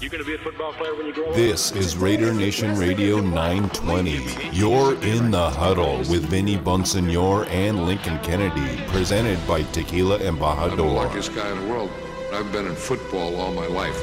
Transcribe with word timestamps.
You 0.00 0.08
going 0.08 0.22
to 0.22 0.26
be 0.28 0.36
a 0.36 0.38
football 0.38 0.72
player 0.74 0.94
when 0.94 1.06
you 1.06 1.12
grow 1.12 1.26
up? 1.30 1.34
This 1.34 1.72
is 1.72 1.96
Raider 1.96 2.32
Nation 2.32 2.78
Radio 2.78 3.20
920. 3.20 4.50
You're 4.52 4.94
in 5.02 5.32
the 5.32 5.50
huddle 5.50 5.98
with 5.98 6.26
Vinny 6.26 6.56
Bonsignore 6.56 7.48
and 7.48 7.84
Lincoln 7.84 8.16
Kennedy, 8.20 8.80
presented 8.92 9.44
by 9.48 9.64
Tequila 9.64 10.18
I'm 10.18 10.38
the 10.38 10.44
Embajador. 10.44 10.94
luckiest 10.94 11.34
guy 11.34 11.50
in 11.50 11.60
the 11.60 11.68
world. 11.68 11.90
I've 12.32 12.52
been 12.52 12.66
in 12.66 12.76
football 12.76 13.34
all 13.40 13.52
my 13.52 13.66
life. 13.66 14.00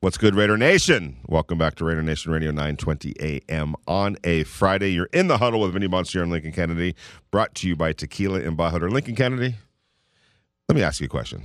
What's 0.00 0.18
good, 0.18 0.34
Raider 0.34 0.56
Nation? 0.56 1.18
Welcome 1.28 1.58
back 1.58 1.76
to 1.76 1.84
Raider 1.84 2.02
Nation 2.02 2.32
Radio 2.32 2.50
920 2.50 3.14
AM 3.48 3.76
on 3.86 4.16
a 4.24 4.42
Friday. 4.42 4.90
You're 4.90 5.08
in 5.12 5.28
the 5.28 5.38
huddle 5.38 5.60
with 5.60 5.72
Vinny 5.74 5.86
Bonsignore 5.86 6.22
and 6.22 6.32
Lincoln 6.32 6.52
Kennedy, 6.52 6.96
brought 7.30 7.54
to 7.56 7.68
you 7.68 7.76
by 7.76 7.92
Tequila 7.92 8.40
and 8.40 8.56
Embajador. 8.58 8.90
Lincoln 8.90 9.14
Kennedy, 9.14 9.54
let 10.68 10.76
me 10.76 10.82
ask 10.82 11.00
you 11.00 11.06
a 11.06 11.08
question. 11.08 11.42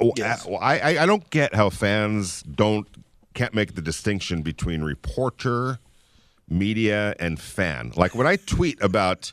Oh, 0.00 0.12
Yes. 0.16 0.46
I, 0.46 0.50
I, 0.52 0.78
I- 0.96 1.02
I 1.02 1.06
don't 1.06 1.28
get 1.30 1.54
how 1.54 1.70
fans 1.70 2.42
don't 2.42 2.86
can't 3.34 3.54
make 3.54 3.74
the 3.74 3.82
distinction 3.82 4.42
between 4.42 4.82
reporter, 4.82 5.78
media, 6.48 7.14
and 7.18 7.40
fan. 7.40 7.92
Like 7.96 8.14
when 8.14 8.26
I 8.28 8.36
tweet 8.36 8.80
about 8.82 9.32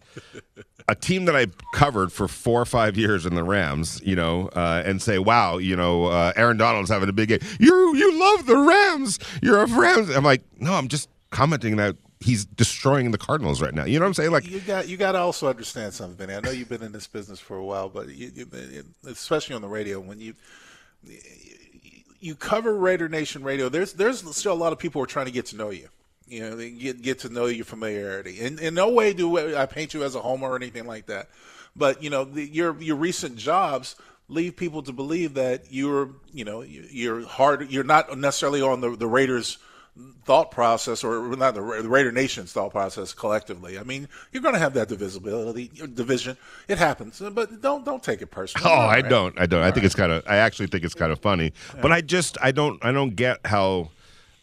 a 0.88 0.96
team 0.96 1.26
that 1.26 1.36
I 1.36 1.48
covered 1.74 2.12
for 2.12 2.28
four 2.28 2.60
or 2.62 2.66
five 2.66 2.98
years 2.98 3.26
in 3.28 3.36
the 3.36 3.44
Rams, 3.44 4.02
you 4.04 4.16
know, 4.16 4.48
uh, 4.56 4.82
and 4.86 5.00
say, 5.02 5.20
"Wow, 5.20 5.58
you 5.60 5.76
know, 5.76 6.06
uh, 6.06 6.34
Aaron 6.36 6.58
Donald's 6.58 6.90
having 6.90 7.10
a 7.10 7.14
big 7.14 7.30
game. 7.30 7.40
You 7.60 7.96
you 7.96 8.20
love 8.20 8.46
the 8.48 8.58
Rams. 8.58 9.20
You're 9.42 9.62
a 9.62 9.68
Rams." 9.68 10.10
I'm 10.10 10.24
like, 10.24 10.42
no, 10.60 10.74
I'm 10.74 10.88
just 10.88 11.08
commenting 11.30 11.76
that 11.78 11.96
he's 12.22 12.46
destroying 12.46 13.12
the 13.12 13.18
Cardinals 13.18 13.62
right 13.62 13.74
now. 13.74 13.84
You 13.86 14.00
know 14.00 14.06
what 14.06 14.10
I'm 14.10 14.14
saying? 14.14 14.32
Like, 14.32 14.48
You 14.48 14.60
got 14.62 14.88
you 14.88 14.98
got 14.98 15.14
to 15.14 15.20
also 15.20 15.48
understand 15.48 15.94
something, 15.94 16.16
Benny. 16.16 16.38
I 16.38 16.42
know 16.42 16.52
you've 16.52 16.70
been 16.70 16.84
in 16.84 16.92
this 16.92 17.08
business 17.08 17.40
for 17.40 17.58
a 17.58 17.64
while, 17.64 17.90
but 17.90 18.10
you, 18.10 18.32
you, 18.34 18.48
especially 19.08 19.56
on 19.56 19.62
the 19.62 19.68
radio, 19.68 20.00
when 20.00 20.20
you 20.20 20.34
you 22.20 22.36
cover 22.36 22.74
Raider 22.76 23.10
Nation 23.10 23.44
radio, 23.44 23.70
there's 23.70 23.94
there's 23.94 24.20
still 24.36 24.54
a 24.54 24.56
lot 24.56 24.74
of 24.74 24.80
people 24.80 25.00
who 25.00 25.04
are 25.04 25.08
trying 25.08 25.26
to 25.26 25.32
get 25.32 25.48
to 25.48 25.56
know 25.58 25.70
you. 25.70 25.90
You 26.28 26.50
know, 26.50 26.58
get 26.58 27.02
get 27.02 27.20
to 27.20 27.30
know 27.30 27.48
your 27.48 27.66
familiarity. 27.66 28.40
And 28.42 28.60
in 28.60 28.74
no 28.74 28.90
way 28.90 29.14
do 29.14 29.56
I 29.58 29.66
paint 29.66 29.94
you 29.94 30.04
as 30.04 30.16
a 30.16 30.22
homer 30.22 30.50
or 30.52 30.56
anything 30.56 30.86
like 30.86 31.08
that. 31.08 31.30
But 31.76 32.02
you 32.04 32.10
know, 32.10 32.24
the, 32.24 32.44
your 32.46 32.80
your 32.82 32.96
recent 32.96 33.36
jobs 33.38 33.96
leave 34.30 34.56
people 34.56 34.82
to 34.84 34.94
believe 34.94 35.34
that 35.34 35.64
you're 35.72 36.10
you 36.32 36.46
know 36.46 36.62
you- 36.62 36.88
you're 36.90 37.26
hard. 37.28 37.70
You're 37.72 37.84
not 37.84 38.18
necessarily 38.18 38.62
on 38.62 38.80
the 38.82 38.96
the 38.96 39.08
Raiders 39.08 39.58
thought 40.24 40.52
process 40.52 41.04
or 41.04 41.36
not 41.36 41.54
the, 41.54 41.62
Ra- 41.62 41.82
the 41.82 41.90
Raider 41.90 42.12
Nation's 42.12 42.54
thought 42.54 42.72
process 42.72 43.14
collectively. 43.14 43.78
I 43.78 43.84
mean, 43.84 44.08
you're 44.32 44.42
going 44.42 44.54
to 44.56 44.60
have 44.60 44.74
that 44.76 44.88
divisibility 44.88 45.70
division. 45.94 46.38
It 46.68 46.78
happens, 46.78 47.22
but 47.34 47.62
don't 47.62 47.84
don't 47.84 48.02
take 48.02 48.22
it 48.22 48.28
personally. 48.28 48.70
Oh, 48.70 48.74
I 48.74 48.96
Right? 49.02 49.10
don't. 49.10 49.40
I 49.40 49.46
don't. 49.46 49.62
I 49.64 49.72
think 49.72 49.86
it's 49.86 49.96
kind 49.96 50.12
of. 50.12 50.24
I 50.28 50.38
actually 50.38 50.68
think 50.68 50.84
it's 50.86 50.94
kind 50.96 51.12
of 51.12 51.20
funny. 51.20 51.54
But 51.82 51.92
I 51.92 52.02
just. 52.02 52.38
I 52.42 52.52
don't. 52.52 52.84
I 52.84 52.92
don't 52.92 53.16
get 53.16 53.40
how 53.46 53.90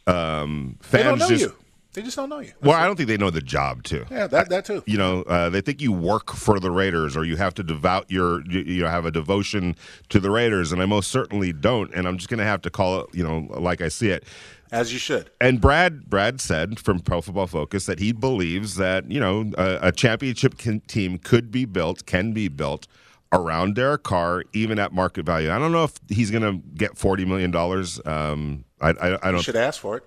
um, 0.07 0.79
They 0.91 1.03
don't 1.03 1.19
fans 1.19 1.21
know 1.21 1.37
just. 1.37 1.45
you. 1.51 1.55
They 1.95 2.03
just 2.03 2.17
don't 2.17 2.29
know 2.29 2.39
you. 2.39 2.53
Well, 2.63 2.77
I 2.77 2.85
don't 2.87 2.95
think 2.97 3.09
they 3.09 3.17
know 3.17 3.31
the 3.31 3.41
job 3.41 3.83
too. 3.83 4.05
Yeah, 4.11 4.27
that 4.29 4.51
that 4.51 4.65
too. 4.67 4.85
You 4.87 4.99
know, 4.99 5.23
uh, 5.23 5.49
they 5.49 5.61
think 5.63 5.81
you 5.81 5.91
work 5.91 6.33
for 6.35 6.61
the 6.61 6.71
Raiders 6.71 7.17
or 7.17 7.25
you 7.25 7.37
have 7.37 7.55
to 7.55 7.63
devout 7.65 8.09
your, 8.11 8.43
you, 8.49 8.61
you 8.61 8.83
know, 8.83 8.89
have 8.89 9.07
a 9.07 9.11
devotion 9.11 9.75
to 10.11 10.21
the 10.21 10.31
Raiders, 10.31 10.71
and 10.71 10.81
I 10.83 10.87
most 10.87 11.11
certainly 11.11 11.53
don't. 11.53 11.93
And 11.95 12.07
I'm 12.07 12.17
just 12.19 12.29
going 12.29 12.39
to 12.39 12.45
have 12.45 12.63
to 12.63 12.71
call 12.71 13.01
it, 13.01 13.07
you 13.15 13.25
know, 13.25 13.49
like 13.59 13.81
I 13.81 13.89
see 13.89 14.11
it. 14.11 14.25
As 14.71 14.93
you 14.93 14.99
should. 14.99 15.31
And 15.41 15.61
Brad, 15.61 16.11
Brad 16.11 16.41
said 16.41 16.79
from 16.79 17.01
Pro 17.01 17.21
Football 17.21 17.47
Focus 17.47 17.87
that 17.87 17.99
he 17.99 18.13
believes 18.13 18.77
that 18.77 19.11
you 19.11 19.19
know 19.21 19.51
a, 19.57 19.89
a 19.89 19.93
championship 19.93 20.59
can, 20.59 20.81
team 20.81 21.19
could 21.19 21.51
be 21.51 21.65
built, 21.65 22.05
can 22.07 22.33
be 22.33 22.49
built 22.49 22.87
around 23.33 23.75
Derek 23.75 24.03
Carr, 24.05 24.45
even 24.53 24.79
at 24.79 24.93
market 24.93 25.25
value. 25.27 25.51
I 25.51 25.59
don't 25.59 25.73
know 25.73 25.85
if 25.85 25.93
he's 26.09 26.31
going 26.31 26.43
to 26.43 26.67
get 26.77 26.97
forty 26.99 27.25
million 27.25 27.51
dollars. 27.51 28.01
Um, 28.05 28.65
I, 28.81 28.91
I, 28.91 29.09
I 29.09 29.27
You 29.27 29.33
don't. 29.33 29.41
should 29.43 29.57
ask 29.57 29.81
for 29.81 29.97
it. 29.99 30.05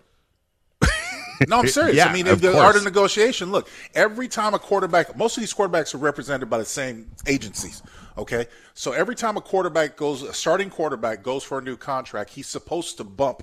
No, 1.47 1.57
I'm 1.57 1.67
serious. 1.67 1.95
Yeah, 1.95 2.05
I 2.05 2.13
mean, 2.13 2.25
the 2.25 2.35
course. 2.37 2.55
art 2.55 2.75
of 2.75 2.83
negotiation. 2.83 3.51
Look, 3.51 3.67
every 3.95 4.27
time 4.27 4.53
a 4.53 4.59
quarterback, 4.59 5.17
most 5.17 5.37
of 5.37 5.41
these 5.41 5.51
quarterbacks 5.51 5.95
are 5.95 5.97
represented 5.97 6.51
by 6.51 6.59
the 6.59 6.65
same 6.65 7.09
agencies. 7.25 7.81
Okay, 8.15 8.45
so 8.75 8.91
every 8.91 9.15
time 9.15 9.37
a 9.37 9.41
quarterback 9.41 9.97
goes, 9.97 10.21
a 10.21 10.33
starting 10.35 10.69
quarterback 10.69 11.23
goes 11.23 11.43
for 11.43 11.57
a 11.57 11.61
new 11.63 11.75
contract, 11.77 12.29
he's 12.29 12.45
supposed 12.45 12.97
to 12.97 13.03
bump 13.03 13.41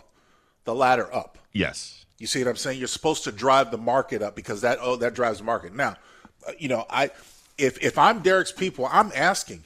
the 0.69 0.75
ladder 0.75 1.13
up. 1.15 1.39
Yes. 1.53 2.05
You 2.19 2.27
see 2.27 2.41
what 2.41 2.51
I'm 2.51 2.57
saying? 2.57 2.79
You're 2.79 2.89
supposed 2.89 3.25
to 3.25 3.33
drive 3.33 3.71
the 3.71 3.79
market 3.79 4.21
up 4.21 4.37
because 4.37 4.61
that 4.61 4.79
oh 4.83 4.97
that 4.97 5.15
drives 5.15 5.39
the 5.39 5.45
market. 5.45 5.75
Now, 5.75 5.97
uh, 6.47 6.53
you 6.59 6.69
know, 6.69 6.85
I 6.91 7.11
if 7.57 7.83
if 7.83 7.97
I'm 7.97 8.21
Derek's 8.21 8.53
people, 8.53 8.87
I'm 8.91 9.11
asking 9.15 9.65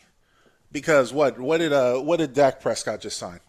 because 0.71 1.13
what 1.13 1.41
what 1.41 1.59
did 1.59 1.73
uh 1.73 1.97
what 1.97 2.19
did 2.19 2.35
Dak 2.35 2.61
Prescott 2.61 3.01
just 3.01 3.17
sign? 3.17 3.41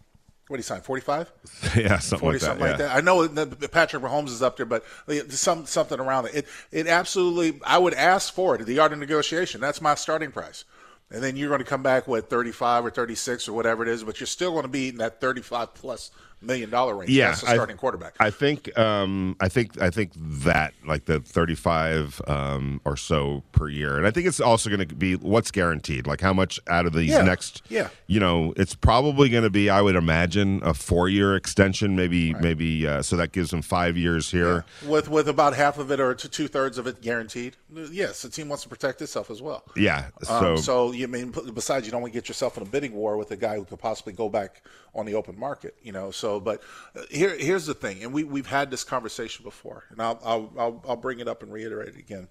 What 0.48 0.56
did 0.56 0.64
he 0.64 0.66
sign? 0.66 0.80
Forty 0.80 1.00
five. 1.00 1.30
yeah, 1.76 2.00
something 2.00 2.18
Forty 2.18 2.38
like 2.38 2.40
that. 2.40 2.46
something 2.46 2.64
yeah. 2.64 2.70
like 2.70 2.78
that. 2.78 2.96
I 2.96 3.00
know 3.00 3.28
Patrick 3.68 4.02
Mahomes 4.02 4.30
is 4.30 4.42
up 4.42 4.56
there, 4.56 4.66
but 4.66 4.84
some 5.28 5.64
something 5.66 6.00
around 6.00 6.26
it. 6.26 6.34
It 6.34 6.46
it 6.72 6.86
absolutely. 6.88 7.60
I 7.64 7.78
would 7.78 7.94
ask 7.94 8.34
for 8.34 8.56
it. 8.56 8.66
The 8.66 8.80
art 8.80 8.92
of 8.92 8.98
negotiation. 8.98 9.60
That's 9.60 9.80
my 9.80 9.94
starting 9.94 10.32
price. 10.32 10.64
And 11.10 11.22
then 11.22 11.36
you're 11.36 11.50
going 11.50 11.60
to 11.60 11.66
come 11.66 11.82
back 11.82 12.08
with 12.08 12.28
35 12.28 12.86
or 12.86 12.90
36 12.90 13.48
or 13.48 13.52
whatever 13.52 13.82
it 13.82 13.88
is, 13.88 14.02
but 14.02 14.18
you're 14.18 14.26
still 14.26 14.50
going 14.50 14.62
to 14.62 14.68
be 14.68 14.88
in 14.88 14.96
that 14.96 15.20
35 15.20 15.74
plus 15.74 16.10
million 16.46 16.70
dollar 16.70 16.94
range. 16.96 17.10
Yeah, 17.10 17.28
That's 17.28 17.40
the 17.42 17.48
I- 17.50 17.54
starting 17.54 17.76
quarterback. 17.76 18.14
I 18.20 18.30
think 18.30 18.76
um, 18.78 19.36
I 19.40 19.48
think 19.48 19.80
I 19.80 19.90
think 19.90 20.12
that 20.16 20.74
like 20.86 21.06
the 21.06 21.20
35 21.20 22.20
um, 22.26 22.80
or 22.84 22.96
so 22.96 23.42
per 23.52 23.68
year, 23.68 23.96
and 23.96 24.06
I 24.06 24.10
think 24.10 24.26
it's 24.26 24.40
also 24.40 24.68
going 24.70 24.86
to 24.86 24.94
be 24.94 25.14
what's 25.16 25.50
guaranteed, 25.50 26.06
like 26.06 26.20
how 26.20 26.32
much 26.32 26.60
out 26.68 26.86
of 26.86 26.92
these 26.92 27.10
Yeah, 27.10 27.22
next. 27.22 27.62
yeah. 27.68 27.88
You 28.06 28.20
know, 28.20 28.52
it's 28.56 28.74
probably 28.74 29.28
going 29.28 29.44
to 29.44 29.50
be, 29.50 29.70
I 29.70 29.80
would 29.82 29.96
imagine, 29.96 30.60
a 30.62 30.74
four 30.74 31.08
year 31.08 31.36
extension, 31.36 31.96
maybe 31.96 32.34
maybe 32.34 32.86
uh, 32.86 33.02
so 33.02 33.16
that 33.16 33.32
gives 33.32 33.50
them 33.50 33.62
five 33.62 33.96
years 33.96 34.30
here. 34.30 34.64
with 34.86 35.08
with 35.08 35.28
about 35.28 35.54
half 35.54 35.78
of 35.78 35.90
it 35.90 36.00
or 36.00 36.14
two 36.14 36.48
thirds 36.48 36.78
of 36.78 36.86
it 36.86 37.00
guaranteed. 37.00 37.56
Yes, 37.72 38.22
the 38.22 38.28
team 38.28 38.48
wants 38.48 38.62
to 38.64 38.68
protect 38.68 39.02
itself 39.02 39.30
as 39.30 39.40
well. 39.42 39.64
Yeah. 39.76 40.06
So, 40.22 40.34
Um, 40.54 40.58
so 40.58 40.92
you 40.92 41.08
mean 41.08 41.32
besides 41.54 41.86
you 41.86 41.92
don't 41.92 42.02
want 42.02 42.12
to 42.12 42.18
get 42.18 42.28
yourself 42.28 42.56
in 42.56 42.62
a 42.62 42.66
bidding 42.66 42.92
war 42.94 43.16
with 43.16 43.30
a 43.30 43.36
guy 43.36 43.56
who 43.56 43.64
could 43.64 43.78
possibly 43.78 44.12
go 44.12 44.28
back 44.28 44.62
on 44.94 45.06
the 45.06 45.14
open 45.14 45.38
market, 45.38 45.74
you 45.82 45.92
know. 45.92 46.10
So, 46.10 46.40
but 46.40 46.62
uh, 46.96 47.02
here 47.10 47.36
here's 47.36 47.66
the 47.66 47.74
thing, 47.74 48.02
and 48.02 48.12
we 48.12 48.24
we've 48.24 48.46
had 48.46 48.70
this 48.70 48.84
conversation 48.84 49.44
before, 49.44 49.84
and 49.90 50.00
I'll 50.00 50.20
I'll 50.24 50.52
I'll, 50.58 50.84
I'll 50.88 50.96
bring 50.96 51.20
it 51.20 51.28
up 51.28 51.42
and 51.42 51.52
reiterate 51.52 51.88
it 51.90 51.98
again. 51.98 52.28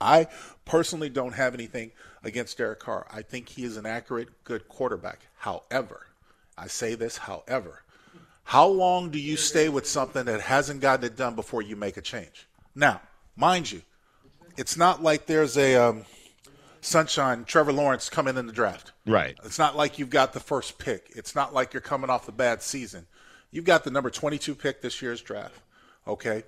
I 0.00 0.28
personally 0.64 1.08
don't 1.08 1.32
have 1.32 1.54
anything 1.54 1.90
against 2.22 2.56
Derek 2.56 2.78
Carr. 2.80 3.06
I 3.10 3.22
think 3.22 3.48
he 3.48 3.64
is 3.64 3.76
an 3.76 3.86
accurate, 3.86 4.44
good 4.44 4.68
quarterback. 4.68 5.20
However, 5.38 6.06
I 6.56 6.68
say 6.68 6.94
this, 6.94 7.16
however, 7.18 7.82
how 8.44 8.66
long 8.66 9.10
do 9.10 9.18
you 9.18 9.36
stay 9.36 9.68
with 9.68 9.86
something 9.86 10.24
that 10.24 10.40
hasn't 10.40 10.80
gotten 10.80 11.04
it 11.04 11.16
done 11.16 11.34
before 11.34 11.62
you 11.62 11.76
make 11.76 11.96
a 11.96 12.00
change? 12.00 12.46
Now, 12.74 13.00
mind 13.36 13.70
you, 13.70 13.82
it's 14.56 14.76
not 14.76 15.02
like 15.02 15.26
there's 15.26 15.56
a 15.58 15.76
um, 15.76 16.04
sunshine 16.88 17.44
Trevor 17.44 17.72
Lawrence 17.72 18.08
coming 18.08 18.36
in 18.36 18.46
the 18.46 18.52
draft. 18.52 18.92
right. 19.06 19.36
It's 19.44 19.58
not 19.58 19.76
like 19.76 19.98
you've 19.98 20.10
got 20.10 20.32
the 20.32 20.40
first 20.40 20.78
pick. 20.78 21.12
It's 21.14 21.34
not 21.34 21.54
like 21.54 21.72
you're 21.72 21.80
coming 21.80 22.10
off 22.10 22.26
the 22.26 22.32
bad 22.32 22.62
season. 22.62 23.06
You've 23.50 23.64
got 23.64 23.84
the 23.84 23.90
number 23.90 24.10
22 24.10 24.54
pick 24.54 24.82
this 24.82 25.00
year's 25.00 25.20
draft. 25.20 25.60
Okay. 26.06 26.44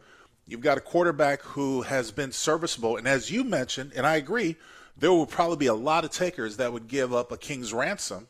You've 0.46 0.60
got 0.60 0.78
a 0.78 0.80
quarterback 0.80 1.42
who 1.42 1.82
has 1.82 2.10
been 2.10 2.32
serviceable. 2.32 2.96
And 2.96 3.06
as 3.06 3.30
you 3.30 3.44
mentioned, 3.44 3.92
and 3.94 4.06
I 4.06 4.16
agree, 4.16 4.56
there 4.96 5.12
will 5.12 5.26
probably 5.26 5.56
be 5.56 5.66
a 5.66 5.74
lot 5.74 6.04
of 6.04 6.10
takers 6.10 6.56
that 6.56 6.72
would 6.72 6.88
give 6.88 7.14
up 7.14 7.30
a 7.32 7.36
king's 7.36 7.72
ransom 7.72 8.26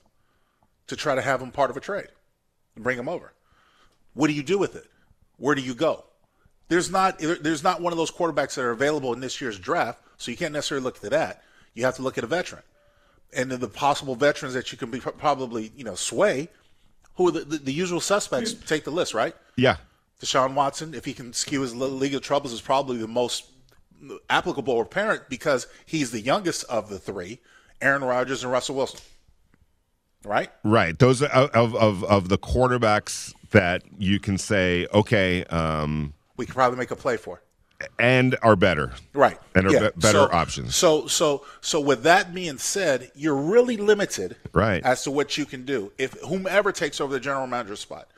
to 0.87 0.97
try 0.97 1.15
to 1.15 1.23
have 1.23 1.41
him 1.41 1.51
part 1.51 1.71
of 1.71 1.77
a 1.77 1.81
trade 1.81 2.09
and 2.75 2.85
bring 2.85 2.99
him 2.99 3.09
over. 3.09 3.33
What 4.15 4.27
do 4.27 4.35
you 4.35 4.43
do 4.43 4.59
with 4.59 4.77
it? 4.77 4.87
Where 5.37 5.55
do 5.55 5.63
you 5.63 5.75
go? 5.75 6.05
There's 6.69 6.91
not 6.91 7.19
there's 7.19 7.65
not 7.65 7.81
one 7.81 7.93
of 7.93 7.97
those 7.97 8.13
quarterbacks 8.13 8.55
that 8.55 8.63
are 8.63 8.71
available 8.71 9.13
in 9.13 9.21
this 9.21 9.41
year's 9.41 9.59
draft, 9.59 10.01
so 10.19 10.31
you 10.31 10.37
can't 10.37 10.53
necessarily 10.53 10.85
look 10.85 11.01
to 11.01 11.11
that. 11.11 11.43
You 11.75 11.85
have 11.85 11.97
to 11.97 12.03
look 12.03 12.19
at 12.19 12.25
a 12.25 12.27
veteran, 12.27 12.63
and 13.35 13.51
then 13.51 13.61
the 13.61 13.69
possible 13.69 14.15
veterans 14.15 14.55
that 14.55 14.73
you 14.73 14.79
can 14.79 14.91
be 14.91 15.01
probably 15.01 15.73
you 15.77 15.85
know 15.85 15.95
sway. 15.95 16.49
Who 17.17 17.29
are 17.29 17.33
the, 17.33 17.41
the, 17.41 17.59
the 17.59 17.73
usual 17.73 18.01
suspects? 18.01 18.55
Take 18.55 18.85
the 18.85 18.91
list, 18.91 19.15
right? 19.15 19.35
Yeah. 19.57 19.77
Deshaun 20.21 20.55
Watson, 20.55 20.95
if 20.95 21.05
he 21.05 21.13
can 21.13 21.33
skew 21.33 21.63
his 21.63 21.75
le- 21.75 21.87
legal 21.87 22.21
troubles, 22.21 22.53
is 22.53 22.61
probably 22.61 22.97
the 22.99 23.09
most 23.09 23.45
applicable 24.29 24.75
or 24.75 24.85
parent 24.85 25.23
because 25.29 25.67
he's 25.87 26.11
the 26.11 26.21
youngest 26.21 26.65
of 26.65 26.89
the 26.89 26.99
three. 26.99 27.39
Aaron 27.81 28.05
Rodgers 28.05 28.43
and 28.43 28.53
Russell 28.53 28.77
Wilson, 28.77 29.01
right? 30.25 30.51
Right. 30.65 30.99
Those 30.99 31.23
are 31.23 31.29
of 31.29 31.75
of 31.75 32.05
of 32.05 32.29
the 32.29 32.39
quarterbacks 32.39 33.35
that 33.51 33.83
you 33.99 34.21
can 34.21 34.39
say, 34.39 34.87
okay, 34.93 35.45
um, 35.45 36.15
We 36.37 36.47
could 36.47 36.55
probably 36.55 36.79
make 36.79 36.91
a 36.91 36.97
play 36.97 37.17
for. 37.17 37.43
And 37.99 38.37
are 38.43 38.57
better. 38.57 38.93
Right. 39.13 39.39
And 39.55 39.67
are 39.67 39.73
Yeah. 39.73 39.81
be- 39.91 40.01
better 40.01 40.19
So- 40.19 40.31
options. 40.33 40.77
So 40.77 41.07
so 41.07 41.45
so 41.61 41.81
with 41.81 42.03
that 42.05 42.35
being 42.35 42.59
said, 42.59 43.11
you're 43.15 43.35
really 43.37 43.77
limited 43.77 44.37
Right. 44.53 44.83
as 44.85 45.03
to 45.05 45.11
what 45.11 45.37
you 45.39 45.47
can 45.47 45.65
do. 45.65 45.93
If 45.99 46.13
whomever 46.21 46.73
takes 46.73 47.01
over 47.01 47.13
the 47.13 47.21
general 47.21 47.47
manager 47.47 47.77
spot. 47.77 48.09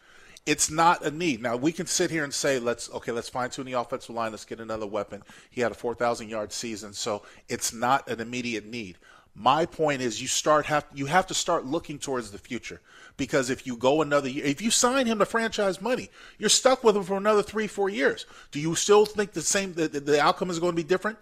It's 0.45 0.69
not 0.69 1.05
a 1.05 1.11
need. 1.13 1.41
Now 1.41 1.55
we 1.55 1.71
can 1.71 1.87
sit 1.87 2.11
here 2.11 2.25
and 2.25 2.35
say, 2.35 2.59
let's 2.59 2.91
okay, 2.91 3.13
let's 3.13 3.29
fine 3.29 3.51
tune 3.51 3.65
the 3.67 3.75
offensive 3.75 4.13
line, 4.13 4.33
let's 4.33 4.45
get 4.45 4.59
another 4.59 4.87
weapon. 4.89 5.23
He 5.51 5.61
had 5.61 5.71
a 5.71 5.75
four 5.77 5.95
thousand 5.95 6.31
yard 6.31 6.53
season, 6.53 6.95
so 6.95 7.23
it's 7.49 7.73
not 7.73 8.09
an 8.09 8.19
immediate 8.21 8.67
need. 8.67 8.99
My 9.35 9.65
point 9.65 10.03
is, 10.03 10.21
you 10.21 10.29
start 10.29 10.67
have 10.67 10.85
you 10.95 11.07
have 11.07 11.27
to 11.29 11.35
start 11.35 11.65
looking 11.65 11.99
towards 11.99 12.31
the 12.31 12.39
future 12.39 12.81
because 13.17 13.49
if 13.49 13.67
you 13.67 13.77
go 13.77 14.03
another 14.03 14.29
year, 14.29 14.45
if 14.45 14.61
you 14.61 14.71
sign 14.71 15.07
him 15.07 15.19
to 15.21 15.27
franchise 15.27 15.81
money, 15.81 16.11
you're 16.39 16.51
stuck 16.51 16.85
with 16.85 16.97
him 16.97 17.03
for 17.03 17.17
another 17.17 17.43
three, 17.43 17.67
four 17.67 17.89
years. 17.89 18.27
Do 18.51 18.61
you 18.61 18.75
still 18.75 19.07
think 19.07 19.33
the 19.33 19.41
same? 19.41 19.73
The, 19.73 19.89
the 19.89 20.21
outcome 20.21 20.51
is 20.51 20.59
going 20.59 20.73
to 20.73 20.77
be 20.77 20.87
different 20.87 21.19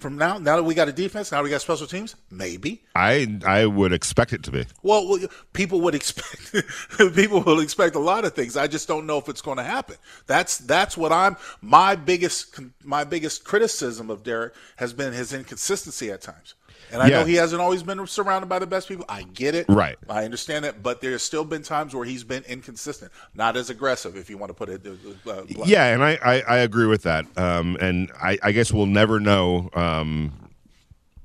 from 0.00 0.16
now? 0.16 0.38
Now 0.38 0.56
that 0.56 0.62
we 0.62 0.74
got 0.74 0.88
a 0.88 0.92
defense, 0.92 1.30
now 1.30 1.42
we 1.42 1.50
got 1.50 1.60
special 1.60 1.86
teams, 1.86 2.16
maybe. 2.30 2.82
I 2.94 3.38
I 3.44 3.66
would 3.66 3.92
expect 3.92 4.32
it 4.32 4.42
to 4.44 4.50
be. 4.50 4.66
Well, 4.82 5.08
well 5.08 5.28
people 5.52 5.80
would 5.82 5.94
expect 5.94 6.54
people 7.14 7.42
will 7.42 7.60
expect 7.60 7.94
a 7.94 8.00
lot 8.00 8.24
of 8.24 8.34
things. 8.34 8.56
I 8.56 8.66
just 8.66 8.88
don't 8.88 9.06
know 9.06 9.18
if 9.18 9.28
it's 9.28 9.42
going 9.42 9.58
to 9.58 9.64
happen. 9.64 9.96
That's 10.26 10.58
that's 10.58 10.96
what 10.96 11.12
I'm 11.12 11.36
my 11.60 11.94
biggest 11.96 12.58
my 12.82 13.04
biggest 13.04 13.44
criticism 13.44 14.10
of 14.10 14.22
Derek 14.22 14.54
has 14.76 14.92
been 14.92 15.12
his 15.12 15.32
inconsistency 15.32 16.10
at 16.10 16.22
times. 16.22 16.54
And 16.92 17.02
I 17.02 17.08
yeah. 17.08 17.20
know 17.20 17.24
he 17.24 17.34
hasn't 17.34 17.60
always 17.60 17.82
been 17.82 18.06
surrounded 18.06 18.48
by 18.48 18.58
the 18.58 18.66
best 18.66 18.88
people. 18.88 19.04
I 19.08 19.22
get 19.22 19.54
it. 19.54 19.66
Right. 19.68 19.96
I 20.08 20.24
understand 20.24 20.64
that. 20.64 20.82
But 20.82 21.00
there's 21.00 21.22
still 21.22 21.44
been 21.44 21.62
times 21.62 21.94
where 21.94 22.04
he's 22.04 22.24
been 22.24 22.42
inconsistent, 22.44 23.12
not 23.34 23.56
as 23.56 23.70
aggressive, 23.70 24.16
if 24.16 24.28
you 24.28 24.38
want 24.38 24.50
to 24.50 24.54
put 24.54 24.68
it. 24.68 24.86
Uh, 24.86 25.30
uh 25.30 25.44
yeah, 25.64 25.86
and 25.86 26.02
I, 26.02 26.18
I, 26.22 26.40
I, 26.40 26.56
agree 26.58 26.86
with 26.86 27.02
that. 27.02 27.26
Um, 27.38 27.76
and 27.80 28.10
I, 28.20 28.38
I, 28.42 28.52
guess 28.52 28.72
we'll 28.72 28.86
never 28.86 29.20
know. 29.20 29.70
Um, 29.74 30.32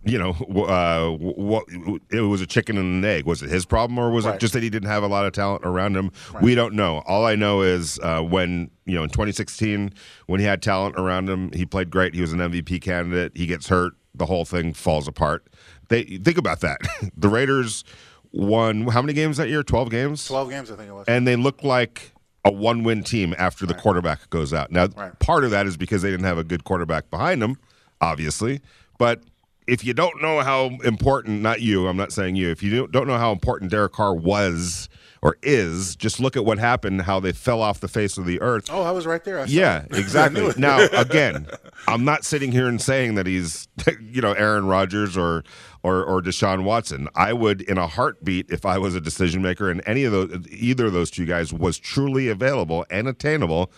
you 0.06 0.20
know, 0.20 0.32
uh, 0.66 1.10
what 1.18 1.66
it 2.12 2.22
was 2.22 2.40
a 2.40 2.46
chicken 2.46 2.78
and 2.78 3.04
an 3.04 3.10
egg. 3.10 3.26
Was 3.26 3.42
it 3.42 3.50
his 3.50 3.66
problem, 3.66 3.98
or 3.98 4.12
was 4.12 4.26
right. 4.26 4.36
it 4.36 4.40
just 4.40 4.54
that 4.54 4.62
he 4.62 4.70
didn't 4.70 4.88
have 4.88 5.02
a 5.02 5.08
lot 5.08 5.26
of 5.26 5.34
talent 5.34 5.66
around 5.66 5.98
him? 5.98 6.12
Right. 6.32 6.44
We 6.44 6.54
don't 6.54 6.76
know. 6.76 7.02
All 7.08 7.26
I 7.26 7.36
know 7.36 7.64
is 7.64 8.00
uh, 8.04 8.22
when 8.22 8.70
you 8.86 8.94
know 8.94 9.04
in 9.04 9.10
2016, 9.10 9.94
when 10.28 10.40
he 10.40 10.46
had 10.46 10.62
talent 10.62 10.96
around 10.98 11.28
him, 11.28 11.52
he 11.54 11.66
played 11.66 11.90
great. 11.90 12.14
He 12.14 12.22
was 12.22 12.34
an 12.34 12.40
MVP 12.40 12.82
candidate. 12.82 13.32
He 13.36 13.48
gets 13.48 13.68
hurt 13.68 13.94
the 14.18 14.26
whole 14.26 14.46
thing 14.46 14.74
falls 14.74 15.08
apart. 15.08 15.48
They 15.90 16.04
think 16.04 16.38
about 16.38 16.62
that. 16.62 16.82
the 17.18 17.30
Raiders 17.30 17.84
won 18.32 18.88
how 18.88 19.02
many 19.02 19.14
games 19.14 19.38
that 19.38 19.50
year? 19.50 19.64
Twelve 19.64 19.90
games. 19.90 20.26
Twelve 20.26 20.50
games, 20.50 20.72
I 20.72 20.76
think 20.76 20.90
it 20.90 20.94
was. 20.94 21.08
And 21.08 21.28
they 21.28 21.36
look 21.36 21.64
like 21.64 22.12
a 22.44 22.52
one-win 22.52 23.04
team 23.04 23.34
after 23.38 23.66
the 23.66 23.74
right. 23.74 23.82
quarterback 23.82 24.30
goes 24.30 24.54
out. 24.54 24.72
Now, 24.72 24.88
right. 24.96 25.18
part 25.20 25.44
of 25.44 25.52
that 25.52 25.66
is 25.66 25.78
because 25.78 26.04
they 26.04 26.12
didn't 26.12 26.28
have 26.28 26.38
a 26.38 26.44
good 26.44 26.64
quarterback 26.64 27.10
behind 27.10 27.42
them, 27.42 27.58
obviously. 28.02 28.62
But 29.00 29.24
if 29.68 29.84
you 29.84 29.96
don't 29.96 30.22
know 30.22 30.42
how 30.42 30.78
important, 30.84 31.42
not 31.42 31.62
you, 31.62 31.88
I'm 31.88 31.98
not 31.98 32.12
saying 32.12 32.36
you, 32.36 32.52
if 32.52 32.62
you 32.62 32.88
don't 32.88 33.08
know 33.08 33.18
how 33.18 33.32
important 33.32 33.72
Derek 33.72 33.94
Carr 33.94 34.14
was 34.14 34.90
or 35.26 35.38
is, 35.42 35.96
just 35.96 36.20
look 36.20 36.38
at 36.38 36.46
what 36.46 36.60
happened, 36.60 37.02
how 37.02 37.20
they 37.20 37.32
fell 37.32 37.60
off 37.60 37.80
the 37.80 37.88
face 37.88 38.16
of 38.20 38.28
the 38.28 38.40
earth. 38.42 38.68
Oh, 38.70 38.84
I 38.84 38.92
was 38.92 39.08
right 39.08 39.24
there. 39.24 39.44
yeah, 39.48 39.84
exactly. 39.92 40.54
now, 40.56 40.86
again, 40.94 41.48
I'm 41.88 42.06
not 42.06 42.24
sitting 42.24 42.52
here 42.52 42.68
and 42.68 42.80
saying 42.80 43.16
that 43.16 43.26
he's, 43.26 43.68
you 44.00 44.22
know, 44.22 44.34
Aaron 44.34 44.68
Rodgers 44.68 45.18
or 45.18 45.44
or 45.82 46.04
or 46.04 46.22
Deshaun 46.22 46.64
Watson. 46.64 47.10
I 47.16 47.34
would, 47.34 47.62
in 47.62 47.80
a 47.80 47.88
heartbeat, 47.88 48.52
if 48.52 48.68
I 48.68 48.78
was 48.78 48.94
a 48.94 49.02
decision 49.02 49.42
maker 49.42 49.72
and 49.72 49.82
any 49.88 50.04
of 50.04 50.12
those, 50.12 50.48
either 50.52 50.86
of 50.86 50.94
those 50.94 51.10
two 51.10 51.26
guys 51.26 51.52
was 51.52 51.80
truly 51.80 52.28
available 52.28 52.86
and 52.92 53.08
attainable. 53.08 53.72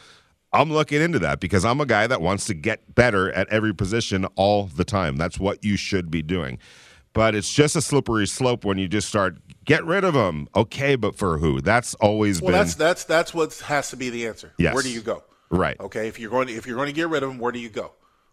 I'm 0.52 0.70
looking 0.70 1.02
into 1.02 1.20
that 1.20 1.40
because 1.40 1.64
I'm 1.64 1.80
a 1.80 1.86
guy 1.86 2.08
that 2.08 2.22
wants 2.22 2.46
to 2.48 2.54
get 2.56 2.94
better 2.94 3.32
at 3.32 3.48
every 3.48 3.74
position 3.74 4.26
all 4.36 4.66
the 4.66 4.84
time. 4.84 5.16
That's 5.16 5.40
what 5.40 5.64
you 5.64 5.78
should 5.78 6.12
be 6.12 6.22
doing. 6.22 6.60
But 7.14 7.34
it's 7.34 7.52
just 7.52 7.76
a 7.76 7.82
slippery 7.82 8.28
slope 8.28 8.64
when 8.64 8.78
you 8.78 8.88
just 8.88 9.08
start 9.08 9.38
Get 9.68 9.84
rid 9.84 10.06
of 10.06 10.14
them. 10.14 10.48
Okay, 10.56 10.96
but 10.96 11.18
for 11.18 11.38
who? 11.38 11.60
That's 11.60 11.94
always 11.96 12.42
well, 12.42 12.54
been. 12.54 12.60
that's 12.60 12.76
that's 12.76 13.04
that's 13.04 13.34
what 13.34 13.54
has 13.56 13.90
to 13.90 13.98
be 13.98 14.10
the 14.10 14.26
answer. 14.26 14.54
Yes. 14.58 14.74
Where 14.74 14.82
do 14.82 14.90
you 14.90 15.02
go? 15.02 15.26
Right. 15.50 15.78
Okay. 15.78 16.08
If 16.08 16.20
you're 16.20 16.32
going 16.32 16.48
to, 16.48 16.54
if 16.54 16.66
you're 16.66 16.78
going 16.78 16.88
to 16.88 16.94
get 16.94 17.10
rid 17.10 17.22
of 17.22 17.30
them, 17.30 17.38
where 17.38 17.52
do 17.52 17.60
you 17.60 17.70
go? 17.70 17.92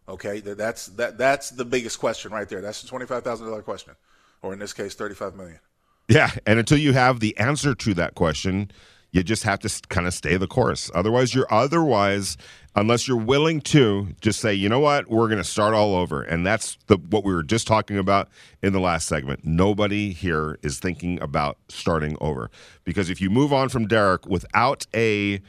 Okay. 0.08 0.38
That's 0.38 0.86
that 0.86 1.18
that's 1.18 1.50
the 1.50 1.64
biggest 1.64 1.98
question 1.98 2.30
right 2.30 2.48
there. 2.48 2.60
That's 2.60 2.82
the 2.82 2.88
twenty 2.88 3.06
five 3.06 3.24
thousand 3.24 3.48
dollar 3.48 3.62
question, 3.62 3.94
or 4.42 4.52
in 4.52 4.60
this 4.60 4.72
case, 4.72 4.94
thirty 4.94 5.16
five 5.16 5.34
million. 5.34 5.58
Yeah, 6.06 6.30
and 6.46 6.60
until 6.60 6.78
you 6.78 6.92
have 6.92 7.18
the 7.18 7.36
answer 7.36 7.74
to 7.74 7.94
that 7.94 8.14
question, 8.14 8.70
you 9.14 9.22
just 9.22 9.44
have 9.44 9.60
to 9.60 9.80
kind 9.88 10.08
of 10.08 10.12
stay 10.12 10.36
the 10.36 10.48
course. 10.48 10.90
Otherwise, 10.92 11.34
you're 11.34 11.46
otherwise 11.52 12.36
unless 12.74 13.06
you're 13.06 13.16
willing 13.16 13.60
to 13.60 14.08
just 14.20 14.40
say, 14.40 14.52
you 14.52 14.68
know 14.68 14.80
what, 14.80 15.08
we're 15.08 15.28
going 15.28 15.38
to 15.38 15.48
start 15.48 15.72
all 15.72 15.94
over, 15.94 16.22
and 16.22 16.44
that's 16.44 16.76
the 16.88 16.96
what 17.10 17.24
we 17.24 17.32
were 17.32 17.44
just 17.44 17.68
talking 17.68 17.96
about 17.96 18.28
in 18.60 18.72
the 18.72 18.80
last 18.80 19.06
segment. 19.06 19.44
Nobody 19.44 20.12
here 20.12 20.58
is 20.64 20.80
thinking 20.80 21.22
about 21.22 21.58
starting 21.68 22.16
over 22.20 22.50
because 22.82 23.08
if 23.08 23.20
you 23.20 23.30
move 23.30 23.52
on 23.52 23.68
from 23.68 23.86
Derek 23.86 24.26
without 24.26 24.84
a 24.92 25.40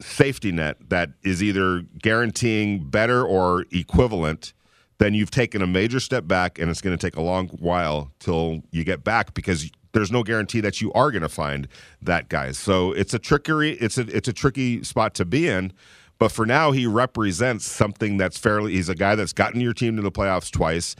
safety 0.00 0.52
net 0.52 0.76
that 0.90 1.08
is 1.24 1.42
either 1.42 1.80
guaranteeing 2.02 2.88
better 2.88 3.24
or 3.24 3.64
equivalent 3.72 4.52
then 4.98 5.14
you've 5.14 5.30
taken 5.30 5.60
a 5.60 5.66
major 5.66 5.98
step 5.98 6.28
back 6.28 6.58
and 6.58 6.70
it's 6.70 6.80
going 6.80 6.96
to 6.96 7.04
take 7.04 7.16
a 7.16 7.22
long 7.22 7.48
while 7.48 8.12
till 8.20 8.62
you 8.70 8.84
get 8.84 9.02
back 9.02 9.34
because 9.34 9.70
there's 9.92 10.12
no 10.12 10.22
guarantee 10.22 10.60
that 10.60 10.80
you 10.80 10.92
are 10.92 11.10
going 11.10 11.22
to 11.22 11.28
find 11.28 11.68
that 12.02 12.28
guy. 12.28 12.52
So 12.52 12.92
it's 12.92 13.14
a 13.14 13.18
trickery. 13.18 13.72
It's 13.72 13.98
a 13.98 14.02
it's 14.14 14.28
a 14.28 14.32
tricky 14.32 14.82
spot 14.84 15.14
to 15.14 15.24
be 15.24 15.48
in. 15.48 15.72
But 16.18 16.32
for 16.32 16.44
now, 16.44 16.72
he 16.72 16.86
represents 16.86 17.64
something 17.64 18.16
that's 18.16 18.36
fairly. 18.36 18.72
He's 18.72 18.88
a 18.88 18.94
guy 18.94 19.14
that's 19.14 19.32
gotten 19.32 19.60
your 19.60 19.72
team 19.72 19.96
to 19.96 20.02
the 20.02 20.10
playoffs 20.10 20.50
twice 20.50 20.96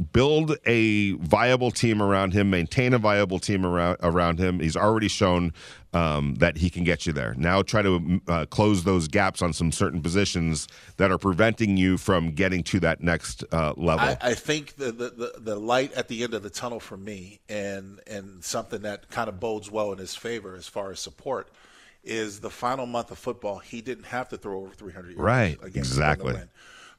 build 0.00 0.56
a 0.66 1.12
viable 1.12 1.70
team 1.70 2.00
around 2.02 2.32
him, 2.32 2.50
maintain 2.50 2.94
a 2.94 2.98
viable 2.98 3.38
team 3.38 3.64
around 3.66 3.98
around 4.02 4.38
him. 4.38 4.60
He's 4.60 4.76
already 4.76 5.08
shown 5.08 5.52
um, 5.92 6.36
that 6.36 6.58
he 6.58 6.70
can 6.70 6.84
get 6.84 7.06
you 7.06 7.12
there. 7.12 7.34
Now 7.36 7.62
try 7.62 7.82
to 7.82 8.20
uh, 8.28 8.46
close 8.46 8.84
those 8.84 9.08
gaps 9.08 9.42
on 9.42 9.52
some 9.52 9.72
certain 9.72 10.00
positions 10.02 10.68
that 10.96 11.10
are 11.10 11.18
preventing 11.18 11.76
you 11.76 11.98
from 11.98 12.30
getting 12.32 12.62
to 12.64 12.80
that 12.80 13.02
next 13.02 13.44
uh, 13.52 13.74
level. 13.76 14.08
I, 14.08 14.18
I 14.20 14.34
think 14.34 14.76
the, 14.76 14.92
the, 14.92 15.34
the 15.38 15.56
light 15.56 15.92
at 15.94 16.08
the 16.08 16.22
end 16.22 16.34
of 16.34 16.42
the 16.42 16.50
tunnel 16.50 16.80
for 16.80 16.96
me, 16.96 17.40
and 17.48 18.00
and 18.06 18.42
something 18.44 18.82
that 18.82 19.10
kind 19.10 19.28
of 19.28 19.40
bodes 19.40 19.70
well 19.70 19.92
in 19.92 19.98
his 19.98 20.14
favor 20.14 20.54
as 20.56 20.66
far 20.66 20.90
as 20.90 21.00
support. 21.00 21.50
Is 22.02 22.40
the 22.40 22.48
final 22.48 22.86
month 22.86 23.10
of 23.10 23.18
football? 23.18 23.58
He 23.58 23.82
didn't 23.82 24.04
have 24.04 24.30
to 24.30 24.38
throw 24.38 24.60
over 24.60 24.72
300 24.72 25.08
yards. 25.08 25.20
Right, 25.20 25.58
exactly. 25.62 26.34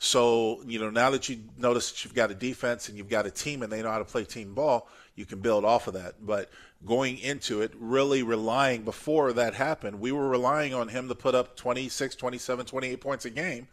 So, 0.03 0.63
you 0.65 0.79
know, 0.79 0.89
now 0.89 1.11
that 1.11 1.29
you 1.29 1.41
notice 1.59 1.91
that 1.91 2.03
you've 2.03 2.15
got 2.15 2.31
a 2.31 2.33
defense 2.33 2.89
and 2.89 2.97
you've 2.97 3.07
got 3.07 3.27
a 3.27 3.29
team 3.29 3.61
and 3.61 3.71
they 3.71 3.83
know 3.83 3.91
how 3.91 3.99
to 3.99 4.03
play 4.03 4.23
team 4.23 4.55
ball, 4.55 4.89
you 5.15 5.27
can 5.27 5.41
build 5.41 5.63
off 5.63 5.85
of 5.85 5.93
that. 5.93 6.15
But 6.25 6.49
going 6.87 7.19
into 7.19 7.61
it, 7.61 7.71
really 7.79 8.23
relying 8.23 8.81
before 8.81 9.31
that 9.33 9.53
happened, 9.53 9.99
we 9.99 10.11
were 10.11 10.27
relying 10.27 10.73
on 10.73 10.87
him 10.87 11.07
to 11.07 11.13
put 11.13 11.35
up 11.35 11.55
26, 11.55 12.15
27, 12.15 12.65
28 12.65 12.99
points 12.99 13.25
a 13.25 13.29
game 13.29 13.67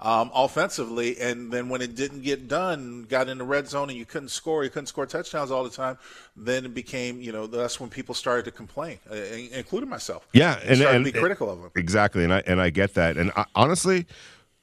um, 0.00 0.30
offensively. 0.34 1.20
And 1.20 1.52
then 1.52 1.68
when 1.68 1.82
it 1.82 1.94
didn't 1.94 2.22
get 2.22 2.48
done, 2.48 3.04
got 3.06 3.28
in 3.28 3.36
the 3.36 3.44
red 3.44 3.68
zone 3.68 3.90
and 3.90 3.98
you 3.98 4.06
couldn't 4.06 4.30
score, 4.30 4.64
you 4.64 4.70
couldn't 4.70 4.86
score 4.86 5.04
touchdowns 5.04 5.50
all 5.50 5.64
the 5.64 5.68
time, 5.68 5.98
then 6.34 6.64
it 6.64 6.72
became, 6.72 7.20
you 7.20 7.30
know, 7.30 7.46
that's 7.46 7.78
when 7.78 7.90
people 7.90 8.14
started 8.14 8.46
to 8.46 8.50
complain, 8.50 9.00
uh, 9.10 9.16
including 9.52 9.90
myself. 9.90 10.26
Yeah. 10.32 10.58
And, 10.62 10.80
and, 10.80 10.82
and 10.82 11.04
be 11.04 11.12
critical 11.12 11.50
of 11.50 11.58
him. 11.58 11.70
Exactly. 11.76 12.24
And 12.24 12.32
I, 12.32 12.42
and 12.46 12.58
I 12.58 12.70
get 12.70 12.94
that. 12.94 13.18
And 13.18 13.32
I, 13.36 13.44
honestly, 13.54 14.06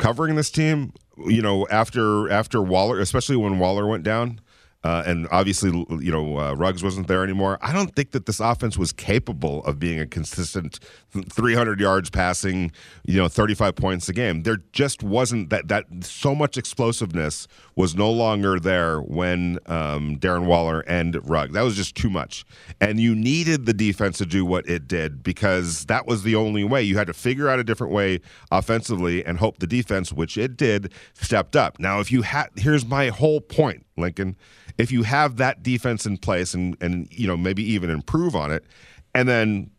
covering 0.02 0.36
this 0.36 0.50
team, 0.50 0.94
you 1.28 1.42
know, 1.42 1.68
after 1.70 2.30
after 2.30 2.62
Waller, 2.62 3.00
especially 3.00 3.36
when 3.38 3.60
Waller 3.60 3.88
went 3.88 4.04
down, 4.04 4.42
uh, 4.84 5.04
and 5.06 5.28
obviously, 5.32 5.70
you 6.00 6.12
know, 6.12 6.40
uh, 6.40 6.54
Ruggs 6.54 6.84
wasn't 6.84 7.08
there 7.08 7.24
anymore. 7.24 7.60
I 7.62 7.72
don't 7.72 7.96
think 7.96 8.12
that 8.12 8.26
this 8.26 8.40
offense 8.40 8.78
was 8.78 8.92
capable 8.92 9.64
of 9.66 9.78
being 9.78 10.00
a 10.00 10.08
consistent 10.08 10.80
300 11.12 11.80
yards 11.80 12.10
passing, 12.10 12.72
you 13.06 13.18
know, 13.18 13.28
35 13.28 13.76
points 13.76 14.10
a 14.10 14.14
game. 14.14 14.42
There 14.42 14.58
just 14.72 15.04
wasn't 15.04 15.52
that 15.52 15.68
that 15.68 15.86
so 16.02 16.34
much 16.34 16.58
explosiveness 16.58 17.48
was 17.76 17.96
no 17.96 18.10
longer 18.12 18.60
there 18.60 19.02
when 19.02 19.60
um, 19.68 20.18
Darren 20.18 20.46
Waller 20.46 20.82
and 20.88 21.18
Ruggs. 21.30 21.54
That 21.54 21.62
was 21.62 21.76
just 21.76 21.96
too 21.96 22.10
much, 22.10 22.44
and 22.80 23.00
you 23.00 23.14
needed 23.14 23.68
the 23.68 23.74
defense 23.74 24.18
to 24.18 24.26
do 24.26 24.46
what 24.46 24.68
it 24.68 24.88
did 24.88 25.22
because 25.22 25.86
that 25.86 26.08
was 26.08 26.24
the 26.24 26.36
only 26.36 26.64
way. 26.64 26.82
You 26.82 26.98
had 26.98 27.08
to 27.08 27.14
figure 27.14 27.50
out 27.50 27.60
a 27.60 27.64
different 27.64 27.94
way 27.94 28.20
offensively 28.52 29.24
and 29.24 29.38
hope 29.38 29.60
the 29.60 29.68
defense, 29.68 30.12
which 30.12 30.38
it 30.38 30.58
did, 30.58 30.92
stepped 31.14 31.56
up. 31.56 31.80
Now, 31.80 32.00
if 32.00 32.12
you 32.12 32.24
had, 32.24 32.48
here's 32.56 32.86
my 32.86 33.10
whole 33.10 33.42
point, 33.42 33.86
Lincoln 33.98 34.36
if 34.78 34.92
you 34.92 35.04
have 35.04 35.38
that 35.38 35.64
defense 35.64 36.06
in 36.06 36.18
place 36.18 36.54
and 36.54 36.76
and 36.82 37.08
you 37.12 37.28
know 37.28 37.38
maybe 37.38 37.64
even 37.64 37.90
improve 37.90 38.36
on 38.36 38.52
it, 38.52 38.66
and 39.14 39.28
then 39.28 39.72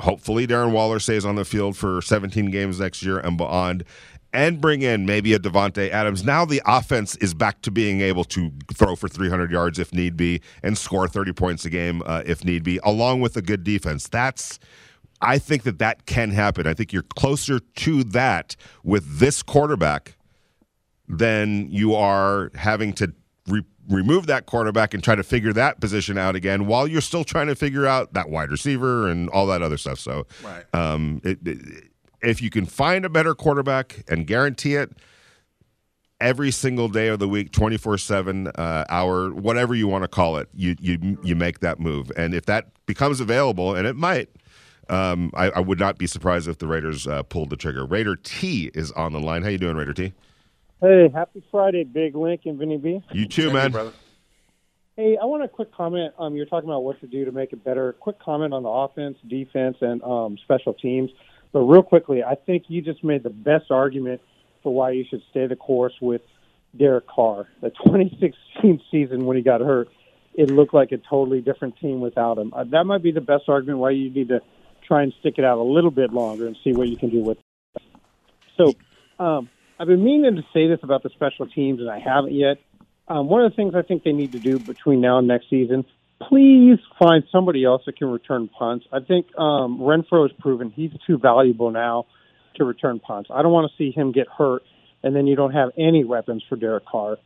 hopefully 0.00 0.46
Darren 0.46 0.72
Waller 0.72 0.98
stays 0.98 1.24
on 1.24 1.36
the 1.36 1.44
field 1.44 1.76
for 1.76 2.00
17 2.00 2.50
games 2.50 2.80
next 2.80 3.02
year 3.02 3.18
and 3.18 3.36
beyond, 3.36 3.84
and 4.32 4.60
bring 4.60 4.82
in 4.82 5.06
maybe 5.06 5.34
a 5.34 5.38
Davante 5.38 5.90
Adams. 5.90 6.24
Now 6.24 6.44
the 6.44 6.62
offense 6.66 7.16
is 7.16 7.34
back 7.34 7.62
to 7.62 7.70
being 7.70 8.00
able 8.00 8.24
to 8.24 8.50
throw 8.72 8.96
for 8.96 9.08
300 9.08 9.50
yards 9.50 9.78
if 9.78 9.92
need 9.92 10.16
be 10.16 10.40
and 10.62 10.76
score 10.76 11.08
30 11.08 11.32
points 11.32 11.64
a 11.64 11.70
game 11.70 12.02
uh, 12.06 12.22
if 12.24 12.44
need 12.44 12.64
be, 12.64 12.78
along 12.84 13.20
with 13.20 13.36
a 13.36 13.42
good 13.42 13.64
defense. 13.64 14.08
That's 14.08 14.58
I 15.22 15.38
think 15.38 15.64
that 15.64 15.78
that 15.80 16.06
can 16.06 16.30
happen. 16.30 16.66
I 16.66 16.72
think 16.72 16.92
you're 16.94 17.02
closer 17.02 17.60
to 17.60 18.04
that 18.04 18.56
with 18.82 19.18
this 19.18 19.42
quarterback 19.42 20.16
than 21.06 21.68
you 21.70 21.94
are 21.94 22.50
having 22.54 22.92
to 22.94 23.12
re- 23.50 23.64
remove 23.88 24.26
that 24.26 24.46
quarterback 24.46 24.94
and 24.94 25.02
try 25.02 25.14
to 25.14 25.22
figure 25.22 25.52
that 25.52 25.80
position 25.80 26.16
out 26.16 26.36
again 26.36 26.66
while 26.66 26.86
you're 26.86 27.00
still 27.00 27.24
trying 27.24 27.48
to 27.48 27.54
figure 27.54 27.86
out 27.86 28.12
that 28.14 28.30
wide 28.30 28.50
receiver 28.50 29.08
and 29.08 29.28
all 29.30 29.46
that 29.46 29.62
other 29.62 29.76
stuff. 29.76 29.98
So, 29.98 30.26
right. 30.42 30.64
um, 30.72 31.20
it, 31.24 31.38
it, 31.46 31.84
if 32.22 32.40
you 32.42 32.50
can 32.50 32.66
find 32.66 33.04
a 33.04 33.08
better 33.08 33.34
quarterback 33.34 34.04
and 34.08 34.26
guarantee 34.26 34.74
it, 34.74 34.92
every 36.20 36.50
single 36.50 36.88
day 36.88 37.08
of 37.08 37.18
the 37.18 37.28
week, 37.28 37.50
twenty 37.50 37.76
four 37.76 37.96
seven 37.98 38.48
uh, 38.48 38.84
hour, 38.88 39.32
whatever 39.32 39.74
you 39.74 39.88
want 39.88 40.04
to 40.04 40.08
call 40.08 40.36
it. 40.36 40.48
You 40.54 40.76
you 40.80 41.18
you 41.22 41.34
make 41.34 41.60
that 41.60 41.80
move, 41.80 42.12
and 42.16 42.34
if 42.34 42.46
that 42.46 42.68
becomes 42.86 43.20
available, 43.20 43.74
and 43.74 43.86
it 43.86 43.96
might. 43.96 44.28
Um, 44.88 45.30
I, 45.34 45.50
I 45.50 45.60
would 45.60 45.78
not 45.78 45.98
be 45.98 46.08
surprised 46.08 46.48
if 46.48 46.58
the 46.58 46.66
Raiders 46.66 47.06
uh, 47.06 47.22
pulled 47.22 47.50
the 47.50 47.56
trigger. 47.56 47.86
Raider 47.86 48.16
T 48.16 48.72
is 48.74 48.90
on 48.92 49.12
the 49.12 49.20
line. 49.20 49.44
How 49.44 49.48
you 49.48 49.56
doing, 49.56 49.76
Raider 49.76 49.92
T? 49.94 50.12
Hey, 50.80 51.10
happy 51.12 51.42
Friday, 51.50 51.84
Big 51.84 52.16
Link 52.16 52.42
and 52.46 52.58
Vinny 52.58 52.78
B. 52.78 53.02
You 53.12 53.26
too, 53.26 53.50
Thank 53.50 53.54
man. 53.54 53.64
you, 53.66 53.70
brother. 53.70 53.92
Hey, 54.96 55.18
I 55.20 55.26
want 55.26 55.42
a 55.42 55.48
quick 55.48 55.74
comment. 55.74 56.14
Um, 56.18 56.34
you're 56.34 56.46
talking 56.46 56.70
about 56.70 56.84
what 56.84 56.98
to 57.00 57.06
do 57.06 57.26
to 57.26 57.32
make 57.32 57.52
it 57.52 57.62
better. 57.62 57.92
Quick 58.00 58.18
comment 58.18 58.54
on 58.54 58.62
the 58.62 58.70
offense, 58.70 59.18
defense, 59.28 59.76
and 59.82 60.02
um, 60.02 60.38
special 60.42 60.72
teams. 60.72 61.10
But 61.52 61.60
real 61.60 61.82
quickly, 61.82 62.24
I 62.24 62.34
think 62.34 62.64
you 62.68 62.80
just 62.80 63.04
made 63.04 63.22
the 63.22 63.30
best 63.30 63.70
argument 63.70 64.22
for 64.62 64.72
why 64.72 64.92
you 64.92 65.04
should 65.08 65.22
stay 65.30 65.46
the 65.46 65.56
course 65.56 65.92
with 66.00 66.22
Derek 66.78 67.06
Carr. 67.06 67.46
The 67.60 67.70
2016 67.84 68.80
season 68.90 69.26
when 69.26 69.36
he 69.36 69.42
got 69.42 69.60
hurt, 69.60 69.90
it 70.32 70.50
looked 70.50 70.72
like 70.72 70.92
a 70.92 70.98
totally 70.98 71.42
different 71.42 71.76
team 71.78 72.00
without 72.00 72.38
him. 72.38 72.54
Uh, 72.54 72.64
that 72.64 72.84
might 72.84 73.02
be 73.02 73.12
the 73.12 73.20
best 73.20 73.44
argument 73.48 73.80
why 73.80 73.90
you 73.90 74.08
need 74.08 74.28
to 74.28 74.40
try 74.86 75.02
and 75.02 75.12
stick 75.20 75.34
it 75.36 75.44
out 75.44 75.58
a 75.58 75.62
little 75.62 75.90
bit 75.90 76.10
longer 76.10 76.46
and 76.46 76.56
see 76.64 76.72
what 76.72 76.88
you 76.88 76.96
can 76.96 77.10
do 77.10 77.20
with. 77.20 77.36
It. 77.76 77.82
So, 78.56 78.72
um, 79.22 79.50
I've 79.80 79.86
been 79.86 80.04
meaning 80.04 80.36
to 80.36 80.42
say 80.52 80.68
this 80.68 80.80
about 80.82 81.02
the 81.02 81.08
special 81.08 81.46
teams, 81.46 81.80
and 81.80 81.88
I 81.88 81.98
haven't 81.98 82.34
yet. 82.34 82.58
Um, 83.08 83.30
one 83.30 83.42
of 83.42 83.50
the 83.50 83.56
things 83.56 83.74
I 83.74 83.80
think 83.80 84.04
they 84.04 84.12
need 84.12 84.32
to 84.32 84.38
do 84.38 84.58
between 84.58 85.00
now 85.00 85.16
and 85.16 85.26
next 85.26 85.48
season, 85.48 85.86
please 86.20 86.78
find 86.98 87.24
somebody 87.32 87.64
else 87.64 87.80
that 87.86 87.96
can 87.96 88.08
return 88.08 88.48
punts. 88.48 88.84
I 88.92 89.00
think 89.00 89.34
um, 89.38 89.78
Renfrow 89.78 90.28
has 90.28 90.36
proven 90.38 90.68
he's 90.68 90.90
too 91.06 91.16
valuable 91.16 91.70
now 91.70 92.04
to 92.56 92.64
return 92.66 93.00
punts. 93.00 93.30
I 93.32 93.40
don't 93.40 93.52
want 93.52 93.70
to 93.70 93.76
see 93.78 93.90
him 93.90 94.12
get 94.12 94.26
hurt, 94.28 94.62
and 95.02 95.16
then 95.16 95.26
you 95.26 95.34
don't 95.34 95.52
have 95.52 95.70
any 95.78 96.04
weapons 96.04 96.44
for 96.46 96.56
Derek 96.56 96.84
Carr. 96.84 97.16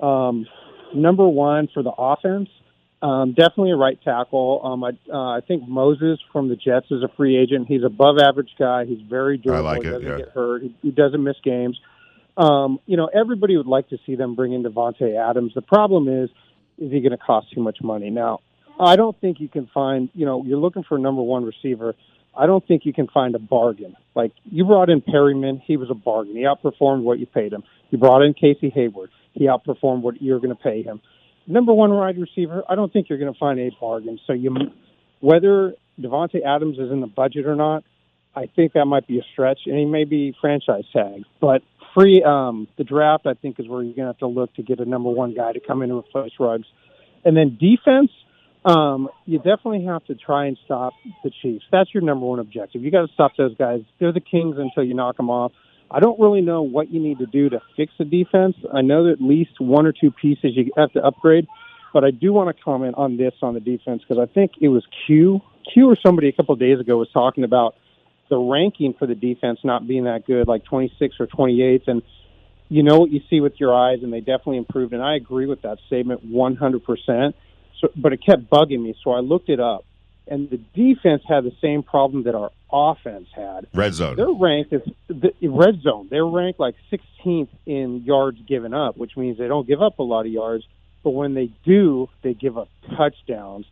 Um, 0.00 0.46
number 0.94 1.26
one 1.26 1.68
for 1.74 1.82
the 1.82 1.90
offense, 1.98 2.48
um, 3.02 3.32
definitely 3.32 3.72
a 3.72 3.76
right 3.76 3.98
tackle. 4.04 4.60
Um, 4.62 4.84
I, 4.84 4.90
uh, 5.12 5.38
I 5.38 5.40
think 5.40 5.68
Moses 5.68 6.20
from 6.32 6.48
the 6.48 6.54
Jets 6.54 6.86
is 6.92 7.02
a 7.02 7.08
free 7.16 7.36
agent. 7.36 7.66
He's 7.66 7.82
above 7.82 8.18
average 8.18 8.50
guy. 8.56 8.84
He's 8.84 9.00
very 9.00 9.36
durable. 9.36 9.64
like 9.64 9.82
he 9.82 9.90
doesn't 9.90 10.08
yeah. 10.08 10.16
get 10.18 10.28
hurt. 10.28 10.62
He, 10.62 10.76
he 10.80 10.90
doesn't 10.92 11.22
miss 11.22 11.36
games. 11.42 11.76
Um, 12.36 12.78
you 12.86 12.96
know, 12.96 13.06
everybody 13.06 13.56
would 13.56 13.66
like 13.66 13.88
to 13.90 13.98
see 14.06 14.16
them 14.16 14.34
bring 14.34 14.52
in 14.52 14.62
Davante 14.62 15.16
Adams. 15.16 15.52
The 15.54 15.62
problem 15.62 16.08
is, 16.08 16.30
is 16.78 16.90
he 16.90 17.00
going 17.00 17.12
to 17.12 17.18
cost 17.18 17.52
too 17.54 17.60
much 17.62 17.78
money? 17.82 18.10
Now, 18.10 18.40
I 18.78 18.96
don't 18.96 19.18
think 19.20 19.40
you 19.40 19.48
can 19.48 19.68
find. 19.72 20.08
You 20.14 20.26
know, 20.26 20.42
you're 20.44 20.58
looking 20.58 20.82
for 20.82 20.96
a 20.96 21.00
number 21.00 21.22
one 21.22 21.44
receiver. 21.44 21.94
I 22.36 22.46
don't 22.46 22.66
think 22.66 22.84
you 22.84 22.92
can 22.92 23.06
find 23.06 23.34
a 23.34 23.38
bargain. 23.38 23.96
Like 24.14 24.32
you 24.44 24.64
brought 24.64 24.90
in 24.90 25.00
Perryman, 25.00 25.62
he 25.64 25.76
was 25.76 25.90
a 25.90 25.94
bargain. 25.94 26.34
He 26.34 26.42
outperformed 26.42 27.02
what 27.02 27.18
you 27.18 27.26
paid 27.26 27.52
him. 27.52 27.62
You 27.90 27.98
brought 27.98 28.22
in 28.22 28.34
Casey 28.34 28.70
Hayward, 28.70 29.10
he 29.32 29.46
outperformed 29.46 30.02
what 30.02 30.20
you're 30.20 30.40
going 30.40 30.54
to 30.54 30.60
pay 30.60 30.82
him. 30.82 31.00
Number 31.46 31.72
one 31.72 31.92
wide 31.92 32.18
receiver, 32.18 32.64
I 32.68 32.74
don't 32.74 32.92
think 32.92 33.08
you're 33.08 33.18
going 33.18 33.32
to 33.32 33.38
find 33.38 33.60
a 33.60 33.70
bargain. 33.80 34.18
So 34.26 34.32
you, 34.32 34.52
whether 35.20 35.74
Davante 36.00 36.44
Adams 36.44 36.78
is 36.78 36.90
in 36.90 37.00
the 37.00 37.06
budget 37.06 37.46
or 37.46 37.54
not, 37.54 37.84
I 38.36 38.46
think 38.46 38.72
that 38.72 38.86
might 38.86 39.06
be 39.06 39.18
a 39.18 39.22
stretch, 39.32 39.60
and 39.66 39.78
he 39.78 39.84
may 39.84 40.04
be 40.04 40.34
franchise 40.40 40.84
tag. 40.92 41.24
But 41.40 41.62
free 41.94 42.22
um, 42.22 42.68
the 42.76 42.84
draft, 42.84 43.26
I 43.26 43.34
think, 43.34 43.60
is 43.60 43.68
where 43.68 43.82
you're 43.82 43.94
going 43.94 44.06
to 44.06 44.12
have 44.12 44.18
to 44.18 44.26
look 44.26 44.52
to 44.54 44.62
get 44.62 44.80
a 44.80 44.84
number 44.84 45.10
one 45.10 45.34
guy 45.34 45.52
to 45.52 45.60
come 45.60 45.82
in 45.82 45.90
and 45.90 45.98
replace 45.98 46.32
Ruggs. 46.38 46.66
And 47.24 47.36
then 47.36 47.56
defense, 47.60 48.10
um, 48.64 49.08
you 49.26 49.38
definitely 49.38 49.84
have 49.84 50.04
to 50.06 50.14
try 50.14 50.46
and 50.46 50.58
stop 50.64 50.94
the 51.22 51.30
Chiefs. 51.42 51.64
That's 51.70 51.92
your 51.94 52.02
number 52.02 52.26
one 52.26 52.38
objective. 52.38 52.82
You 52.82 52.90
got 52.90 53.06
to 53.06 53.12
stop 53.12 53.32
those 53.36 53.56
guys. 53.56 53.82
They're 54.00 54.12
the 54.12 54.20
kings 54.20 54.56
until 54.58 54.84
you 54.84 54.94
knock 54.94 55.16
them 55.16 55.30
off. 55.30 55.52
I 55.90 56.00
don't 56.00 56.18
really 56.18 56.40
know 56.40 56.62
what 56.62 56.90
you 56.90 57.00
need 57.00 57.18
to 57.18 57.26
do 57.26 57.50
to 57.50 57.60
fix 57.76 57.92
the 57.98 58.04
defense. 58.04 58.56
I 58.72 58.80
know 58.80 59.04
that 59.04 59.12
at 59.12 59.20
least 59.20 59.60
one 59.60 59.86
or 59.86 59.92
two 59.92 60.10
pieces 60.10 60.56
you 60.56 60.70
have 60.76 60.92
to 60.92 61.04
upgrade, 61.04 61.46
but 61.92 62.04
I 62.04 62.10
do 62.10 62.32
want 62.32 62.54
to 62.54 62.62
comment 62.62 62.96
on 62.96 63.16
this 63.16 63.34
on 63.42 63.54
the 63.54 63.60
defense 63.60 64.02
because 64.06 64.20
I 64.20 64.32
think 64.32 64.52
it 64.60 64.68
was 64.68 64.84
Q, 65.06 65.40
Q 65.72 65.88
or 65.88 65.96
somebody 66.04 66.28
a 66.28 66.32
couple 66.32 66.54
of 66.54 66.58
days 66.58 66.80
ago 66.80 66.96
was 66.96 67.08
talking 67.12 67.44
about 67.44 67.76
the 68.28 68.38
ranking 68.38 68.94
for 68.94 69.06
the 69.06 69.14
defense 69.14 69.60
not 69.64 69.86
being 69.86 70.04
that 70.04 70.26
good, 70.26 70.48
like 70.48 70.64
26 70.64 71.16
or 71.20 71.26
28th, 71.26 71.88
and 71.88 72.02
you 72.68 72.82
know 72.82 72.98
what 72.98 73.10
you 73.10 73.20
see 73.28 73.40
with 73.40 73.60
your 73.60 73.74
eyes, 73.74 73.98
and 74.02 74.12
they 74.12 74.20
definitely 74.20 74.56
improved. 74.58 74.92
And 74.92 75.02
I 75.02 75.16
agree 75.16 75.46
with 75.46 75.62
that 75.62 75.78
statement 75.86 76.26
100%. 76.26 77.34
So, 77.80 77.88
but 77.96 78.12
it 78.12 78.24
kept 78.24 78.50
bugging 78.50 78.82
me, 78.82 78.94
so 79.02 79.12
I 79.12 79.20
looked 79.20 79.48
it 79.48 79.60
up, 79.60 79.84
and 80.26 80.48
the 80.48 80.56
defense 80.74 81.22
had 81.28 81.44
the 81.44 81.52
same 81.60 81.82
problem 81.82 82.24
that 82.24 82.34
our 82.34 82.50
offense 82.72 83.28
had. 83.34 83.66
Red 83.74 83.94
zone. 83.94 84.16
They're 84.16 84.32
ranked 84.32 84.72
as 84.72 84.82
the 85.08 85.32
red 85.42 85.82
zone. 85.82 86.08
They're 86.10 86.26
ranked 86.26 86.58
like 86.58 86.76
16th 86.90 87.48
in 87.66 88.02
yards 88.04 88.38
given 88.46 88.72
up, 88.72 88.96
which 88.96 89.16
means 89.16 89.38
they 89.38 89.48
don't 89.48 89.66
give 89.66 89.82
up 89.82 89.98
a 89.98 90.02
lot 90.02 90.26
of 90.26 90.32
yards. 90.32 90.64
But 91.02 91.10
when 91.10 91.34
they 91.34 91.50
do, 91.64 92.08
they 92.22 92.32
give 92.32 92.56
up 92.56 92.68
touchdowns. 92.96 93.66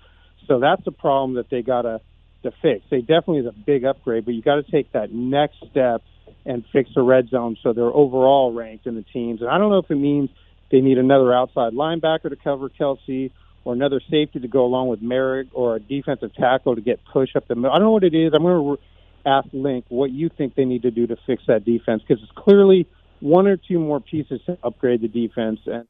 So 0.47 0.61
that's 0.61 0.87
a 0.87 0.93
problem 0.93 1.35
that 1.35 1.49
they 1.49 1.63
gotta 1.63 1.93
to 1.93 2.05
fix. 2.51 2.85
They 2.91 3.01
definitely 3.01 3.39
is 3.39 3.47
a 3.47 3.53
big 3.53 3.85
upgrade, 3.85 4.25
but 4.25 4.35
you 4.35 4.43
got 4.43 4.57
to 4.57 4.71
take 4.71 4.93
that 4.93 5.13
next 5.13 5.57
step 5.71 6.03
and 6.45 6.65
fix 6.73 6.91
the 6.95 7.03
red 7.03 7.29
zone 7.29 7.57
so 7.63 7.73
they're 7.73 7.85
overall 7.85 8.53
ranked 8.53 8.87
in 8.87 8.97
the 8.97 9.03
teams. 9.03 9.41
And 9.41 9.51
I 9.51 9.59
don't 9.59 9.71
know 9.71 9.79
if 9.79 9.91
it 9.91 9.97
means 9.97 10.31
they 10.71 10.81
need 10.81 10.99
another 10.99 11.33
outside 11.33 11.73
linebacker 11.73 12.31
to 12.31 12.37
cover 12.37 12.69
Kelce 12.69 13.31
or 13.65 13.73
another 13.73 14.01
safety 14.11 14.41
to 14.41 14.49
go 14.49 14.65
along 14.65 14.89
with 14.89 15.01
Moehrig 15.01 15.49
or 15.53 15.77
a 15.77 15.81
defensive 15.81 16.35
tackle 16.35 16.75
to 16.75 16.81
get 16.81 17.05
push 17.05 17.37
up 17.37 17.47
the 17.47 17.55
middle. 17.55 17.71
I 17.71 17.79
don't 17.79 17.87
know 17.87 17.93
what 17.93 18.05
it 18.05 18.15
is. 18.15 18.33
I'm 18.35 18.43
going 18.43 18.77
to 18.77 18.83
ask 19.25 19.49
Link 19.53 19.85
what 19.89 20.11
you 20.11 20.29
think 20.29 20.55
they 20.57 20.65
need 20.65 20.83
to 20.83 20.91
do 20.91 21.07
to 21.07 21.17
fix 21.27 21.45
that 21.47 21.65
defense 21.65 22.03
because 22.07 22.23
it's 22.23 22.33
clearly 22.33 22.89
one 23.21 23.47
or 23.47 23.57
two 23.57 23.79
more 23.79 24.01
pieces 24.01 24.41
to 24.47 24.59
upgrade 24.65 25.01
the 25.01 25.09
defense. 25.09 25.61
And 25.67 25.87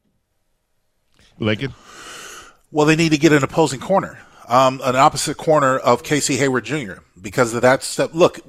Lincoln. 1.39 1.73
Well, 2.71 2.87
they 2.87 2.97
need 2.97 3.13
to 3.13 3.19
get 3.19 3.33
an 3.33 3.45
opposing 3.45 3.81
corner, 3.81 4.19
um, 4.49 4.81
an 4.85 4.97
opposite 4.97 5.37
corner 5.37 5.79
of 5.79 6.03
Casey 6.03 6.37
Hayward 6.37 6.65
Jr. 6.65 6.95
because 7.21 7.55
of 7.55 7.63
that 7.63 7.83
step. 7.83 8.11
Look, 8.15 8.41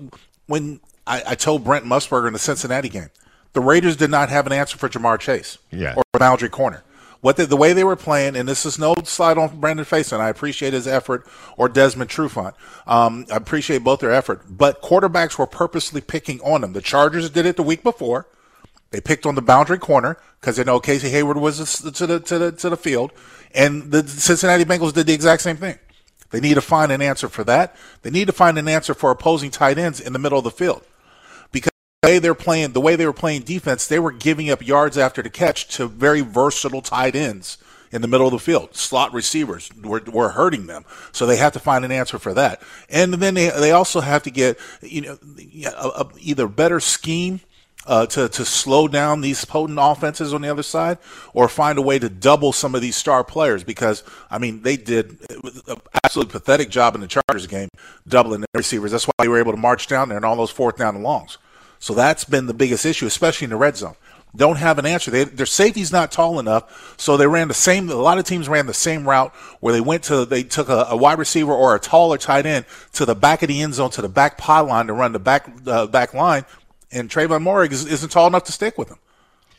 when 0.47 0.79
I, 1.07 1.23
I 1.29 1.35
told 1.35 1.63
Brent 1.63 1.85
Musburger 1.85 2.27
in 2.27 2.33
the 2.33 2.39
Cincinnati 2.39 2.89
game, 2.89 3.09
the 3.53 3.61
Raiders 3.61 3.95
did 3.95 4.09
not 4.09 4.29
have 4.29 4.47
an 4.47 4.53
answer 4.53 4.77
for 4.77 4.89
Ja'Marr 4.89 5.19
Chase 5.19 5.57
Yeah. 5.71 5.93
or 5.95 6.03
boundary 6.19 6.49
corner. 6.49 6.83
What 7.21 7.37
the, 7.37 7.45
the 7.45 7.55
way 7.55 7.71
they 7.71 7.85
were 7.85 7.95
playing, 7.95 8.35
and 8.35 8.49
this 8.49 8.65
is 8.65 8.77
no 8.77 8.95
slide 9.05 9.37
on 9.37 9.61
Brandon 9.61 9.85
Facyson. 9.85 10.19
I 10.19 10.27
appreciate 10.27 10.73
his 10.73 10.87
effort, 10.87 11.25
or 11.55 11.69
Desmond 11.69 12.09
Trufant. 12.09 12.53
Um, 12.85 13.25
I 13.31 13.37
appreciate 13.37 13.81
both 13.83 14.01
their 14.01 14.11
effort, 14.11 14.41
but 14.49 14.81
quarterbacks 14.81 15.37
were 15.37 15.47
purposely 15.47 16.01
picking 16.01 16.41
on 16.41 16.59
them. 16.61 16.73
The 16.73 16.81
Chargers 16.81 17.29
did 17.29 17.45
it 17.45 17.55
the 17.55 17.63
week 17.63 17.81
before. 17.81 18.27
They 18.93 19.01
picked 19.01 19.25
on 19.25 19.33
the 19.33 19.41
boundary 19.41 19.79
corner 19.79 20.17
because 20.39 20.57
they 20.57 20.63
know 20.63 20.79
Casey 20.79 21.09
Hayward 21.09 21.37
was 21.37 21.81
to 21.81 22.05
the 22.05 22.19
to 22.19 22.37
the 22.37 22.51
to 22.51 22.69
the 22.69 22.77
field, 22.77 23.11
and 23.55 23.91
the 23.91 24.07
Cincinnati 24.07 24.65
Bengals 24.65 24.93
did 24.93 25.07
the 25.07 25.13
exact 25.13 25.41
same 25.41 25.57
thing. 25.57 25.79
They 26.29 26.39
need 26.39 26.53
to 26.53 26.61
find 26.61 26.91
an 26.91 27.01
answer 27.01 27.27
for 27.27 27.43
that. 27.45 27.75
They 28.03 28.11
need 28.11 28.27
to 28.27 28.33
find 28.33 28.55
an 28.59 28.67
answer 28.67 28.93
for 28.93 29.09
opposing 29.09 29.49
tight 29.49 29.79
ends 29.79 29.99
in 29.99 30.13
the 30.13 30.19
middle 30.19 30.37
of 30.37 30.43
the 30.43 30.51
field 30.51 30.83
because 31.51 31.71
the 32.03 32.09
way 32.09 32.19
they're 32.19 32.35
playing, 32.35 32.73
the 32.73 32.81
way 32.81 32.95
they 32.95 33.07
were 33.07 33.13
playing 33.13 33.41
defense, 33.41 33.87
they 33.87 33.97
were 33.97 34.11
giving 34.11 34.51
up 34.51 34.61
yards 34.61 34.95
after 34.95 35.23
the 35.23 35.29
catch 35.31 35.69
to 35.69 35.87
very 35.87 36.21
versatile 36.21 36.83
tight 36.83 37.15
ends 37.15 37.57
in 37.91 38.03
the 38.03 38.07
middle 38.07 38.27
of 38.27 38.33
the 38.33 38.37
field. 38.37 38.75
Slot 38.75 39.11
receivers 39.11 39.71
were, 39.83 40.03
were 40.05 40.29
hurting 40.29 40.67
them, 40.67 40.85
so 41.11 41.25
they 41.25 41.37
have 41.37 41.53
to 41.53 41.59
find 41.59 41.83
an 41.83 41.91
answer 41.91 42.19
for 42.19 42.35
that. 42.35 42.61
And 42.89 43.15
then 43.15 43.33
they 43.33 43.49
they 43.49 43.71
also 43.71 44.01
have 44.01 44.21
to 44.21 44.29
get 44.29 44.59
you 44.83 45.01
know 45.01 45.17
a, 45.65 46.03
a, 46.03 46.11
either 46.19 46.47
better 46.47 46.79
scheme 46.79 47.41
uh, 47.85 48.05
to 48.07 48.29
to 48.29 48.45
slow 48.45 48.87
down 48.87 49.21
these 49.21 49.43
potent 49.45 49.79
offenses 49.81 50.33
on 50.33 50.41
the 50.41 50.49
other 50.49 50.63
side, 50.63 50.97
or 51.33 51.47
find 51.47 51.77
a 51.77 51.81
way 51.81 51.99
to 51.99 52.09
double 52.09 52.53
some 52.53 52.75
of 52.75 52.81
these 52.81 52.95
star 52.95 53.23
players. 53.23 53.63
Because 53.63 54.03
I 54.29 54.37
mean, 54.37 54.61
they 54.61 54.77
did 54.77 55.17
an 55.67 55.81
absolutely 56.03 56.31
pathetic 56.31 56.69
job 56.69 56.95
in 56.95 57.01
the 57.01 57.07
Chargers 57.07 57.47
game, 57.47 57.69
doubling 58.07 58.41
the 58.41 58.47
receivers. 58.53 58.91
That's 58.91 59.05
why 59.05 59.13
they 59.19 59.27
were 59.27 59.39
able 59.39 59.51
to 59.51 59.57
march 59.57 59.87
down 59.87 60.09
there 60.09 60.17
and 60.17 60.25
all 60.25 60.35
those 60.35 60.51
fourth 60.51 60.77
down 60.77 60.95
and 60.95 61.03
longs. 61.03 61.37
So 61.79 61.93
that's 61.93 62.23
been 62.23 62.45
the 62.45 62.53
biggest 62.53 62.85
issue, 62.85 63.05
especially 63.05 63.45
in 63.45 63.49
the 63.49 63.57
red 63.57 63.75
zone. 63.75 63.95
Don't 64.35 64.55
have 64.55 64.79
an 64.79 64.87
answer. 64.87 65.11
They, 65.11 65.25
their 65.25 65.45
safety's 65.45 65.91
not 65.91 66.11
tall 66.11 66.39
enough, 66.39 66.95
so 66.97 67.17
they 67.17 67.27
ran 67.27 67.49
the 67.49 67.53
same. 67.53 67.87
A 67.89 67.93
lot 67.93 68.17
of 68.17 68.25
teams 68.25 68.49
ran 68.49 68.65
the 68.65 68.73
same 68.73 69.07
route 69.07 69.31
where 69.59 69.73
they 69.73 69.81
went 69.81 70.03
to 70.05 70.25
they 70.25 70.41
took 70.41 70.69
a, 70.69 70.87
a 70.89 70.97
wide 70.97 71.19
receiver 71.19 71.53
or 71.53 71.75
a 71.75 71.79
taller 71.79 72.17
tight 72.17 72.47
end 72.47 72.65
to 72.93 73.05
the 73.05 73.13
back 73.13 73.43
of 73.43 73.49
the 73.49 73.61
end 73.61 73.75
zone 73.75 73.91
to 73.91 74.01
the 74.01 74.09
back 74.09 74.39
pylon 74.39 74.87
to 74.87 74.93
run 74.93 75.11
the 75.11 75.19
back 75.19 75.47
uh, 75.67 75.85
back 75.85 76.15
line 76.15 76.45
and 76.93 77.09
Tre'von 77.09 77.43
Moehrig 77.43 77.71
is, 77.71 77.85
isn't 77.85 78.09
tall 78.09 78.27
enough 78.27 78.43
to 78.45 78.51
stick 78.51 78.77
with 78.77 78.89
him. 78.89 78.99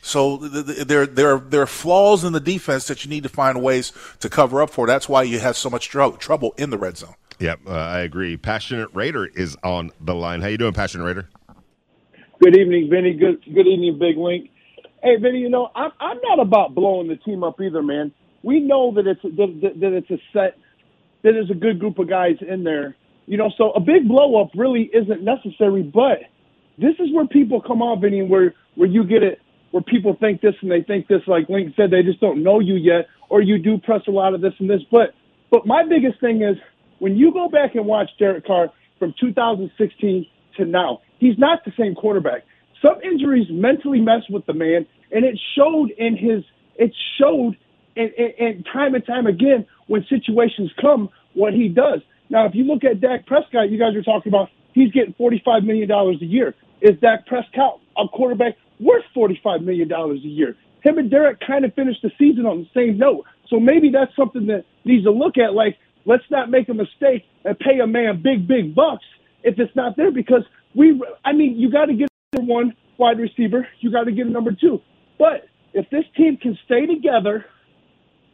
So 0.01 0.37
th- 0.37 0.65
th- 0.65 0.87
there, 0.87 1.05
there, 1.05 1.37
there 1.39 1.61
are 1.63 1.67
flaws 1.67 2.23
in 2.23 2.33
the 2.33 2.39
defense 2.39 2.87
that 2.87 3.03
you 3.03 3.09
need 3.09 3.23
to 3.23 3.29
find 3.29 3.61
ways 3.61 3.91
to 4.19 4.29
cover 4.29 4.61
up 4.61 4.69
for. 4.69 4.85
That's 4.85 5.09
why 5.09 5.23
you 5.23 5.39
have 5.39 5.57
so 5.57 5.69
much 5.69 5.89
tr- 5.89 6.09
trouble 6.19 6.53
in 6.57 6.69
the 6.69 6.77
red 6.77 6.97
zone. 6.97 7.15
Yep, 7.39 7.61
uh, 7.67 7.71
I 7.71 7.99
agree. 8.01 8.37
Passionate 8.37 8.89
Raider 8.93 9.25
is 9.25 9.57
on 9.63 9.91
the 9.99 10.15
line. 10.15 10.41
How 10.41 10.47
you 10.47 10.57
doing, 10.57 10.73
Passionate 10.73 11.05
Raider? 11.05 11.27
Good 12.39 12.55
evening, 12.55 12.89
Vinny. 12.89 13.13
Good 13.13 13.43
good 13.45 13.67
evening, 13.67 13.97
Big 13.97 14.17
Link. 14.17 14.51
Hey, 15.01 15.15
Vinny, 15.17 15.39
you 15.39 15.49
know 15.49 15.69
I'm 15.75 15.91
I'm 15.99 16.17
not 16.21 16.39
about 16.39 16.75
blowing 16.75 17.07
the 17.07 17.15
team 17.15 17.43
up 17.43 17.59
either, 17.59 17.81
man. 17.81 18.13
We 18.43 18.59
know 18.59 18.93
that 18.93 19.07
it's 19.07 19.21
that, 19.21 19.59
that, 19.61 19.79
that 19.79 19.93
it's 19.93 20.11
a 20.11 20.21
set 20.31 20.57
that 21.23 21.31
there's 21.31 21.49
a 21.49 21.55
good 21.55 21.79
group 21.79 21.97
of 21.97 22.07
guys 22.07 22.35
in 22.47 22.63
there. 22.63 22.95
You 23.25 23.37
know, 23.37 23.51
so 23.57 23.71
a 23.71 23.79
big 23.79 24.07
blow 24.07 24.41
up 24.41 24.51
really 24.55 24.89
isn't 24.93 25.23
necessary, 25.23 25.81
but 25.81 26.19
this 26.77 26.95
is 26.99 27.13
where 27.13 27.27
people 27.27 27.61
come 27.61 27.81
off, 27.81 28.01
Vinny, 28.01 28.23
where 28.23 28.53
where 28.75 28.89
you 28.89 29.03
get 29.03 29.23
it 29.23 29.41
where 29.75 29.83
people 29.83 30.15
think 30.21 30.39
this 30.39 30.55
and 30.61 30.71
they 30.71 30.81
think 30.81 31.05
this, 31.09 31.19
like 31.27 31.49
Link 31.49 31.73
said, 31.75 31.91
they 31.91 32.01
just 32.01 32.21
don't 32.21 32.41
know 32.41 32.61
you 32.61 32.75
yet, 32.75 33.07
or 33.27 33.41
you 33.41 33.57
do 33.57 33.77
press 33.77 33.99
a 34.07 34.11
lot 34.11 34.33
of 34.33 34.39
this 34.39 34.53
and 34.59 34.69
this. 34.69 34.79
But 34.89 35.13
but 35.51 35.65
my 35.65 35.83
biggest 35.83 36.21
thing 36.21 36.41
is 36.41 36.55
when 36.99 37.17
you 37.17 37.33
go 37.33 37.49
back 37.49 37.75
and 37.75 37.85
watch 37.85 38.09
Derek 38.17 38.47
Carr 38.47 38.71
from 38.99 39.13
2016 39.19 40.27
to 40.55 40.65
now, 40.65 41.01
he's 41.19 41.37
not 41.37 41.65
the 41.65 41.73
same 41.77 41.93
quarterback. 41.93 42.43
Some 42.81 43.01
injuries 43.01 43.47
mentally 43.49 43.99
mess 43.99 44.21
with 44.29 44.45
the 44.45 44.53
man, 44.53 44.85
and 45.11 45.25
it 45.25 45.37
showed 45.57 45.89
in 45.97 46.15
his. 46.15 46.45
It 46.77 46.93
showed, 47.19 47.57
and, 47.97 48.11
and, 48.17 48.33
and 48.39 48.65
time 48.71 48.95
and 48.95 49.05
time 49.05 49.27
again 49.27 49.65
when 49.87 50.05
situations 50.09 50.71
come, 50.79 51.09
what 51.33 51.53
he 51.53 51.67
does. 51.67 51.99
Now, 52.29 52.45
if 52.45 52.55
you 52.55 52.63
look 52.63 52.85
at 52.85 53.01
Dak 53.01 53.25
Prescott, 53.25 53.69
you 53.69 53.77
guys 53.77 53.93
are 53.93 54.03
talking 54.03 54.31
about 54.31 54.47
he's 54.75 54.91
getting 54.91 55.15
$45 55.15 55.65
million 55.65 55.89
a 55.89 56.13
year. 56.23 56.53
Is 56.81 56.99
Dak 56.99 57.25
Prescott 57.25 57.79
a 57.97 58.07
quarterback 58.07 58.53
worth 58.79 59.05
$45 59.15 59.63
million 59.63 59.91
a 59.91 60.13
year? 60.17 60.55
Him 60.83 60.99
and 60.99 61.09
Derek 61.09 61.39
kind 61.39 61.65
of 61.65 61.73
finished 61.73 62.03
the 62.03 62.11
season 62.19 62.45
on 62.45 62.59
the 62.59 62.69
same 62.79 62.99
note. 62.99 63.25
So 63.49 63.59
maybe 63.59 63.89
that's 63.89 64.15
something 64.15 64.45
that 64.47 64.65
needs 64.83 65.05
to 65.05 65.11
look 65.11 65.37
at. 65.39 65.53
Like, 65.53 65.77
let's 66.05 66.23
not 66.29 66.51
make 66.51 66.69
a 66.69 66.73
mistake 66.75 67.23
and 67.43 67.57
pay 67.57 67.79
a 67.79 67.87
man 67.87 68.21
big, 68.21 68.47
big 68.47 68.75
bucks 68.75 69.05
if 69.43 69.57
it's 69.57 69.75
not 69.75 69.97
there 69.97 70.11
because 70.11 70.43
we, 70.75 71.01
I 71.23 71.33
mean, 71.33 71.57
you 71.57 71.71
got 71.71 71.85
to 71.85 71.93
get 71.93 72.09
one 72.33 72.75
wide 72.97 73.19
receiver, 73.19 73.67
you 73.79 73.91
got 73.91 74.03
to 74.03 74.11
get 74.11 74.27
a 74.27 74.29
number 74.29 74.51
two. 74.51 74.81
But 75.17 75.47
if 75.73 75.89
this 75.89 76.03
team 76.15 76.37
can 76.37 76.57
stay 76.65 76.85
together, 76.85 77.45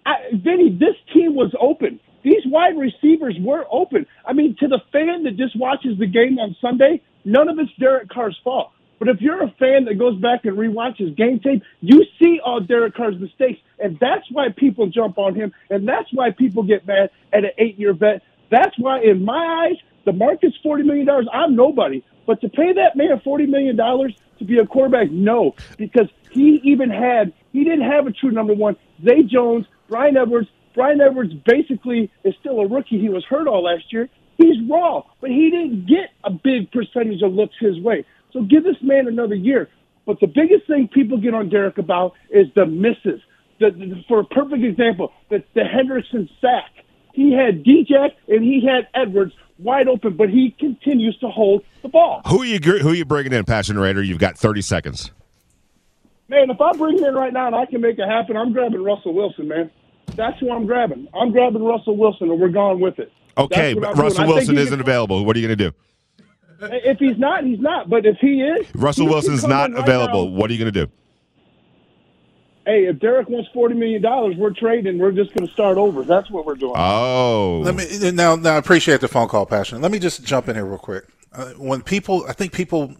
I, 0.06 0.16
Vinny, 0.34 0.72
this 0.72 0.96
team 1.14 1.36
was 1.36 1.54
open. 1.60 2.00
These 2.24 2.46
wide 2.46 2.78
receivers 2.78 3.36
were 3.40 3.66
open. 3.72 4.06
I 4.26 4.34
mean, 4.34 4.56
to 4.60 4.68
the 4.68 4.82
fan 4.92 5.24
that 5.24 5.38
just 5.38 5.58
watches 5.58 5.98
the 5.98 6.08
game 6.08 6.40
on 6.40 6.56
Sunday, 6.62 7.02
none 7.26 7.50
of 7.50 7.58
it's 7.60 7.72
Derek 7.80 8.10
Carr's 8.10 8.40
fault. 8.44 8.72
But 9.00 9.08
if 9.10 9.20
you're 9.20 9.42
a 9.42 9.50
fan 9.58 9.86
that 9.86 9.98
goes 9.98 10.20
back 10.22 10.46
and 10.46 10.56
rewatches 10.56 11.18
game 11.18 11.40
tape, 11.40 11.64
you 11.80 12.06
see 12.20 12.40
all 12.46 12.60
Derek 12.60 12.94
Carr's 12.94 13.20
mistakes, 13.20 13.60
and 13.80 13.98
that's 14.00 14.30
why 14.30 14.50
people 14.56 14.88
jump 14.88 15.18
on 15.18 15.34
him, 15.34 15.52
and 15.72 15.88
that's 15.88 16.14
why 16.14 16.30
people 16.30 16.62
get 16.62 16.86
mad 16.86 17.10
at 17.34 17.44
an 17.44 17.52
eight-year 17.58 17.94
vet. 17.94 18.22
That's 18.52 18.78
why, 18.78 19.02
in 19.02 19.26
my 19.26 19.66
eyes, 19.66 19.78
the 20.06 20.14
market's 20.14 20.56
forty 20.62 20.84
million 20.84 21.08
dollars. 21.08 21.28
I'm 21.34 21.56
nobody, 21.56 22.04
but 22.28 22.42
to 22.42 22.50
pay 22.50 22.74
that 22.74 22.96
man 22.96 23.20
forty 23.24 23.48
million 23.48 23.76
dollars 23.76 24.14
to 24.38 24.46
be 24.46 24.60
a 24.60 24.68
quarterback, 24.68 25.10
no, 25.10 25.56
because 25.78 26.08
he 26.30 26.62
even 26.64 26.92
had 26.92 27.34
he 27.54 27.64
didn't 27.64 27.90
have 27.90 28.06
a 28.06 28.12
true 28.12 28.32
number 28.32 28.54
one. 28.54 28.76
Zay 29.04 29.24
Jones, 29.24 29.66
Bryan 29.88 30.18
Edwards. 30.18 30.50
Bryan 30.74 31.02
Edwards 31.02 31.34
basically 31.46 32.12
is 32.24 32.34
still 32.40 32.60
a 32.60 32.68
rookie. 32.68 33.00
He 33.00 33.10
was 33.10 33.26
hurt 33.26 33.48
all 33.48 33.64
last 33.64 33.92
year. 33.92 34.10
He's 34.38 34.56
raw, 34.70 35.04
but 35.20 35.30
he 35.30 35.50
didn't 35.50 35.88
get 35.88 36.10
a 36.24 36.32
big 36.32 36.72
percentage 36.72 37.22
of 37.22 37.34
looks 37.34 37.56
his 37.60 37.80
way. 37.80 38.06
So 38.34 38.42
give 38.42 38.64
this 38.64 38.78
man 38.82 39.08
another 39.08 39.36
year. 39.36 39.70
But 40.06 40.20
the 40.20 40.28
biggest 40.28 40.68
thing 40.68 40.88
people 40.88 41.18
get 41.18 41.34
on 41.34 41.50
Derek 41.50 41.78
about 41.78 42.14
is 42.30 42.48
the 42.56 42.66
misses. 42.66 43.22
The, 43.60 43.70
the, 43.70 44.04
for 44.08 44.22
a 44.22 44.26
perfect 44.26 44.64
example, 44.64 45.12
the, 45.30 45.44
the 45.54 45.62
Hendrickson 45.62 46.30
sack. 46.40 46.72
He 47.14 47.34
had 47.34 47.64
DJ 47.64 48.12
and 48.28 48.44
he 48.44 48.66
had 48.66 48.88
Edwards 48.96 49.34
wide 49.60 49.88
open, 49.88 50.16
but 50.16 50.30
he 50.30 50.56
continues 50.58 51.18
to 51.20 51.28
hold 51.28 51.64
the 51.82 51.90
ball. 51.90 52.22
Who 52.28 52.42
are 52.42 52.46
you 52.46 52.60
who 52.60 52.90
are 52.90 52.96
you 52.96 53.06
bringing 53.06 53.34
in, 53.34 53.44
Passion 53.46 53.78
Raider? 53.78 54.02
You've 54.02 54.18
got 54.18 54.38
30 54.38 54.62
seconds. 54.62 55.12
Man, 56.30 56.50
if 56.50 56.62
I 56.62 56.72
bring 56.74 56.98
him 56.98 57.04
in 57.04 57.14
right 57.14 57.34
now 57.34 57.48
and 57.48 57.56
I 57.56 57.66
can 57.66 57.82
make 57.82 58.00
it 58.00 58.08
happen, 58.08 58.38
I'm 58.38 58.54
grabbing 58.54 58.82
Russell 58.82 59.14
Wilson, 59.14 59.50
man. 59.50 59.70
That's 60.22 60.40
who 60.40 60.52
I'm 60.52 60.68
grabbing. 60.68 61.08
I'm 61.20 61.32
grabbing 61.32 61.64
Russell 61.64 61.98
Wilson, 61.98 62.30
and 62.30 62.40
we're 62.40 62.50
gone 62.50 62.80
with 62.80 63.00
it. 63.00 63.12
Okay, 63.40 63.74
but 63.74 63.98
Russell 63.98 64.28
Wilson 64.28 64.56
isn't 64.56 64.80
available. 64.80 65.26
What 65.26 65.36
are 65.36 65.40
you 65.40 65.48
going 65.48 65.58
to 65.58 65.70
do? 65.72 65.76
If 66.62 67.00
he's 67.00 67.18
not, 67.18 67.44
he's 67.44 67.60
not. 67.60 67.90
But 67.90 68.06
if 68.06 68.18
he 68.20 68.44
is, 68.44 68.68
Russell 68.76 69.08
he 69.08 69.14
Wilson's 69.14 69.48
not 69.48 69.72
right 69.72 69.80
available. 69.80 70.30
now. 70.30 70.38
What 70.38 70.52
are 70.52 70.54
you 70.54 70.60
going 70.60 70.72
to 70.72 70.86
do? 70.86 70.92
Hey, 72.68 72.86
if 72.86 73.00
Derek 73.00 73.30
wants 73.30 73.50
forty 73.52 73.74
million 73.74 74.04
dollars, 74.04 74.36
we're 74.38 74.54
trading. 74.54 75.00
We're 75.00 75.12
just 75.12 75.34
going 75.34 75.48
to 75.48 75.54
start 75.54 75.80
over. 75.80 76.04
That's 76.04 76.30
what 76.30 76.46
we're 76.46 76.54
doing. 76.54 76.76
Oh, 76.76 77.64
Let 77.66 77.74
me 77.74 78.12
now. 78.12 78.36
Now, 78.36 78.54
I 78.54 78.58
appreciate 78.58 79.02
the 79.02 79.08
phone 79.08 79.28
call, 79.28 79.48
passion. 79.48 79.82
Let 79.82 79.92
me 79.92 79.98
just 79.98 80.24
jump 80.24 80.48
in 80.50 80.56
here 80.56 80.66
real 80.66 80.78
quick. 80.78 81.06
Uh, 81.34 81.54
when 81.54 81.82
people, 81.82 82.26
I 82.30 82.34
think 82.34 82.54
people 82.54 82.94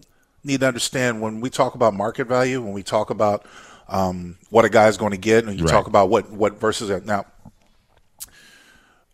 need 0.44 0.62
to 0.62 0.68
understand 0.68 1.22
when 1.22 1.40
we 1.40 1.52
talk 1.52 1.76
about 1.76 1.94
market 1.94 2.26
value, 2.26 2.64
when 2.64 2.74
we 2.74 2.82
talk 2.82 3.12
about 3.12 3.46
um, 3.92 4.38
what 4.50 4.66
a 4.66 4.70
guy 4.70 4.88
is 4.88 4.98
going 4.98 5.12
to 5.12 5.18
get, 5.18 5.46
and 5.46 5.60
you 5.60 5.66
Right. 5.66 5.72
talk 5.72 5.86
about 5.88 6.10
what 6.10 6.32
what 6.32 6.60
versus 6.60 6.90
it. 6.90 7.06
Now, 7.06 7.26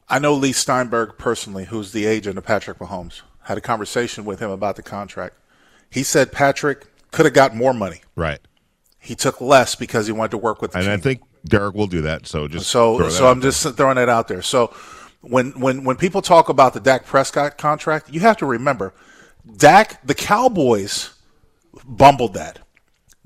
I 0.10 0.20
know 0.20 0.34
Leigh 0.34 0.54
Steinberg 0.54 1.18
personally, 1.18 1.66
who's 1.66 1.92
the 1.92 2.06
agent 2.06 2.38
of 2.38 2.46
Patrick 2.46 2.80
Mahomes. 2.80 3.22
Had 3.44 3.58
a 3.58 3.62
conversation 3.62 4.24
with 4.26 4.40
him 4.40 4.50
about 4.52 4.76
the 4.76 4.84
contract. 4.84 5.36
He 5.90 6.04
said 6.04 6.32
Patrick 6.32 6.86
could 7.12 7.26
have 7.26 7.34
got 7.34 7.56
more 7.56 7.74
money. 7.74 8.02
right. 8.16 8.40
He 9.00 9.16
took 9.16 9.40
less 9.40 9.74
because 9.76 10.06
he 10.08 10.12
wanted 10.12 10.32
to 10.32 10.38
work 10.38 10.62
with 10.62 10.72
the 10.74 10.80
And 10.80 10.86
team. 10.88 10.94
I 10.94 10.98
think 10.98 11.22
Derek 11.46 11.76
will 11.76 11.88
do 11.88 12.02
that. 12.02 12.28
So 12.28 12.48
just 12.50 12.68
So, 12.68 13.08
so 13.10 13.28
I'm 13.32 13.42
just 13.42 13.64
throwing 13.78 13.96
that 13.96 14.10
out 14.10 14.28
there. 14.28 14.42
So, 14.42 14.74
when 15.22 15.52
when 15.60 15.86
when 15.86 15.96
people 15.96 16.22
talk 16.22 16.50
about 16.50 16.74
the 16.74 16.82
Dak 16.82 17.06
Prescott 17.06 17.58
contract, 17.58 18.10
you 18.12 18.20
have 18.22 18.36
to 18.38 18.46
remember, 18.46 18.94
Dak, 19.56 20.06
the 20.06 20.14
Cowboys, 20.14 21.12
bumbled 21.86 22.34
that. 22.34 22.60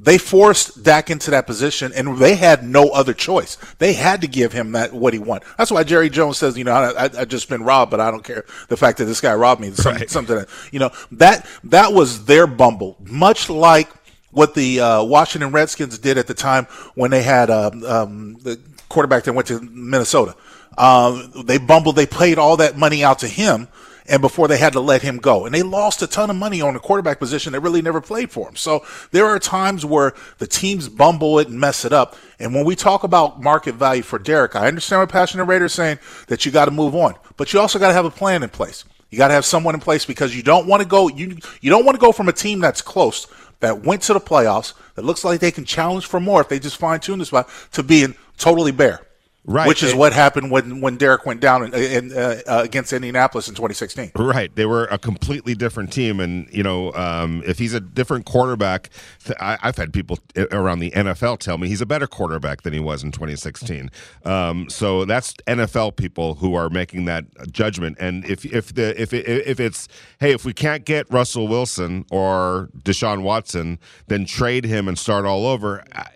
They 0.03 0.17
forced 0.17 0.83
Dak 0.83 1.11
into 1.11 1.29
that 1.29 1.45
position, 1.45 1.91
and 1.93 2.17
they 2.17 2.33
had 2.33 2.63
no 2.63 2.89
other 2.89 3.13
choice. 3.13 3.57
They 3.77 3.93
had 3.93 4.21
to 4.21 4.27
give 4.27 4.51
him 4.51 4.71
that 4.71 4.93
what 4.93 5.13
he 5.13 5.19
wanted. 5.19 5.47
That's 5.59 5.69
why 5.69 5.83
Jerry 5.83 6.09
Jones 6.09 6.39
says, 6.39 6.57
you 6.57 6.63
know, 6.63 6.71
I, 6.71 7.05
I, 7.05 7.09
I 7.19 7.25
just 7.25 7.47
been 7.49 7.63
robbed, 7.63 7.91
but 7.91 7.99
I 7.99 8.09
don't 8.09 8.23
care 8.23 8.43
the 8.67 8.77
fact 8.77 8.97
that 8.97 9.05
this 9.05 9.21
guy 9.21 9.35
robbed 9.35 9.61
me. 9.61 9.71
Some, 9.71 9.93
Right. 9.93 10.09
Something 10.09 10.37
that 10.37 10.49
you 10.71 10.79
know 10.79 10.89
that 11.11 11.45
that 11.65 11.93
was 11.93 12.25
their 12.25 12.47
bumble, 12.47 12.97
much 13.01 13.49
like 13.49 13.89
what 14.31 14.55
the 14.55 14.79
uh, 14.79 15.03
Washington 15.03 15.51
Redskins 15.51 15.99
did 15.99 16.17
at 16.17 16.27
the 16.27 16.33
time 16.33 16.65
when 16.95 17.11
they 17.11 17.21
had 17.21 17.49
um, 17.49 17.83
um, 17.83 18.33
the 18.41 18.59
quarterback 18.89 19.25
that 19.25 19.33
went 19.33 19.47
to 19.49 19.59
Minnesota. 19.61 20.35
Um, 20.77 21.31
they 21.45 21.57
bumbled. 21.57 21.95
They 21.95 22.05
played 22.05 22.37
all 22.37 22.57
that 22.57 22.77
money 22.77 23.03
out 23.03 23.19
to 23.19 23.27
him, 23.27 23.67
and 24.07 24.21
before 24.21 24.47
they 24.47 24.57
had 24.57 24.73
to 24.73 24.79
let 24.79 25.01
him 25.01 25.17
go, 25.17 25.45
and 25.45 25.53
they 25.53 25.63
lost 25.63 26.01
a 26.01 26.07
ton 26.07 26.29
of 26.29 26.35
money 26.35 26.61
on 26.61 26.73
the 26.73 26.79
quarterback 26.79 27.19
position 27.19 27.53
that 27.53 27.59
really 27.61 27.81
never 27.81 28.01
played 28.01 28.31
for 28.31 28.49
him. 28.49 28.55
So 28.55 28.85
there 29.11 29.25
are 29.25 29.39
times 29.39 29.85
where 29.85 30.13
the 30.37 30.47
teams 30.47 30.89
bumble 30.89 31.39
it 31.39 31.47
and 31.47 31.59
mess 31.59 31.85
it 31.85 31.93
up. 31.93 32.15
And 32.39 32.53
when 32.53 32.65
we 32.65 32.75
talk 32.75 33.03
about 33.03 33.41
market 33.41 33.75
value 33.75 34.01
for 34.01 34.19
Derek, 34.19 34.55
I 34.55 34.67
understand 34.67 35.01
what 35.01 35.09
Passionate 35.09 35.45
Raider 35.45 35.65
is 35.65 35.73
saying 35.73 35.99
that 36.27 36.45
you 36.45 36.51
got 36.51 36.65
to 36.65 36.71
move 36.71 36.95
on, 36.95 37.15
but 37.37 37.53
you 37.53 37.59
also 37.59 37.79
got 37.79 37.89
to 37.89 37.93
have 37.93 38.05
a 38.05 38.11
plan 38.11 38.43
in 38.43 38.49
place. 38.49 38.85
You 39.09 39.17
got 39.17 39.27
to 39.27 39.33
have 39.33 39.45
someone 39.45 39.75
in 39.75 39.81
place 39.81 40.05
because 40.05 40.35
you 40.35 40.41
don't 40.41 40.67
want 40.67 40.81
to 40.81 40.87
go 40.87 41.09
you 41.09 41.37
you 41.59 41.69
don't 41.69 41.85
want 41.85 41.95
to 41.95 41.99
go 41.99 42.13
from 42.13 42.29
a 42.29 42.33
team 42.33 42.59
that's 42.59 42.81
close 42.81 43.27
that 43.59 43.83
went 43.83 44.01
to 44.03 44.13
the 44.13 44.21
playoffs 44.21 44.73
that 44.95 45.03
looks 45.03 45.23
like 45.23 45.41
they 45.41 45.51
can 45.51 45.65
challenge 45.65 46.05
for 46.05 46.19
more 46.19 46.41
if 46.41 46.47
they 46.47 46.59
just 46.59 46.77
fine 46.77 46.99
tune 46.99 47.19
this 47.19 47.27
spot 47.27 47.49
to 47.73 47.83
being 47.83 48.15
totally 48.37 48.71
bare. 48.71 49.01
Right. 49.43 49.67
Which 49.67 49.81
is 49.81 49.95
what 49.95 50.13
happened 50.13 50.51
when 50.51 50.81
when 50.81 50.97
Derek 50.97 51.25
went 51.25 51.41
down 51.41 51.63
in, 51.63 51.73
in, 51.73 52.13
uh, 52.13 52.41
uh, 52.45 52.61
against 52.63 52.93
Indianapolis 52.93 53.47
in 53.47 53.55
2016. 53.55 54.11
Right, 54.15 54.55
they 54.55 54.67
were 54.67 54.85
a 54.85 54.99
completely 54.99 55.55
different 55.55 55.91
team, 55.91 56.19
and 56.19 56.47
you 56.51 56.61
know, 56.61 56.93
um, 56.93 57.41
if 57.47 57.57
he's 57.57 57.73
a 57.73 57.79
different 57.79 58.25
quarterback, 58.25 58.91
I, 59.39 59.57
I've 59.63 59.77
had 59.77 59.93
people 59.93 60.19
around 60.51 60.77
the 60.77 60.91
NFL 60.91 61.39
tell 61.39 61.57
me 61.57 61.67
he's 61.69 61.81
a 61.81 61.87
better 61.87 62.05
quarterback 62.05 62.61
than 62.61 62.73
he 62.73 62.79
was 62.79 63.03
in 63.03 63.11
2016. 63.11 63.89
Um, 64.25 64.69
so 64.69 65.05
that's 65.05 65.33
NFL 65.47 65.95
people 65.95 66.35
who 66.35 66.53
are 66.53 66.69
making 66.69 67.05
that 67.05 67.25
judgment. 67.51 67.97
And 67.99 68.23
if 68.25 68.45
if 68.45 68.75
the 68.75 69.01
if 69.01 69.11
it, 69.11 69.25
if 69.27 69.59
it's 69.59 69.87
hey, 70.19 70.33
if 70.33 70.45
we 70.45 70.53
can't 70.53 70.85
get 70.85 71.11
Russell 71.11 71.47
Wilson 71.47 72.05
or 72.11 72.69
Deshaun 72.77 73.23
Watson, 73.23 73.79
then 74.05 74.25
trade 74.25 74.65
him 74.65 74.87
and 74.87 74.99
start 74.99 75.25
all 75.25 75.47
over. 75.47 75.83
I, 75.93 76.09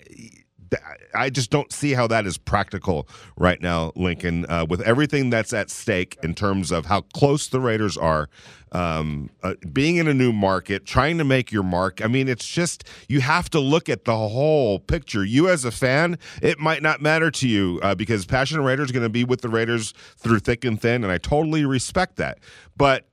I 1.14 1.30
just 1.30 1.50
don't 1.50 1.72
see 1.72 1.94
how 1.94 2.08
that 2.08 2.26
is 2.26 2.38
practical 2.38 3.08
right 3.38 3.62
now, 3.62 3.92
Lincoln, 3.96 4.46
uh, 4.50 4.66
with 4.68 4.82
everything 4.82 5.30
that's 5.30 5.54
at 5.54 5.70
stake 5.70 6.18
in 6.24 6.36
terms 6.36 6.72
of 6.72 6.86
how 6.86 7.02
close 7.02 7.48
the 7.48 7.60
Raiders 7.60 7.98
are. 7.98 8.30
Um, 8.72 9.30
uh, 9.42 9.54
being 9.72 9.96
in 9.98 10.08
a 10.08 10.14
new 10.14 10.34
market, 10.34 10.86
trying 10.86 11.18
to 11.20 11.24
make 11.24 11.50
your 11.50 11.64
mark. 11.64 12.04
I 12.04 12.08
mean, 12.08 12.28
it's 12.28 12.46
just 12.46 12.84
you 13.08 13.22
have 13.22 13.50
to 13.52 13.60
look 13.60 13.88
at 13.88 14.04
the 14.04 14.18
whole 14.18 14.80
picture. 14.80 15.24
You, 15.24 15.48
as 15.48 15.64
a 15.64 15.72
fan, 15.72 16.18
it 16.42 16.60
might 16.60 16.82
not 16.82 17.02
matter 17.02 17.32
to 17.32 17.48
you 17.48 17.80
uh, 17.84 17.96
because 17.96 18.26
Passion 18.26 18.62
Raider 18.62 18.84
is 18.84 18.92
going 18.92 19.04
to 19.04 19.10
be 19.10 19.24
with 19.24 19.42
the 19.42 19.50
Raiders 19.50 19.94
through 20.18 20.40
thick 20.40 20.66
and 20.66 20.82
thin, 20.82 21.04
and 21.04 21.12
I 21.12 21.20
totally 21.20 21.64
respect 21.64 22.18
that. 22.18 22.40
But 22.76 23.08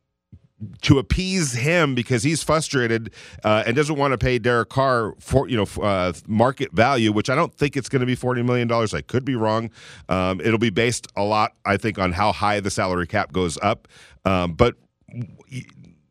to 0.83 0.99
appease 0.99 1.53
him 1.55 1.95
because 1.95 2.23
he's 2.23 2.43
frustrated 2.43 3.13
uh, 3.45 3.65
and 3.67 3.77
doesn't 3.77 3.97
want 3.97 4.13
to 4.13 4.19
pay 4.19 4.39
Derek 4.39 4.69
Carr 4.69 5.15
for 5.19 5.49
you 5.49 5.57
know 5.57 5.83
uh, 5.83 6.13
market 6.27 6.73
value, 6.73 7.13
which 7.13 7.31
I 7.31 7.35
don't 7.35 7.55
think 7.55 7.77
it's 7.77 7.89
going 7.89 8.01
to 8.01 8.07
be 8.07 8.15
forty 8.15 8.43
million 8.43 8.69
dollars. 8.69 8.95
I 8.95 9.01
could 9.01 9.25
be 9.25 9.35
wrong. 9.35 9.71
Um, 10.09 10.41
it'll 10.41 10.59
be 10.59 10.71
based 10.71 11.07
a 11.17 11.23
lot, 11.23 11.53
I 11.65 11.77
think, 11.77 11.99
on 11.99 12.13
how 12.13 12.33
high 12.33 12.61
the 12.61 12.71
salary 12.71 13.07
cap 13.07 13.33
goes 13.33 13.59
up. 13.63 13.89
Um, 14.25 14.55
but 14.55 14.77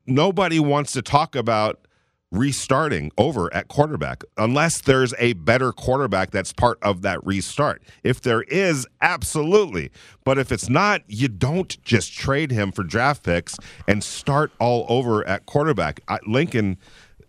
nobody 0.06 0.60
wants 0.60 0.92
to 0.94 1.02
talk 1.02 1.36
about 1.36 1.88
restarting 2.32 3.12
over 3.18 3.54
at 3.54 3.68
quarterback 3.68 4.24
unless 4.38 4.82
there's 4.82 5.14
a 5.20 5.34
better 5.34 5.72
quarterback 5.74 6.32
that's 6.32 6.54
part 6.54 6.78
of 6.82 7.02
that 7.02 7.26
restart. 7.26 7.82
If 8.04 8.22
there 8.22 8.44
is, 8.44 8.88
absolutely. 9.02 9.92
But 10.24 10.38
if 10.38 10.52
it's 10.52 10.70
not, 10.70 11.02
you 11.08 11.28
don't 11.28 11.82
just 11.84 12.14
trade 12.14 12.52
him 12.52 12.72
for 12.72 12.84
draft 12.84 13.24
picks 13.24 13.56
and 13.88 14.04
start 14.04 14.52
all 14.60 14.86
over 14.90 15.28
at 15.28 15.46
quarterback. 15.46 16.02
I, 16.08 16.20
Lincoln, 16.26 16.78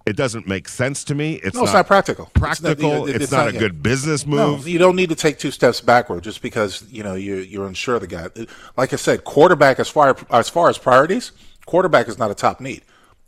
It 0.07 0.17
doesn't 0.17 0.49
make 0.49 0.69
sense 0.69 1.05
to 1.05 1.15
me. 1.15 1.35
It's 1.45 1.55
no, 1.55 1.61
not 1.61 1.65
it's 1.67 1.75
not 1.75 1.87
practical. 1.87 2.27
Practical. 2.35 3.07
It's, 3.07 3.25
It's, 3.25 3.33
not, 3.33 3.49
a 3.49 3.53
yeah. 3.53 3.59
good 3.61 3.83
business 3.83 4.27
No, 4.27 4.57
move. 4.57 4.69
you 4.69 4.79
don't 4.79 4.97
need 4.97 5.09
to 5.11 5.15
take 5.17 5.39
two 5.39 5.51
steps 5.53 5.81
backward 5.81 6.25
just 6.25 6.43
because 6.43 6.85
you 6.91 7.03
know 7.05 7.15
you 7.15 7.37
you're 7.37 7.67
unsure 7.67 7.97
of 7.97 8.01
the 8.03 8.09
guy. 8.09 8.29
Like 8.77 8.93
I 8.93 8.97
said, 8.97 9.25
quarterback 9.25 9.79
as 9.79 9.89
far 9.89 10.17
as 10.31 10.49
far 10.49 10.69
as 10.69 10.79
priorities, 10.79 11.33
quarterback 11.67 12.09
is 12.09 12.19
not 12.19 12.31
a 12.33 12.35
top 12.35 12.61
need. 12.61 12.83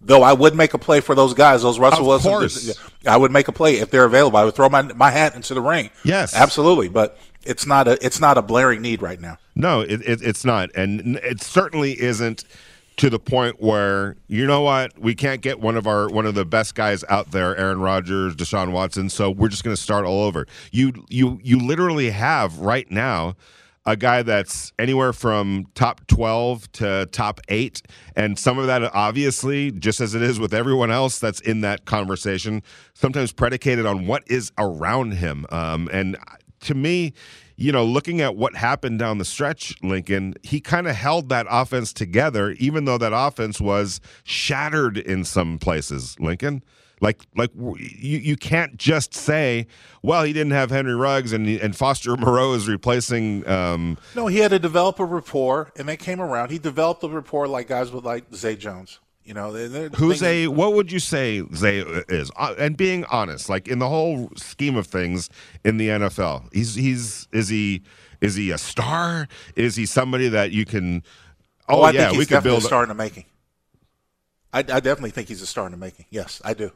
Though 0.06 0.22
I 0.22 0.32
would 0.34 0.54
make 0.54 0.74
a 0.74 0.78
play 0.78 1.00
for 1.00 1.14
those 1.14 1.32
guys, 1.34 1.62
those 1.62 1.78
Russell 1.78 2.00
Of 2.12 2.24
Wilson. 2.24 2.30
course. 2.30 2.78
I 3.06 3.16
would 3.16 3.32
make 3.32 3.48
a 3.48 3.52
play 3.52 3.76
if 3.76 3.90
they're 3.90 4.04
available. 4.04 4.36
I 4.36 4.44
would 4.44 4.54
throw 4.54 4.68
my 4.68 4.82
my 4.82 5.10
hat 5.10 5.34
into 5.34 5.54
the 5.54 5.62
ring. 5.62 5.90
Yes. 6.04 6.34
absolutely. 6.34 6.88
But 6.88 7.16
it's 7.42 7.66
not 7.66 7.88
a 7.88 8.04
it's 8.04 8.20
not 8.20 8.36
a 8.38 8.42
blaring 8.42 8.82
need 8.82 9.00
right 9.02 9.20
now. 9.20 9.38
No, 9.54 9.80
it, 9.80 10.00
it, 10.02 10.20
it's 10.22 10.44
not, 10.44 10.70
and 10.74 11.16
it 11.18 11.40
certainly 11.42 12.00
isn't 12.00 12.44
to 12.96 13.10
the 13.10 13.18
point 13.18 13.60
where 13.60 14.16
you 14.28 14.46
know 14.46 14.60
what 14.62 14.98
we 14.98 15.14
can't 15.14 15.40
get 15.40 15.58
one 15.60 15.76
of 15.76 15.86
our 15.86 16.08
one 16.08 16.26
of 16.26 16.34
the 16.34 16.44
best 16.44 16.74
guys 16.74 17.02
out 17.08 17.30
there, 17.32 17.56
Aaron 17.56 17.80
Rodgers, 17.80 18.36
Deshaun 18.36 18.72
Watson. 18.72 19.08
So 19.10 19.30
we're 19.30 19.48
just 19.48 19.64
going 19.64 19.74
to 19.76 19.80
start 19.82 20.04
all 20.04 20.22
over. 20.22 20.46
You 20.70 20.92
you 21.08 21.40
you 21.42 21.58
literally 21.58 22.10
have 22.10 22.58
right 22.58 22.90
now 22.90 23.36
a 23.86 23.96
guy 23.96 24.22
that's 24.22 24.72
anywhere 24.78 25.12
from 25.12 25.66
top 25.74 26.06
12 26.06 26.72
to 26.72 27.06
top 27.12 27.40
8 27.48 27.82
and 28.16 28.38
some 28.38 28.58
of 28.58 28.66
that 28.66 28.82
obviously 28.94 29.70
just 29.72 30.00
as 30.00 30.14
it 30.14 30.22
is 30.22 30.38
with 30.38 30.54
everyone 30.54 30.90
else 30.90 31.18
that's 31.18 31.40
in 31.40 31.60
that 31.60 31.84
conversation 31.84 32.62
sometimes 32.94 33.32
predicated 33.32 33.84
on 33.84 34.06
what 34.06 34.22
is 34.26 34.52
around 34.56 35.12
him. 35.12 35.46
Um, 35.50 35.88
and 35.92 36.16
to 36.60 36.74
me 36.74 37.12
you 37.56 37.70
know 37.70 37.84
looking 37.84 38.20
at 38.20 38.36
what 38.36 38.54
happened 38.54 38.98
down 38.98 39.18
the 39.18 39.24
stretch 39.24 39.74
lincoln 39.82 40.34
he 40.42 40.60
kind 40.60 40.88
of 40.88 40.96
held 40.96 41.28
that 41.28 41.46
offense 41.50 41.92
together 41.92 42.52
even 42.52 42.86
though 42.86 42.98
that 42.98 43.12
offense 43.14 43.60
was 43.60 44.00
shattered 44.24 44.96
in 44.96 45.24
some 45.24 45.58
places 45.58 46.16
lincoln 46.18 46.64
like, 47.00 47.22
like 47.36 47.50
you, 47.56 48.18
you 48.18 48.36
can't 48.36 48.76
just 48.76 49.14
say, 49.14 49.66
well, 50.02 50.24
he 50.24 50.32
didn't 50.32 50.52
have 50.52 50.70
Henry 50.70 50.94
Ruggs 50.94 51.32
and 51.32 51.48
and 51.48 51.76
Foster 51.76 52.16
Moreau 52.18 52.52
is 52.52 52.68
replacing. 52.68 53.46
Um, 53.48 53.98
No, 54.14 54.26
he 54.26 54.38
had 54.38 54.50
to 54.52 54.58
develop 54.58 54.98
a 54.98 55.04
rapport, 55.04 55.72
and 55.76 55.88
they 55.88 55.96
came 55.96 56.20
around. 56.20 56.50
He 56.50 56.58
developed 56.58 57.02
a 57.04 57.08
rapport 57.08 57.46
like 57.48 57.68
guys 57.68 57.90
with 57.92 58.04
like 58.04 58.24
Zay 58.34 58.56
Jones. 58.56 59.00
You 59.24 59.32
know, 59.32 59.52
who's 59.96 60.22
a 60.22 60.48
what 60.48 60.74
would 60.74 60.92
you 60.92 60.98
say 60.98 61.42
Zay 61.54 61.78
is? 61.78 62.30
Uh, 62.36 62.54
and 62.58 62.76
being 62.76 63.06
honest, 63.06 63.48
like 63.48 63.68
in 63.68 63.78
the 63.78 63.88
whole 63.88 64.30
scheme 64.36 64.76
of 64.76 64.86
things 64.86 65.30
in 65.64 65.78
the 65.78 65.88
NFL, 65.88 66.52
he's 66.52 66.74
he's 66.74 67.26
is 67.32 67.48
he 67.48 67.82
is 68.20 68.34
he 68.34 68.50
a 68.50 68.58
star? 68.58 69.26
Is 69.56 69.76
he 69.76 69.86
somebody 69.86 70.28
that 70.28 70.50
you 70.52 70.66
can? 70.66 71.02
Oh, 71.70 71.80
I 71.80 71.92
yeah, 71.92 72.00
think 72.00 72.10
he's 72.10 72.18
we 72.18 72.26
could 72.26 72.42
build. 72.42 72.58
a 72.58 72.66
star 72.66 72.82
in 72.82 72.90
the 72.90 72.94
making. 72.94 73.24
I, 74.52 74.58
I 74.58 74.62
definitely 74.62 75.10
think 75.10 75.28
he's 75.28 75.40
a 75.40 75.46
star 75.46 75.64
in 75.64 75.72
the 75.72 75.78
making. 75.78 76.04
Yes, 76.10 76.42
I 76.44 76.52
do. 76.52 76.70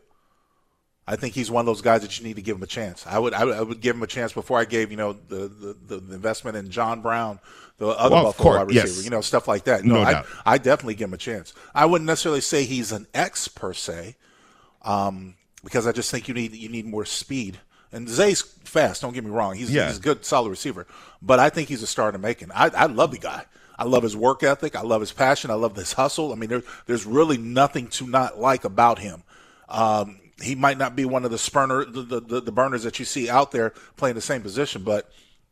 I 1.10 1.16
think 1.16 1.34
he's 1.34 1.50
one 1.50 1.62
of 1.62 1.66
those 1.66 1.80
guys 1.80 2.02
that 2.02 2.18
you 2.18 2.26
need 2.26 2.36
to 2.36 2.42
give 2.42 2.58
him 2.58 2.62
a 2.62 2.66
chance. 2.66 3.06
I 3.06 3.18
would, 3.18 3.32
I 3.32 3.44
would, 3.44 3.54
I 3.56 3.62
would 3.62 3.80
give 3.80 3.96
him 3.96 4.02
a 4.02 4.06
chance 4.06 4.34
before 4.34 4.58
I 4.58 4.66
gave, 4.66 4.90
you 4.90 4.98
know, 4.98 5.14
the 5.14 5.48
the, 5.86 5.96
the 5.96 6.14
investment 6.14 6.56
in 6.58 6.68
John 6.70 7.00
Brown, 7.00 7.40
the 7.78 7.86
other 7.88 8.14
Well, 8.14 8.24
Buffalo 8.24 8.42
course, 8.44 8.58
wide 8.58 8.68
receiver, 8.68 8.86
yes. 8.88 9.04
you 9.04 9.10
know, 9.10 9.22
stuff 9.22 9.48
like 9.48 9.64
that. 9.64 9.84
No 9.84 10.02
I, 10.02 10.12
doubt. 10.12 10.26
I 10.44 10.58
definitely 10.58 10.96
give 10.96 11.08
him 11.08 11.14
a 11.14 11.18
chance. 11.18 11.54
I 11.74 11.86
wouldn't 11.86 12.06
necessarily 12.06 12.42
say 12.42 12.64
he's 12.64 12.92
an 12.92 13.06
X 13.14 13.48
per 13.48 13.72
se, 13.72 14.16
um, 14.82 15.34
because 15.64 15.86
I 15.86 15.92
just 15.92 16.10
think 16.10 16.28
you 16.28 16.34
need 16.34 16.52
you 16.52 16.68
need 16.68 16.84
more 16.86 17.06
speed. 17.06 17.58
And 17.90 18.06
Zay's 18.06 18.42
fast. 18.42 19.00
Don't 19.00 19.14
get 19.14 19.24
me 19.24 19.30
wrong. 19.30 19.54
He's, 19.54 19.72
Yeah. 19.72 19.88
he's 19.88 19.96
a 19.96 20.02
good, 20.02 20.22
solid 20.26 20.50
receiver. 20.50 20.86
But 21.22 21.38
I 21.40 21.48
think 21.48 21.70
he's 21.70 21.82
a 21.82 21.86
star 21.86 22.12
the 22.12 22.18
making. 22.18 22.50
I, 22.54 22.66
I 22.76 22.84
love 22.84 23.12
the 23.12 23.18
guy. 23.18 23.46
I 23.78 23.84
love 23.84 24.02
his 24.02 24.14
work 24.14 24.42
ethic. 24.42 24.76
I 24.76 24.82
love 24.82 25.00
his 25.00 25.12
passion. 25.12 25.50
I 25.50 25.54
love 25.54 25.74
his 25.74 25.94
hustle. 25.94 26.30
I 26.32 26.34
mean, 26.34 26.50
there, 26.50 26.62
there's 26.84 27.06
really 27.06 27.38
nothing 27.38 27.86
to 27.88 28.06
not 28.06 28.38
like 28.38 28.64
about 28.64 28.98
him. 28.98 29.22
Um, 29.70 30.20
he 30.42 30.54
might 30.54 30.78
not 30.78 30.94
be 30.94 31.04
one 31.04 31.24
of 31.24 31.30
the 31.30 31.38
spurner, 31.38 31.84
the, 31.84 32.20
the, 32.20 32.40
the, 32.40 32.52
burners 32.52 32.84
that 32.84 32.98
you 32.98 33.04
see 33.04 33.28
out 33.28 33.50
there 33.50 33.70
playing 33.96 34.14
the 34.14 34.20
same 34.20 34.42
position, 34.42 34.82
but 34.82 35.10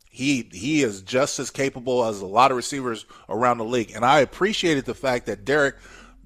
he 0.09 0.49
he 0.51 0.81
is 0.81 1.01
just 1.01 1.39
as 1.39 1.51
capable 1.51 2.03
as 2.05 2.21
a 2.21 2.25
lot 2.25 2.51
of 2.51 2.57
receivers 2.57 3.05
around 3.29 3.57
the 3.57 3.65
league. 3.65 3.91
And 3.93 4.05
I 4.05 4.19
appreciated 4.19 4.85
the 4.85 4.95
fact 4.95 5.25
that 5.25 5.45
Derek 5.45 5.75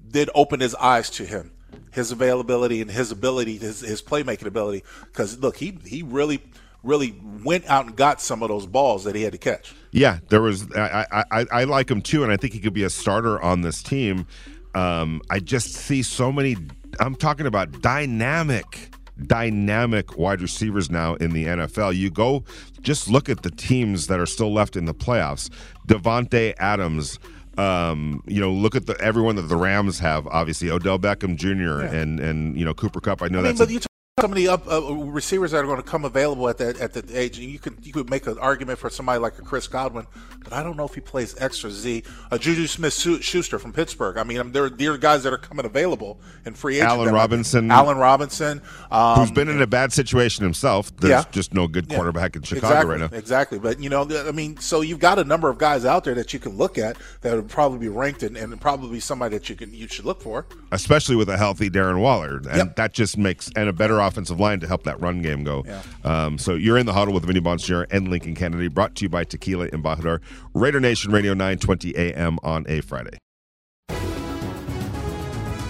did 0.08 0.30
open 0.34 0.60
his 0.60 0.74
eyes 0.76 1.10
to 1.10 1.24
him, 1.26 1.52
his 1.90 2.12
availability 2.12 2.80
and 2.80 2.90
his 2.90 3.10
ability, 3.10 3.58
his, 3.58 3.80
his 3.80 4.00
playmaking 4.00 4.46
ability. 4.46 4.84
Because 5.02 5.38
look, 5.40 5.56
he 5.56 5.78
he 5.84 6.02
really 6.02 6.42
really 6.82 7.14
went 7.44 7.66
out 7.66 7.86
and 7.86 7.96
got 7.96 8.20
some 8.20 8.42
of 8.42 8.48
those 8.48 8.66
balls 8.66 9.04
that 9.04 9.14
he 9.14 9.22
had 9.22 9.32
to 9.32 9.38
catch. 9.38 9.74
Yeah, 9.90 10.18
there 10.28 10.40
was. 10.40 10.70
I, 10.74 11.06
I 11.10 11.24
I 11.30 11.46
I 11.52 11.64
like 11.64 11.90
him 11.90 12.00
too, 12.00 12.22
and 12.22 12.32
I 12.32 12.36
think 12.36 12.54
he 12.54 12.60
could 12.60 12.72
be 12.72 12.84
a 12.84 12.90
starter 12.90 13.40
on 13.40 13.62
this 13.62 13.82
team. 13.82 14.26
Um, 14.74 15.20
I 15.28 15.38
just 15.38 15.74
see 15.74 16.02
so 16.02 16.32
many. 16.32 16.56
I'm 17.00 17.14
talking 17.14 17.46
about 17.46 17.80
dynamic, 17.80 18.90
dynamic 19.26 20.16
wide 20.18 20.40
receivers 20.40 20.90
now 20.90 21.14
in 21.16 21.32
the 21.32 21.46
NFL. 21.46 21.96
You 21.96 22.10
go, 22.10 22.44
just 22.80 23.08
look 23.08 23.28
at 23.28 23.42
the 23.42 23.50
teams 23.50 24.06
that 24.08 24.20
are 24.20 24.26
still 24.26 24.52
left 24.52 24.76
in 24.76 24.84
the 24.84 24.94
playoffs. 24.94 25.50
Davante 25.86 26.54
Adams. 26.58 27.18
Um, 27.58 28.22
you 28.26 28.40
know, 28.40 28.50
look 28.50 28.74
at 28.74 28.86
the 28.86 28.98
everyone 28.98 29.36
that 29.36 29.42
the 29.42 29.56
Rams 29.56 29.98
have. 29.98 30.26
Obviously, 30.28 30.70
Odell 30.70 30.98
Beckham 30.98 31.36
Jr. 31.36 31.84
and 31.84 32.18
and 32.18 32.56
you 32.56 32.64
know 32.64 32.72
Cooper 32.72 33.00
Kupp. 33.00 33.20
I 33.20 33.28
know 33.28 33.40
I 33.40 33.42
mean, 33.42 33.56
that's 33.56 33.86
but 34.16 34.30
a- 34.30 34.40
you 34.40 34.46
talk 34.48 34.64
about 34.64 34.68
some 34.68 34.72
of 34.72 34.72
the 34.72 34.82
up, 34.82 34.90
uh, 34.90 34.94
receivers 35.04 35.50
that 35.52 35.58
are 35.58 35.66
going 35.66 35.76
to 35.78 35.82
come 35.82 36.04
available 36.04 36.48
at 36.48 36.58
that 36.58 36.78
at 36.80 36.92
the 36.92 37.18
age. 37.18 37.38
and 37.38 37.48
You 37.48 37.58
could 37.58 37.76
you 37.82 37.92
could 37.92 38.10
make 38.10 38.26
an 38.26 38.38
argument 38.38 38.78
for 38.78 38.90
somebody 38.90 39.18
like 39.18 39.38
a 39.38 39.42
Chris 39.42 39.66
Godwin, 39.66 40.06
but 40.44 40.52
I 40.52 40.62
don't 40.62 40.76
know 40.76 40.84
if 40.84 40.94
he 40.94 41.00
plays 41.00 41.34
X 41.40 41.64
or 41.64 41.70
Z. 41.70 42.02
A 42.30 42.38
Juju 42.38 42.66
Smith 42.66 42.92
Schuster 42.94 43.58
from 43.58 43.72
Pittsburgh. 43.72 44.18
I 44.18 44.22
mean, 44.24 44.52
there 44.52 44.68
there 44.68 44.92
are 44.92 44.98
guys 44.98 45.22
that 45.22 45.32
are 45.32 45.38
coming 45.38 45.64
available 45.64 46.20
in 46.44 46.54
free 46.54 46.76
agent. 46.76 46.90
Allen 46.90 47.14
Robinson. 47.14 47.70
Allen 47.70 47.96
Robinson, 47.96 48.60
um, 48.90 49.18
who's 49.20 49.30
been 49.30 49.48
in 49.48 49.62
a 49.62 49.66
bad 49.66 49.92
situation 49.92 50.44
himself. 50.44 50.94
There's 50.96 51.10
Yeah. 51.10 51.24
just 51.30 51.54
no 51.54 51.66
good 51.66 51.86
Yeah. 51.88 51.96
quarterback 51.96 52.36
in 52.36 52.42
Chicago 52.42 52.66
exactly, 52.68 52.90
right 52.98 53.10
now. 53.12 53.16
Exactly. 53.18 53.58
But, 53.58 53.80
you 53.80 53.88
know, 53.88 54.06
I 54.28 54.32
mean, 54.32 54.58
so 54.58 54.80
you've 54.82 54.98
got 54.98 55.18
a 55.18 55.24
number 55.24 55.48
of 55.48 55.56
guys 55.58 55.84
out 55.84 56.04
there 56.04 56.14
that 56.14 56.32
you 56.34 56.38
can 56.38 56.56
look 56.56 56.76
at 56.78 56.96
that 57.22 57.34
would 57.34 57.48
probably 57.48 57.78
be 57.78 57.88
ranked 57.88 58.22
and, 58.22 58.36
and 58.36 58.60
probably 58.60 59.00
somebody 59.00 59.36
that 59.38 59.48
you 59.48 59.56
can 59.56 59.72
you 59.72 59.88
should 59.88 60.04
look 60.04 60.20
for. 60.20 60.44
especially 60.70 61.16
with 61.16 61.28
a 61.28 61.36
healthy 61.38 61.70
Darren 61.70 61.98
Waller, 62.00 62.36
and 62.36 62.56
Yep. 62.56 62.76
that 62.76 62.92
just 62.94 63.16
makes 63.18 63.50
and 63.56 63.68
a 63.68 63.72
better 63.72 64.00
offensive 64.06 64.38
line 64.40 64.60
to 64.60 64.66
help 64.66 64.84
that 64.84 65.00
run 65.00 65.22
game 65.22 65.44
go. 65.44 65.64
Yeah. 65.66 65.82
Um, 66.04 66.38
so 66.38 66.54
you're 66.54 66.78
in 66.78 66.86
the 66.86 66.92
huddle 66.92 67.14
with 67.14 67.24
Vinny 67.24 67.40
Bonsignore 67.40 67.86
and 67.90 68.08
Lincoln 68.08 68.34
Kennedy, 68.34 68.68
brought 68.68 68.94
to 68.96 69.04
you 69.04 69.08
by 69.08 69.24
Tequila 69.24 69.68
Embajador, 69.68 70.20
Raider 70.54 70.80
Nation 70.80 71.12
Radio 71.12 71.32
920 71.34 71.96
AM 71.96 72.38
on 72.42 72.64
a 72.68 72.80
Friday. 72.80 73.18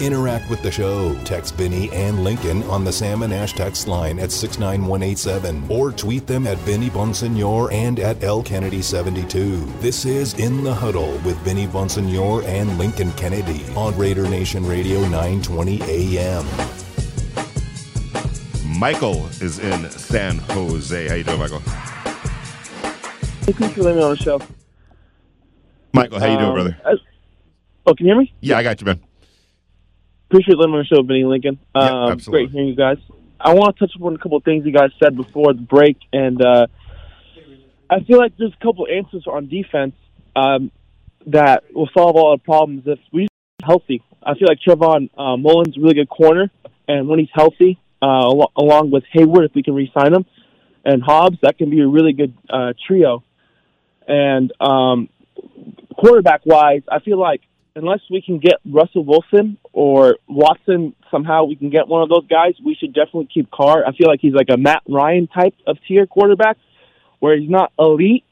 Interact 0.02 0.50
with 0.50 0.60
the 0.62 0.70
show. 0.70 1.16
Text 1.22 1.56
Benny 1.56 1.88
and 1.92 2.24
Lincoln 2.24 2.64
on 2.64 2.82
the 2.82 2.92
Sam 2.92 3.22
and 3.22 3.32
Ash 3.32 3.52
text 3.52 3.86
line 3.86 4.18
at 4.18 4.32
69187 4.32 5.64
or 5.68 5.92
tweet 5.92 6.26
them 6.26 6.48
at 6.48 6.64
Benny 6.66 6.90
Bonsignore 6.90 7.72
and 7.72 8.00
at 8.00 8.24
L 8.24 8.42
Kennedy 8.42 8.82
72. 8.82 9.64
This 9.78 10.04
is 10.04 10.34
In 10.34 10.64
the 10.64 10.74
Huddle 10.74 11.18
with 11.18 11.42
Benny 11.44 11.68
Bonsignore 11.68 12.44
and 12.46 12.78
Lincoln 12.78 13.12
Kennedy 13.12 13.64
on 13.76 13.96
Raider 13.96 14.28
Nation 14.28 14.66
Radio 14.66 15.02
920 15.02 15.82
AM. 15.82 16.81
Michael 18.78 19.26
is 19.40 19.58
in 19.58 19.88
San 19.90 20.38
Jose. 20.38 21.08
How 21.08 21.14
you 21.14 21.24
doing, 21.24 21.38
Michael? 21.38 21.60
Thank 23.44 23.60
you 23.60 23.68
for 23.68 23.82
letting 23.82 23.98
me 23.98 24.04
on 24.04 24.10
the 24.10 24.16
show. 24.16 24.40
Michael, 25.92 26.20
how 26.20 26.26
you 26.26 26.38
doing, 26.38 26.48
Um, 26.48 26.54
brother? 26.54 26.76
I- 26.86 26.94
oh, 27.86 27.94
can 27.94 28.06
you 28.06 28.12
hear 28.12 28.20
me? 28.20 28.32
Yeah, 28.40 28.58
I 28.58 28.62
got 28.62 28.80
you, 28.80 28.86
man. 28.86 29.00
Appreciate 30.30 30.56
letting 30.56 30.72
me 30.72 30.78
on 30.78 30.84
the 30.88 30.96
show, 30.96 31.02
Benny 31.02 31.24
Lincoln. 31.24 31.58
Yeah, 31.76 31.82
Um, 31.82 32.12
absolutely. 32.12 32.46
great 32.46 32.52
hearing 32.52 32.68
you 32.68 32.74
guys. 32.76 32.98
I 33.40 33.54
want 33.54 33.76
to 33.76 33.86
touch 33.86 33.94
upon 33.96 34.14
a 34.14 34.18
couple 34.18 34.38
of 34.38 34.44
things 34.44 34.64
you 34.64 34.72
guys 34.72 34.90
said 35.02 35.16
before 35.16 35.52
the 35.52 35.60
break, 35.60 35.96
and 36.12 36.40
uh, 36.42 36.66
I 37.90 38.00
feel 38.00 38.18
like 38.18 38.36
there's 38.38 38.52
a 38.58 38.64
couple 38.64 38.86
answers 38.90 39.26
on 39.26 39.48
defense 39.48 39.94
um, 40.36 40.70
that 41.26 41.64
will 41.74 41.90
solve 41.92 42.16
all 42.16 42.30
our 42.30 42.38
problems 42.38 42.84
if 42.86 42.98
we 43.12 43.26
healthy. 43.62 44.02
I 44.22 44.34
feel 44.34 44.48
like 44.48 44.60
Trayvon 44.66 45.10
uh, 45.18 45.36
Mullins 45.36 45.68
is 45.70 45.76
a 45.76 45.80
really 45.80 45.94
good 45.94 46.08
corner, 46.08 46.50
and 46.88 47.08
when 47.08 47.18
he's 47.18 47.28
healthy, 47.34 47.78
uh, 48.02 48.06
al- 48.06 48.52
along 48.56 48.90
with 48.90 49.04
Hayward, 49.12 49.44
if 49.44 49.54
we 49.54 49.62
can 49.62 49.74
re-sign 49.74 50.12
him, 50.12 50.26
and 50.84 51.02
Hobbs, 51.02 51.38
that 51.42 51.56
can 51.56 51.70
be 51.70 51.80
a 51.80 51.86
really 51.86 52.12
good 52.12 52.34
uh, 52.50 52.72
trio. 52.86 53.22
And 54.08 54.52
um, 54.60 55.08
quarterback-wise, 55.96 56.82
I 56.90 56.98
feel 56.98 57.18
like 57.18 57.40
unless 57.74 58.00
we 58.10 58.20
can 58.20 58.38
get 58.38 58.54
Russell 58.64 59.04
Wilson 59.04 59.58
or 59.72 60.16
Watson 60.28 60.94
somehow, 61.10 61.44
we 61.44 61.56
can 61.56 61.70
get 61.70 61.88
one 61.88 62.02
of 62.02 62.08
those 62.08 62.26
guys. 62.26 62.54
We 62.64 62.74
should 62.74 62.92
definitely 62.92 63.28
keep 63.32 63.50
Carr. 63.50 63.86
I 63.86 63.92
feel 63.92 64.08
like 64.08 64.20
he's 64.20 64.34
like 64.34 64.48
a 64.50 64.56
Matt 64.56 64.82
Ryan 64.88 65.28
type 65.28 65.54
of 65.66 65.78
tier 65.86 66.06
quarterback, 66.06 66.58
where 67.20 67.38
he's 67.38 67.48
not 67.48 67.72
elite, 67.78 68.24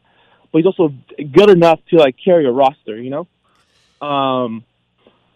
but 0.50 0.58
he's 0.58 0.66
also 0.66 0.92
good 1.16 1.50
enough 1.50 1.78
to 1.90 1.96
like 1.96 2.16
carry 2.22 2.46
a 2.46 2.50
roster. 2.50 3.00
You 3.00 3.10
know. 3.10 4.06
Um, 4.06 4.64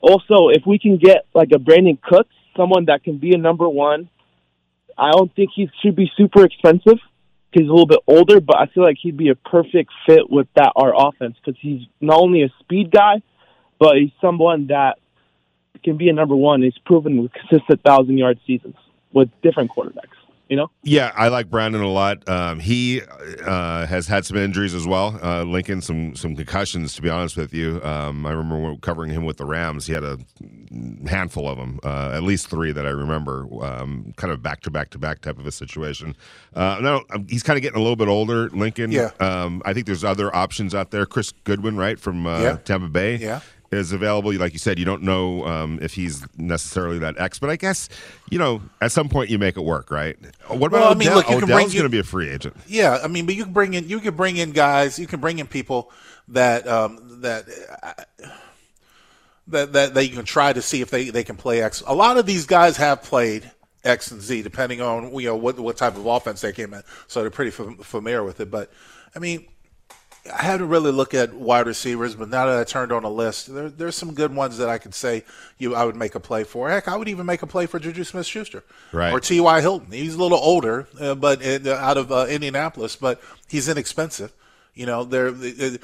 also, 0.01 0.49
if 0.49 0.67
we 0.67 0.79
can 0.79 0.97
get 0.97 1.27
like 1.35 1.51
a 1.53 1.59
Brandin 1.59 2.01
Cooks, 2.01 2.35
someone 2.57 2.87
that 2.87 3.05
can 3.05 3.19
be 3.19 3.35
a 3.35 3.39
number 3.39 3.69
one, 3.69 4.09
I 4.97 5.11
don't 5.11 5.35
think 5.35 5.51
he 5.55 5.71
should 5.83 5.97
be 5.97 6.11
super 6.17 6.45
expensive. 6.45 6.99
He's 7.53 7.69
a 7.69 7.71
little 7.71 7.87
bit 7.87 8.01
older, 8.07 8.41
but 8.41 8.57
I 8.59 8.67
feel 8.67 8.83
like 8.83 8.97
he'd 9.01 9.17
be 9.17 9.29
a 9.29 9.35
perfect 9.37 9.93
fit 10.07 10.29
with 10.29 10.49
that 10.57 10.73
our 10.75 10.93
offense 10.97 11.37
because 11.43 11.59
he's 11.61 11.83
not 12.01 12.19
only 12.19 12.43
a 12.43 12.49
speed 12.61 12.91
guy, 12.91 13.23
but 13.79 13.97
he's 13.97 14.11
someone 14.21 14.69
that 14.69 14.99
can 15.85 15.97
be 15.97 16.09
a 16.09 16.13
number 16.13 16.35
one. 16.35 16.63
He's 16.63 16.79
proven 16.79 17.23
with 17.23 17.33
consistent 17.33 17.83
thousand 17.83 18.19
yard 18.19 18.41
seasons 18.47 18.77
with 19.13 19.31
different 19.43 19.71
quarterbacks. 19.71 20.19
You 20.55 20.61
know? 20.61 20.71
Yeah, 20.85 21.11
I 21.17 21.27
like 21.29 21.51
Brandon 21.51 21.83
a 21.83 21.89
lot. 21.89 22.29
Um, 22.29 22.61
he 22.61 23.03
uh, 23.45 23.87
has 23.87 24.07
had 24.07 24.25
some 24.25 24.37
injuries 24.37 24.73
as 24.73 24.87
well. 24.87 25.19
Uh, 25.21 25.43
Lincoln, 25.43 25.81
some 25.81 26.15
some 26.15 26.37
concussions. 26.37 26.95
To 26.95 27.03
be 27.03 27.11
honest 27.11 27.37
with 27.37 27.53
you, 27.53 27.83
um, 27.83 28.25
I 28.25 28.31
remember 28.31 28.77
covering 28.77 29.11
him 29.11 29.25
with 29.25 29.39
the 29.39 29.47
Rams. 29.47 29.87
He 29.89 29.93
had 29.95 30.05
a 30.05 30.17
handful 31.09 31.49
of 31.49 31.59
them, 31.59 31.81
uh, 31.83 32.13
at 32.15 32.23
least 32.23 32.47
three 32.49 32.71
that 32.71 32.87
I 32.87 32.91
remember. 32.91 33.49
Um, 33.65 34.13
kind 34.17 34.33
of 34.33 34.43
back 34.43 34.61
to 34.61 34.71
back 34.71 34.91
to 34.91 34.99
back 34.99 35.23
type 35.23 35.41
of 35.41 35.47
a 35.49 35.51
situation. 35.51 36.15
Uh, 36.55 36.79
now 36.81 37.03
um, 37.11 37.27
he's 37.29 37.43
kind 37.43 37.57
of 37.57 37.63
getting 37.63 37.79
a 37.81 37.83
little 37.83 37.97
bit 37.97 38.07
older. 38.07 38.49
Lincoln. 38.51 38.93
Yeah. 38.93 39.11
Um, 39.19 39.61
I 39.65 39.73
think 39.73 39.87
there's 39.87 40.05
other 40.05 40.33
options 40.37 40.73
out 40.73 40.93
there. 40.93 41.05
Chris 41.05 41.33
Godwin, 41.43 41.77
right 41.77 41.99
from 41.99 42.29
uh, 42.29 42.41
Yeah. 42.41 42.57
Tampa 42.59 42.87
Bay. 42.87 43.17
Yeah. 43.17 43.41
Is 43.75 43.93
available, 43.93 44.33
like 44.35 44.53
you 44.53 44.59
said. 44.59 44.79
You 44.79 44.85
don't 44.85 45.03
know 45.03 45.45
um, 45.45 45.79
if 45.83 45.95
he's 45.95 46.25
necessarily 46.39 46.99
that 47.01 47.19
X, 47.19 47.39
but 47.39 47.51
I 47.51 47.57
guess 47.57 47.89
you 48.31 48.39
know 48.39 48.63
at 48.81 48.93
some 48.93 49.09
point 49.09 49.31
you 49.31 49.39
make 49.39 49.57
it 49.57 49.63
work, 49.65 49.91
right? 49.91 50.17
What 50.49 50.69
about 50.69 50.71
Well, 50.73 50.91
I 50.91 50.95
mean, 50.95 51.09
Odell? 51.09 51.19
look, 51.19 51.31
you 51.31 51.37
Odell's 51.37 51.73
going 51.73 51.85
to 51.85 51.89
be 51.89 51.99
a 51.99 52.05
free 52.05 52.31
agent. 52.31 52.57
Yeah, 52.67 52.99
I 53.03 53.09
mean, 53.09 53.27
but 53.27 53.35
you 53.35 53.45
can 53.45 53.53
bring 53.53 53.75
in 53.75 53.89
you 53.89 54.01
can 54.01 54.15
bring 54.15 54.37
in 54.37 54.53
guys, 54.53 54.99
you 54.99 55.07
can 55.07 55.21
bring 55.21 55.39
in 55.39 55.47
people 55.47 55.91
that 56.29 56.67
um, 56.67 57.21
that 57.23 57.45
uh, 57.83 58.29
that 59.49 59.73
that 59.73 60.05
you 60.05 60.17
can 60.17 60.25
try 60.25 60.53
to 60.53 60.63
see 60.63 60.81
if 60.81 60.91
they, 60.91 61.11
they 61.11 61.25
can 61.25 61.37
play 61.37 61.63
X. 61.63 61.83
A 61.87 61.95
lot 61.95 62.17
of 62.17 62.27
these 62.27 62.47
guys 62.47 62.77
have 62.77 63.03
played 63.03 63.51
X 63.85 64.11
and 64.11 64.21
Z, 64.21 64.43
depending 64.43 64.81
on 64.81 65.13
you 65.19 65.29
know 65.29 65.37
what 65.37 65.59
what 65.59 65.77
type 65.77 65.97
of 65.97 66.07
offense 66.07 66.41
they 66.41 66.53
came 66.53 66.73
in, 66.73 66.83
so 67.07 67.21
they're 67.21 67.31
pretty 67.31 67.51
fam- 67.51 67.79
familiar 67.79 68.25
with 68.25 68.41
it. 68.41 68.51
But 68.51 68.73
I 69.15 69.19
mean, 69.19 69.47
I 70.33 70.43
haven't 70.43 70.69
really 70.69 70.91
looked 70.91 71.13
at 71.13 71.35
wide 71.35 71.67
receivers, 71.67 72.15
but 72.15 72.31
now 72.31 72.47
that 72.47 72.59
I 72.59 72.65
turned 72.65 72.93
on 72.93 73.05
a 73.05 73.11
list, 73.11 73.53
there, 73.55 73.69
there's 73.69 73.95
some 73.95 74.15
good 74.15 74.35
ones 74.35 74.57
that 74.57 74.71
I 74.71 74.79
could 74.79 74.95
say 74.95 75.23
you 75.59 75.75
I 75.75 75.85
would 75.85 75.97
make 75.97 76.15
a 76.15 76.21
play 76.21 76.45
for. 76.45 76.71
Heck, 76.71 76.89
I 76.89 76.97
would 76.97 77.09
even 77.09 77.27
make 77.27 77.43
a 77.43 77.47
play 77.47 77.67
for 77.67 77.79
Juju 77.79 78.05
Smith-Schuster 78.05 78.65
Right. 78.93 79.13
or 79.13 79.21
T.Y. 79.21 79.61
Hilton. 79.61 79.93
He's 79.93 80.15
a 80.15 80.19
little 80.23 80.39
older, 80.39 80.89
uh, 80.99 81.15
but 81.15 81.43
in, 81.43 81.69
out 81.69 81.99
of 81.99 82.11
uh, 82.11 82.27
Indianapolis, 82.29 82.97
but 82.97 83.21
he's 83.49 83.69
inexpensive. 83.69 84.33
You 84.75 84.87
know, 84.87 85.05
there 85.05 85.29
you, 85.29 85.79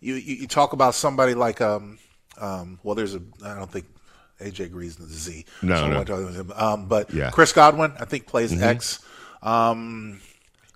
you 0.00 0.14
you 0.14 0.46
talk 0.46 0.72
about 0.72 0.94
somebody 0.94 1.34
like 1.34 1.60
um 1.60 1.98
um 2.40 2.78
well, 2.82 2.94
there's 2.94 3.14
a 3.14 3.20
I 3.44 3.54
don't 3.54 3.70
think 3.70 3.86
AJ 4.40 4.70
Green's 4.70 4.96
the 4.96 5.06
Z. 5.06 5.44
No, 5.62 5.76
so 5.76 5.88
no. 5.88 5.96
won't 5.96 6.08
about 6.08 6.34
him. 6.34 6.52
Um, 6.54 6.86
but 6.86 7.12
Yeah. 7.12 7.24
Mm-hmm. 7.24 7.34
Chris 7.34 7.52
Godwin, 7.52 7.92
I 7.98 8.04
think 8.04 8.26
plays 8.26 8.58
X. 8.60 9.00
Um, 9.42 10.20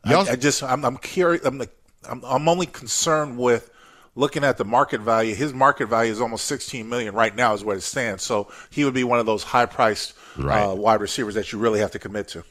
I, 0.04 0.14
I 0.16 0.36
just 0.36 0.62
I'm, 0.62 0.84
I'm 0.84 0.96
curious. 0.96 1.44
I'm, 1.44 1.58
like, 1.58 1.70
I'm 2.08 2.24
I'm 2.24 2.48
only 2.48 2.66
concerned 2.66 3.38
with 3.38 3.70
looking 4.14 4.44
at 4.44 4.58
the 4.58 4.64
market 4.64 5.00
value. 5.00 5.34
His 5.34 5.52
market 5.54 5.86
value 5.86 6.12
is 6.12 6.20
almost 6.20 6.44
16 6.46 6.88
million 6.88 7.14
right 7.14 7.34
now, 7.34 7.54
is 7.54 7.64
where 7.64 7.76
it 7.76 7.82
stands. 7.82 8.22
So 8.22 8.48
he 8.70 8.84
would 8.84 8.92
be 8.94 9.04
one 9.04 9.18
of 9.18 9.26
those 9.26 9.42
high 9.42 9.66
priced 9.66 10.14
Right. 10.36 10.62
uh, 10.62 10.74
wide 10.74 11.00
receivers 11.02 11.34
that 11.34 11.52
you 11.52 11.58
really 11.58 11.80
have 11.80 11.90
to 11.90 11.98
commit 11.98 12.28
to. 12.28 12.42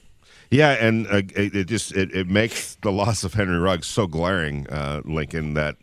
Yeah, 0.52 0.72
and 0.74 1.08
uh, 1.08 1.24
it, 1.36 1.56
it 1.56 1.64
just 1.68 1.94
it, 1.96 2.14
it 2.14 2.28
makes 2.28 2.76
the 2.76 2.92
loss 2.92 3.24
of 3.24 3.34
Henry 3.34 3.58
Ruggs 3.58 3.88
so 3.88 4.06
glaring, 4.06 4.68
uh, 4.70 5.02
Lincoln, 5.06 5.56
that 5.56 5.78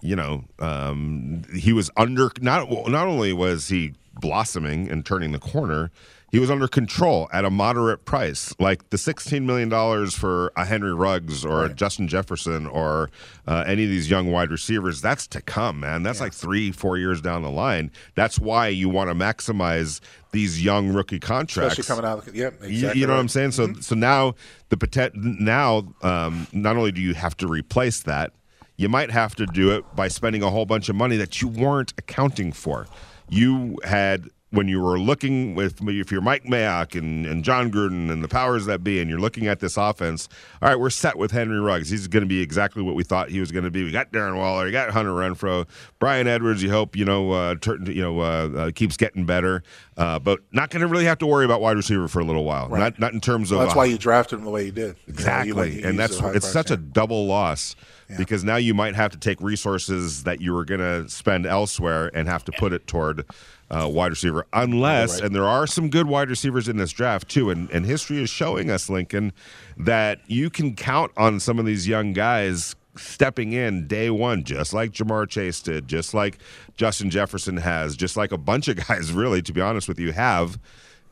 you 0.00 0.14
know 0.14 0.44
um, 0.60 1.42
he 1.56 1.72
was 1.72 1.90
under 1.96 2.30
not 2.40 2.70
not 2.88 3.06
only 3.08 3.32
was 3.32 3.68
he 3.68 3.94
blossoming 4.20 4.88
and 4.90 5.04
turning 5.04 5.32
the 5.32 5.38
corner, 5.40 5.90
he 6.34 6.40
was 6.40 6.50
under 6.50 6.66
control 6.66 7.28
at 7.32 7.44
a 7.44 7.50
moderate 7.50 8.04
price, 8.06 8.52
like 8.58 8.90
the 8.90 8.98
sixteen 8.98 9.46
million 9.46 9.68
dollars 9.68 10.14
for 10.14 10.50
a 10.56 10.64
Henry 10.64 10.92
Ruggs 10.92 11.44
or 11.44 11.64
a 11.64 11.72
Justin 11.72 12.08
Jefferson 12.08 12.66
or 12.66 13.08
uh, 13.46 13.62
any 13.68 13.84
of 13.84 13.88
these 13.88 14.10
young 14.10 14.32
wide 14.32 14.50
receivers. 14.50 15.00
That's 15.00 15.28
to 15.28 15.40
come, 15.40 15.78
man. 15.78 16.02
That's 16.02 16.20
like 16.20 16.32
three, 16.32 16.72
four 16.72 16.98
years 16.98 17.20
down 17.20 17.42
the 17.42 17.52
line. 17.52 17.92
That's 18.16 18.36
why 18.36 18.66
you 18.66 18.88
want 18.88 19.10
to 19.10 19.14
maximize 19.14 20.00
these 20.32 20.60
young 20.60 20.88
rookie 20.88 21.20
contracts, 21.20 21.78
Especially 21.78 22.02
coming 22.02 22.10
out. 22.10 22.34
Yeah, 22.34 22.48
exactly. 22.48 22.74
you, 22.74 22.90
you 22.94 23.06
know 23.06 23.12
what 23.12 23.20
I'm 23.20 23.28
saying? 23.28 23.52
So 23.52 23.72
so 23.74 23.94
now 23.94 24.34
the 24.70 24.76
poten- 24.76 25.38
now 25.38 25.94
um, 26.02 26.48
not 26.52 26.76
only 26.76 26.90
do 26.90 27.00
you 27.00 27.14
have 27.14 27.36
to 27.36 27.46
replace 27.46 28.00
that, 28.00 28.32
you 28.76 28.88
might 28.88 29.12
have 29.12 29.36
to 29.36 29.46
do 29.46 29.70
it 29.70 29.84
by 29.94 30.08
spending 30.08 30.42
a 30.42 30.50
whole 30.50 30.66
bunch 30.66 30.88
of 30.88 30.96
money 30.96 31.16
that 31.16 31.40
you 31.40 31.46
weren't 31.46 31.92
accounting 31.96 32.50
for. 32.50 32.88
You 33.28 33.78
had 33.84 34.30
when 34.54 34.68
you 34.68 34.80
were 34.80 34.98
looking 34.98 35.54
with 35.54 35.80
if 35.88 36.12
you're 36.12 36.20
Mike 36.20 36.44
Mayock 36.44 36.96
and, 36.96 37.26
and 37.26 37.44
Jon 37.44 37.70
Gruden 37.70 38.10
and 38.10 38.22
the 38.22 38.28
powers 38.28 38.66
that 38.66 38.84
be, 38.84 39.00
and 39.00 39.10
you're 39.10 39.18
looking 39.18 39.46
at 39.46 39.60
this 39.60 39.76
offense. 39.76 40.28
All 40.62 40.68
right, 40.68 40.78
we're 40.78 40.90
set 40.90 41.18
with 41.18 41.32
Henry 41.32 41.60
Ruggs. 41.60 41.90
He's 41.90 42.06
going 42.06 42.22
to 42.22 42.28
be 42.28 42.40
exactly 42.40 42.82
what 42.82 42.94
we 42.94 43.02
thought 43.02 43.30
he 43.30 43.40
was 43.40 43.50
going 43.50 43.64
to 43.64 43.70
be. 43.70 43.84
We 43.84 43.90
got 43.90 44.12
Darren 44.12 44.36
Waller, 44.36 44.66
you 44.66 44.72
got 44.72 44.90
Hunter 44.90 45.10
Renfrow, 45.10 45.66
Bryan 45.98 46.28
Edwards. 46.28 46.62
You 46.62 46.70
hope 46.70 46.96
you 46.96 47.04
know 47.04 47.32
uh, 47.32 47.54
tur- 47.56 47.82
you 47.82 48.02
know 48.02 48.20
uh, 48.20 48.50
uh, 48.56 48.70
keeps 48.70 48.96
getting 48.96 49.26
better, 49.26 49.62
uh, 49.96 50.18
but 50.18 50.40
not 50.52 50.70
going 50.70 50.82
to 50.82 50.88
really 50.88 51.06
have 51.06 51.18
to 51.18 51.26
worry 51.26 51.44
about 51.44 51.60
wide 51.60 51.76
receiver 51.76 52.08
for 52.08 52.20
a 52.20 52.24
little 52.24 52.44
while. 52.44 52.68
Right. 52.68 52.78
Not 52.78 52.98
not 53.00 53.12
in 53.12 53.20
terms 53.20 53.50
of 53.50 53.58
Well, 53.58 53.66
that's 53.66 53.76
why 53.76 53.86
you 53.86 53.98
drafted 53.98 54.38
him 54.38 54.44
the 54.44 54.50
way 54.50 54.66
you 54.66 54.72
did. 54.72 54.96
You 55.06 55.12
know, 55.12 55.18
Exactly, 55.18 55.74
you 55.74 55.80
you 55.80 55.88
and 55.88 55.98
that's 55.98 56.20
it's 56.20 56.50
such 56.50 56.70
a 56.70 56.76
double 56.76 57.26
loss 57.26 57.74
because 58.16 58.44
now 58.44 58.56
you 58.56 58.74
might 58.74 58.94
have 58.94 59.10
to 59.12 59.18
take 59.18 59.40
resources 59.40 60.24
that 60.24 60.40
you 60.40 60.52
were 60.52 60.64
going 60.64 60.80
to 60.80 61.08
spend 61.08 61.46
elsewhere 61.46 62.10
and 62.14 62.28
have 62.28 62.44
to 62.44 62.52
put 62.52 62.72
it 62.72 62.86
toward 62.86 63.24
uh, 63.70 63.88
wide 63.90 64.10
receiver, 64.10 64.46
unless 64.52 65.14
Right. 65.14 65.24
and 65.26 65.34
there 65.34 65.46
are 65.48 65.66
some 65.66 65.88
good 65.90 66.06
wide 66.06 66.28
receivers 66.30 66.68
in 66.68 66.76
this 66.76 66.92
draft 66.92 67.28
too, 67.28 67.50
and 67.50 67.70
and 67.70 67.86
history 67.86 68.22
is 68.22 68.30
showing 68.30 68.70
us 68.70 68.88
Lincoln 68.90 69.32
that 69.76 70.20
you 70.26 70.50
can 70.50 70.74
count 70.76 71.12
on 71.16 71.40
some 71.40 71.58
of 71.58 71.66
these 71.66 71.88
young 71.88 72.12
guys 72.12 72.76
stepping 72.96 73.52
in 73.52 73.86
day 73.88 74.08
one, 74.10 74.44
just 74.44 74.72
like 74.72 74.92
Ja'Marr 74.92 75.28
Chase 75.28 75.60
did, 75.60 75.88
just 75.88 76.14
like 76.14 76.38
Justin 76.76 77.10
Jefferson 77.10 77.56
has, 77.56 77.96
just 77.96 78.16
like 78.16 78.30
a 78.30 78.38
bunch 78.38 78.68
of 78.68 78.76
guys, 78.88 79.12
really, 79.12 79.42
to 79.42 79.52
be 79.52 79.60
honest 79.60 79.88
with 79.88 79.98
you, 79.98 80.12
have. 80.12 80.58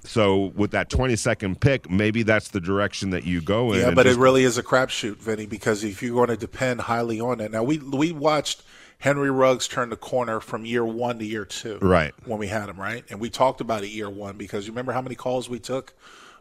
So 0.04 0.52
with 0.56 0.72
that 0.72 0.90
22nd 0.90 1.60
pick, 1.60 1.88
maybe 1.88 2.22
that's 2.24 2.48
the 2.48 2.60
direction 2.60 3.10
that 3.10 3.24
you 3.24 3.40
go 3.40 3.72
in. 3.72 3.80
Yeah, 3.80 3.90
but 3.92 4.04
just- 4.04 4.18
it 4.18 4.20
really 4.20 4.42
is 4.44 4.58
a 4.58 4.62
crapshoot, 4.62 5.16
Vinny, 5.18 5.46
because 5.46 5.84
if 5.84 6.02
you're 6.02 6.14
going 6.14 6.28
to 6.28 6.36
depend 6.36 6.80
highly 6.82 7.20
on 7.20 7.40
it, 7.40 7.50
now 7.52 7.62
we 7.62 7.78
we 7.78 8.10
watched 8.12 8.62
Henry 9.02 9.32
Ruggs 9.32 9.66
turned 9.66 9.90
the 9.90 9.96
corner 9.96 10.38
from 10.38 10.64
year 10.64 10.84
one 10.84 11.18
to 11.18 11.24
year 11.24 11.44
two, 11.44 11.78
Right. 11.82 12.14
When 12.24 12.38
we 12.38 12.46
had 12.46 12.68
him, 12.68 12.80
right, 12.80 13.04
and 13.10 13.18
we 13.18 13.30
talked 13.30 13.60
about 13.60 13.82
it 13.82 13.88
year 13.88 14.08
one 14.08 14.36
because 14.36 14.64
you 14.64 14.72
remember 14.72 14.92
how 14.92 15.02
many 15.02 15.16
calls 15.16 15.48
we 15.48 15.58
took 15.58 15.92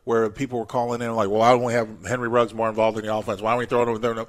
where 0.04 0.28
people 0.32 0.58
were 0.58 0.66
calling 0.66 1.02
in 1.02 1.16
like, 1.16 1.30
"Well, 1.30 1.40
why 1.40 1.52
don't 1.52 1.64
we 1.64 1.74
have 1.74 1.88
Henry 2.08 2.28
Ruggs 2.28 2.54
more 2.54 2.68
involved 2.70 2.98
in 2.98 3.06
the 3.06 3.16
offense? 3.16 3.40
Why 3.42 3.52
don't 3.52 3.60
we 3.60 3.66
throw 3.68 3.84
it 3.84 3.88
over 3.88 4.00
there?" 4.00 4.26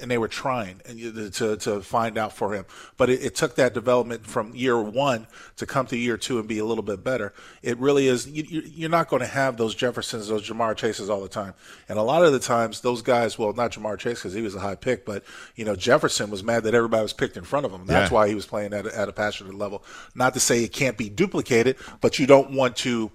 And 0.00 0.08
they 0.08 0.18
were 0.18 0.28
trying 0.28 0.80
and 0.86 1.32
to 1.34 1.56
to 1.56 1.80
find 1.80 2.16
out 2.18 2.32
for 2.32 2.54
him, 2.54 2.64
but 2.96 3.10
it, 3.10 3.22
it 3.22 3.34
took 3.34 3.56
that 3.56 3.74
development 3.74 4.26
from 4.26 4.54
year 4.54 4.80
one 4.80 5.26
to 5.56 5.66
come 5.66 5.86
to 5.86 5.96
year 5.96 6.16
two 6.16 6.38
and 6.38 6.46
be 6.48 6.58
a 6.60 6.64
little 6.64 6.84
bit 6.84 7.02
better. 7.02 7.32
It 7.62 7.78
really 7.78 8.06
is. 8.08 8.28
You, 8.28 8.44
you- 8.48 8.62
you're 8.74 8.90
not 8.90 9.08
going 9.08 9.20
to 9.20 9.26
have 9.28 9.56
those 9.56 9.74
Jeffersons, 9.74 10.28
those 10.28 10.48
Ja'Marr 10.48 10.76
Chases 10.76 11.10
all 11.10 11.20
the 11.20 11.28
time, 11.28 11.54
and 11.88 11.98
a 11.98 12.02
lot 12.02 12.24
of 12.24 12.32
the 12.32 12.38
times 12.38 12.80
those 12.80 13.02
guys, 13.02 13.38
well, 13.38 13.52
not 13.52 13.72
Ja'Marr 13.72 13.98
Chase 13.98 14.18
because 14.18 14.32
he 14.34 14.42
was 14.42 14.54
a 14.54 14.60
high 14.60 14.76
pick, 14.76 15.04
but 15.04 15.24
you 15.56 15.64
know 15.64 15.74
Jefferson 15.76 16.30
was 16.30 16.42
mad 16.44 16.62
that 16.64 16.74
everybody 16.74 17.02
was 17.02 17.12
picked 17.12 17.36
in 17.36 17.44
front 17.44 17.66
of 17.66 17.72
him. 17.72 17.86
That's 17.86 18.10
Yeah. 18.10 18.14
why 18.14 18.28
he 18.28 18.34
was 18.34 18.46
playing 18.46 18.72
at 18.72 18.86
a, 18.86 18.96
at 18.98 19.08
a 19.08 19.12
passionate 19.12 19.54
level. 19.54 19.84
Not 20.14 20.34
to 20.34 20.40
say 20.40 20.62
it 20.64 20.72
can't 20.72 20.96
be 20.96 21.08
duplicated, 21.08 21.76
but 22.00 22.18
you 22.20 22.26
don't 22.26 22.52
want 22.52 22.76
to. 22.78 23.10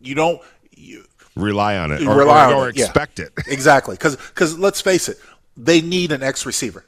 You 0.00 0.14
don't. 0.14 0.40
You, 0.74 1.04
rely 1.38 1.76
on 1.76 1.92
it 1.92 2.02
or, 2.02 2.16
rely 2.16 2.50
or, 2.50 2.54
on 2.54 2.54
or 2.54 2.68
it, 2.68 2.76
yeah. 2.76 2.84
expect 2.84 3.18
it. 3.18 3.32
exactly. 3.46 3.96
Because 3.96 4.58
let's 4.58 4.80
face 4.80 5.08
it, 5.08 5.18
they 5.56 5.80
need 5.80 6.12
an 6.12 6.22
X 6.22 6.46
receiver. 6.46 6.84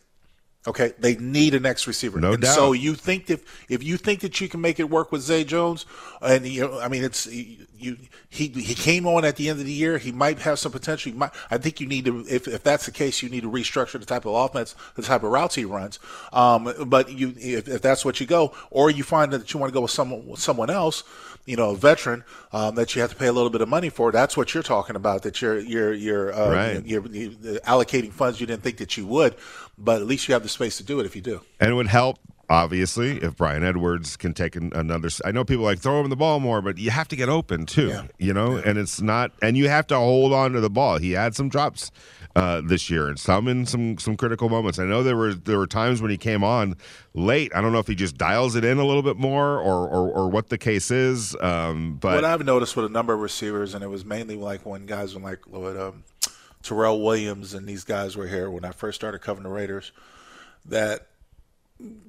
Okay, 0.67 0.93
they 0.99 1.17
need 1.17 1.55
an 1.55 1.65
X 1.65 1.87
receiver. 1.87 2.21
No 2.21 2.35
and 2.35 2.43
doubt. 2.43 2.55
So 2.55 2.73
you 2.73 2.95
think 2.95 3.31
if 3.31 3.43
if 3.71 3.83
you 3.83 3.97
think 3.97 4.21
that 4.21 4.43
you 4.43 4.49
can 4.49 4.61
make 4.61 4.79
it 4.79 4.91
work 4.91 5.11
with 5.11 5.23
Zay 5.23 5.43
Jones, 5.43 5.87
and 6.21 6.47
you 6.47 6.61
know, 6.61 6.79
I 6.79 6.89
mean, 6.89 7.03
it's 7.03 7.27
you. 7.27 7.97
He 8.29 8.49
he 8.49 8.75
came 8.75 9.07
on 9.07 9.25
at 9.25 9.37
the 9.37 9.49
end 9.49 9.59
of 9.59 9.65
the 9.65 9.73
year. 9.73 9.97
He 9.97 10.13
might 10.13 10.41
have 10.41 10.59
some 10.59 10.71
potential. 10.71 11.15
Might, 11.15 11.31
I 11.51 11.57
think 11.57 11.81
you 11.81 11.87
need 11.87 12.05
to. 12.05 12.27
If 12.29 12.47
if 12.47 12.63
that's 12.63 12.85
the 12.85 12.93
case, 12.93 13.23
you 13.23 13.31
need 13.31 13.41
to 13.41 13.51
restructure 13.51 13.99
the 13.99 14.05
type 14.05 14.27
of 14.27 14.35
offense, 14.35 14.75
the 14.97 15.03
type 15.03 15.23
of 15.23 15.31
routes 15.31 15.55
he 15.55 15.65
runs. 15.65 15.99
Um, 16.31 16.71
but 16.87 17.11
you, 17.11 17.33
if, 17.39 17.67
if 17.67 17.81
that's 17.81 18.05
what 18.05 18.21
you 18.21 18.27
go, 18.27 18.53
or 18.71 18.91
you 18.91 19.03
find 19.03 19.33
that 19.33 19.55
you 19.55 19.59
want 19.59 19.73
to 19.73 19.75
go 19.75 19.81
with 19.81 19.91
someone 19.91 20.27
with 20.27 20.41
someone 20.41 20.69
else, 20.69 21.05
you 21.51 21.57
know, 21.57 21.71
a 21.71 21.77
veteran 21.77 22.25
um, 22.53 22.77
that 22.77 22.95
you 22.95 23.01
have 23.03 23.11
to 23.11 23.17
pay 23.17 23.27
a 23.27 23.33
little 23.33 23.51
bit 23.51 23.61
of 23.61 23.69
money 23.69 23.91
for. 23.91 24.13
That's 24.13 24.37
what 24.37 24.55
you're 24.55 24.63
talking 24.63 24.97
about. 24.97 25.23
That 25.25 25.43
you're 25.43 25.59
you're 25.59 25.93
you're 25.93 26.33
uh, 26.33 26.51
Right. 26.55 26.87
you're, 26.87 27.05
you're 27.09 27.61
allocating 27.61 28.13
funds 28.13 28.41
you 28.41 28.47
didn't 28.47 28.63
think 28.63 28.77
that 28.79 28.97
you 28.97 29.07
would, 29.07 29.35
but 29.77 30.01
at 30.01 30.07
least 30.07 30.29
you 30.29 30.35
have 30.35 30.43
the 30.43 30.49
space 30.49 30.77
to 30.79 30.85
do 30.85 31.01
it 31.01 31.07
if 31.07 31.15
you 31.17 31.23
do. 31.23 31.41
And 31.59 31.71
it 31.71 31.75
would 31.75 31.89
help, 31.89 32.19
obviously, 32.49 33.19
if 33.19 33.37
Bryan 33.37 33.65
Edwards 33.65 34.17
can 34.17 34.33
take 34.35 34.57
an, 34.57 34.73
another. 34.75 35.09
I 35.25 35.33
know 35.33 35.45
people 35.45 35.65
like 35.65 35.79
throw 35.81 36.01
him 36.03 36.09
the 36.11 36.17
ball 36.17 36.41
more, 36.41 36.63
but 36.63 36.79
you 36.79 36.91
have 36.91 37.09
to 37.09 37.17
get 37.17 37.29
open 37.29 37.67
too, 37.67 37.89
Yeah. 37.89 38.03
you 38.19 38.33
know. 38.33 38.57
And 38.57 38.79
it's 38.79 39.01
not, 39.01 39.33
and 39.43 39.57
you 39.57 39.69
have 39.69 39.87
to 39.89 39.97
hold 39.97 40.33
on 40.33 40.53
to 40.53 40.61
the 40.61 40.71
ball. 40.71 40.99
He 40.99 41.13
had 41.13 41.35
some 41.35 41.49
drops 41.49 41.91
uh, 42.37 42.63
this 42.65 42.91
year, 42.91 43.09
and 43.09 43.19
some 43.19 43.49
in 43.49 43.67
some 43.67 43.99
some 43.99 44.17
critical 44.17 44.49
moments. 44.49 44.79
I 44.79 44.85
know 44.85 45.03
there 45.03 45.17
were 45.17 45.35
there 45.35 45.59
were 45.59 45.67
times 45.67 46.01
when 46.01 46.11
he 46.11 46.17
came 46.17 46.45
on 46.45 46.77
late. 47.15 47.53
I 47.55 47.61
don't 47.61 47.73
know 47.73 47.79
if 47.79 47.87
he 47.87 47.95
just 47.95 48.17
dials 48.17 48.55
it 48.55 48.65
in 48.65 48.79
a 48.79 48.85
little 48.85 49.03
bit 49.03 49.17
more, 49.17 49.59
or 49.59 49.89
or, 49.89 50.11
or 50.11 50.29
what 50.29 50.49
the 50.49 50.59
case 50.59 50.91
is. 50.91 51.35
Um, 51.41 51.99
but 52.01 52.15
what 52.15 52.25
I've 52.25 52.45
noticed 52.45 52.77
with 52.77 52.87
a 52.87 52.91
number 52.91 53.13
of 53.13 53.21
receivers, 53.21 53.75
and 53.75 53.83
it 53.83 53.89
was 53.89 54.05
mainly 54.05 54.37
like 54.37 54.65
when 54.65 54.87
guys 54.87 55.15
were 55.15 55.21
like 55.21 55.47
with 55.47 55.79
um, 55.79 56.05
Tyrell 56.63 57.01
Williams 57.03 57.55
and 57.55 57.67
these 57.67 57.85
guys 57.85 58.17
were 58.17 58.27
here 58.27 58.51
when 58.51 58.65
I 58.65 58.71
first 58.71 58.97
started 58.97 59.21
covering 59.21 59.45
the 59.45 59.51
Raiders, 59.55 59.93
that 60.67 61.07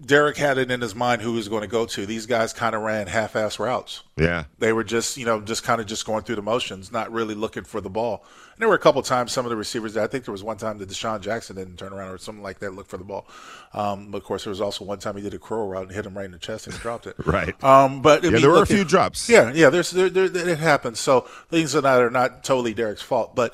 Derek 0.06 0.36
had 0.36 0.58
it 0.58 0.70
in 0.72 0.82
his 0.82 0.94
mind 0.96 1.22
who 1.22 1.30
he 1.32 1.36
was 1.38 1.48
going 1.48 1.62
to 1.62 1.68
go 1.68 1.86
to. 1.86 2.06
These 2.06 2.26
guys 2.26 2.52
kind 2.52 2.76
of 2.76 2.82
ran 2.82 3.08
half-ass 3.08 3.60
routes. 3.60 4.02
Yeah. 4.18 4.46
They 4.60 4.74
were 4.74 4.84
just, 4.84 5.16
you 5.16 5.26
know, 5.26 5.40
just 5.40 5.64
kind 5.64 5.80
of 5.80 5.88
just 5.88 6.06
going 6.06 6.24
through 6.24 6.36
the 6.36 6.42
motions, 6.42 6.92
not 6.92 7.12
really 7.12 7.36
looking 7.36 7.64
for 7.64 7.80
the 7.80 7.90
ball. 7.90 8.26
And 8.54 8.60
there 8.62 8.68
were 8.68 8.76
a 8.76 8.80
couple 8.80 9.02
times 9.04 9.32
some 9.32 9.46
of 9.46 9.50
the 9.50 9.56
receivers. 9.56 9.96
I 9.96 10.08
think 10.08 10.26
there 10.26 10.34
was 10.34 10.44
one 10.44 10.58
time 10.58 10.80
that 10.80 10.90
DeSean 10.90 11.22
Jackson 11.22 11.56
didn't 11.56 11.78
turn 11.78 11.94
around 11.94 12.10
or 12.12 12.18
something 12.18 12.44
like 12.44 12.60
that, 12.60 12.74
look 12.74 12.88
for 12.88 12.98
the 12.98 13.04
ball. 13.06 13.26
Um, 13.74 14.12
but 14.12 14.18
of 14.18 14.24
course, 14.26 14.44
there 14.44 14.52
was 14.52 14.60
also 14.60 14.84
one 14.84 15.00
time 15.00 15.16
he 15.16 15.22
did 15.22 15.34
a 15.34 15.40
crow 15.40 15.66
route 15.68 15.84
and 15.84 15.92
hit 15.92 16.06
him 16.06 16.18
right 16.18 16.26
in 16.26 16.32
the 16.32 16.40
chest 16.40 16.66
and 16.68 16.76
he 16.76 16.82
dropped 16.82 17.08
it. 17.08 17.16
Right. 17.26 17.64
Um, 17.64 18.02
but 18.02 18.24
Yeah, 18.24 18.32
there 18.40 18.50
were 18.50 18.64
a 18.64 18.66
few 18.66 18.82
it- 18.82 18.88
drops. 18.90 19.30
Yeah, 19.30 19.54
yeah. 19.54 19.70
There's 19.70 19.92
there, 19.92 20.10
there, 20.10 20.26
it 20.50 20.58
happens. 20.60 21.00
So 21.00 21.22
things 21.50 21.72
that 21.74 21.86
are 21.86 22.10
not 22.10 22.44
totally 22.44 22.74
Derek's 22.74 23.02
fault. 23.02 23.36
But 23.36 23.54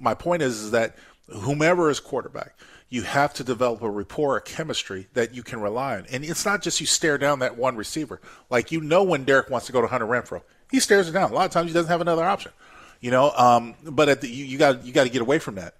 my 0.00 0.14
point 0.14 0.40
is, 0.42 0.60
is 0.60 0.70
that 0.70 0.96
whomever 1.28 1.90
is 1.90 2.00
quarterback, 2.00 2.54
you 2.88 3.02
have 3.02 3.34
to 3.34 3.44
develop 3.44 3.82
a 3.82 3.90
rapport, 3.90 4.36
a 4.36 4.40
chemistry 4.40 5.08
that 5.12 5.34
you 5.34 5.42
can 5.42 5.60
rely 5.60 5.96
on. 5.96 6.06
And 6.10 6.24
it's 6.24 6.44
not 6.44 6.62
just 6.62 6.80
you 6.80 6.86
stare 6.86 7.18
down 7.18 7.40
that 7.40 7.56
one 7.56 7.76
receiver. 7.76 8.20
Like 8.50 8.72
you 8.72 8.80
know 8.80 9.02
when 9.02 9.24
Derek 9.24 9.50
wants 9.50 9.66
to 9.66 9.72
go 9.72 9.80
to 9.80 9.86
Hunter 9.86 10.06
Renfrow, 10.06 10.42
he 10.70 10.80
stares 10.80 11.08
it 11.08 11.12
down. 11.12 11.30
A 11.30 11.34
lot 11.34 11.46
of 11.46 11.50
times 11.50 11.70
he 11.70 11.74
doesn't 11.74 11.90
have 11.90 12.00
another 12.00 12.24
option. 12.24 12.52
You 13.00 13.10
know, 13.10 13.30
um, 13.32 13.74
but 13.84 14.20
the, 14.22 14.28
you 14.28 14.58
got 14.58 14.84
you 14.84 14.92
got 14.92 15.04
to 15.04 15.10
get 15.10 15.22
away 15.22 15.38
from 15.38 15.54
that. 15.56 15.74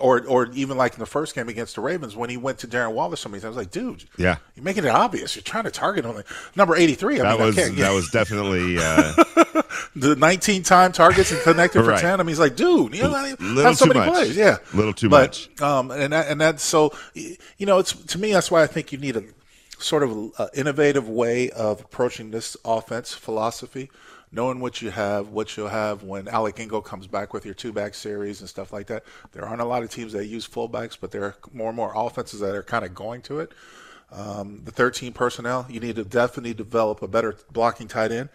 Or 0.00 0.24
or 0.26 0.46
even 0.54 0.76
like 0.78 0.94
in 0.94 1.00
the 1.00 1.06
first 1.06 1.34
game 1.34 1.48
against 1.48 1.74
the 1.74 1.80
Ravens 1.82 2.16
when 2.16 2.30
he 2.30 2.36
went 2.36 2.58
to 2.60 2.66
Darren 2.66 2.92
Waller 2.92 3.16
so 3.16 3.28
many 3.28 3.40
times, 3.40 3.44
I 3.44 3.48
was 3.48 3.56
like, 3.58 3.70
dude, 3.70 4.04
Yeah. 4.16 4.36
you're 4.54 4.64
making 4.64 4.84
it 4.84 4.88
obvious. 4.90 5.36
You're 5.36 5.42
trying 5.42 5.64
to 5.64 5.70
target 5.70 6.06
on 6.06 6.22
number 6.54 6.74
83. 6.74 7.20
I 7.20 7.22
That 7.22 7.38
mean, 7.38 7.46
was 7.46 7.58
I 7.58 7.62
can't, 7.62 7.76
that 7.76 7.92
was 7.92 8.08
definitely 8.10 8.76
uh, 8.80 9.62
the 9.94 10.16
19 10.16 10.62
time 10.62 10.92
targets 10.92 11.30
and 11.32 11.40
connected 11.42 11.84
for 11.84 11.96
10. 11.96 12.20
I 12.20 12.22
mean, 12.22 12.28
he's 12.28 12.38
like, 12.38 12.56
dude, 12.56 12.94
you 12.94 13.02
know, 13.02 13.10
have 13.62 13.76
so 13.76 13.84
too 13.84 13.92
many 13.92 14.00
much. 14.00 14.08
plays. 14.14 14.36
Yeah. 14.36 14.56
Little 14.72 14.92
too 14.94 15.08
but, 15.08 15.48
much. 15.50 15.60
Um, 15.62 15.90
and 15.90 16.12
that, 16.12 16.28
and 16.28 16.40
that's 16.40 16.62
so, 16.62 16.92
you 17.14 17.36
know, 17.66 17.78
it's 17.78 17.92
to 17.92 18.18
me, 18.18 18.32
that's 18.32 18.50
why 18.50 18.62
I 18.62 18.66
think 18.66 18.92
you 18.92 18.98
need 18.98 19.16
a 19.16 19.24
sort 19.78 20.02
of 20.02 20.32
a, 20.38 20.48
innovative 20.54 21.08
way 21.08 21.50
of 21.50 21.80
approaching 21.80 22.30
this 22.30 22.56
offense 22.64 23.12
philosophy, 23.12 23.90
knowing 24.36 24.60
what 24.60 24.80
you 24.82 24.90
have, 24.90 25.30
what 25.30 25.56
you'll 25.56 25.66
have 25.68 26.02
when 26.04 26.28
Alec 26.28 26.60
Ingold 26.60 26.84
comes 26.84 27.06
back 27.06 27.32
with 27.32 27.44
your 27.44 27.54
two 27.54 27.72
back 27.72 27.94
series 27.94 28.40
and 28.40 28.48
stuff 28.48 28.72
like 28.72 28.86
that. 28.88 29.02
There 29.32 29.44
aren't 29.44 29.62
a 29.62 29.64
lot 29.64 29.82
of 29.82 29.90
teams 29.90 30.12
that 30.12 30.26
use 30.26 30.46
fullbacks, 30.46 30.96
but 31.00 31.10
there 31.10 31.24
are 31.24 31.34
more 31.52 31.68
and 31.68 31.76
more 31.76 31.92
offenses 31.96 32.40
that 32.40 32.54
are 32.54 32.62
kind 32.62 32.84
of 32.84 32.94
going 32.94 33.22
to 33.22 33.40
it. 33.40 33.50
Um, 34.12 34.60
the 34.64 34.70
13 34.70 35.12
personnel, 35.14 35.66
you 35.68 35.80
need 35.80 35.96
to 35.96 36.04
definitely 36.04 36.54
develop 36.54 37.02
a 37.02 37.08
better 37.08 37.34
blocking 37.50 37.88
tight 37.88 38.12
end. 38.12 38.28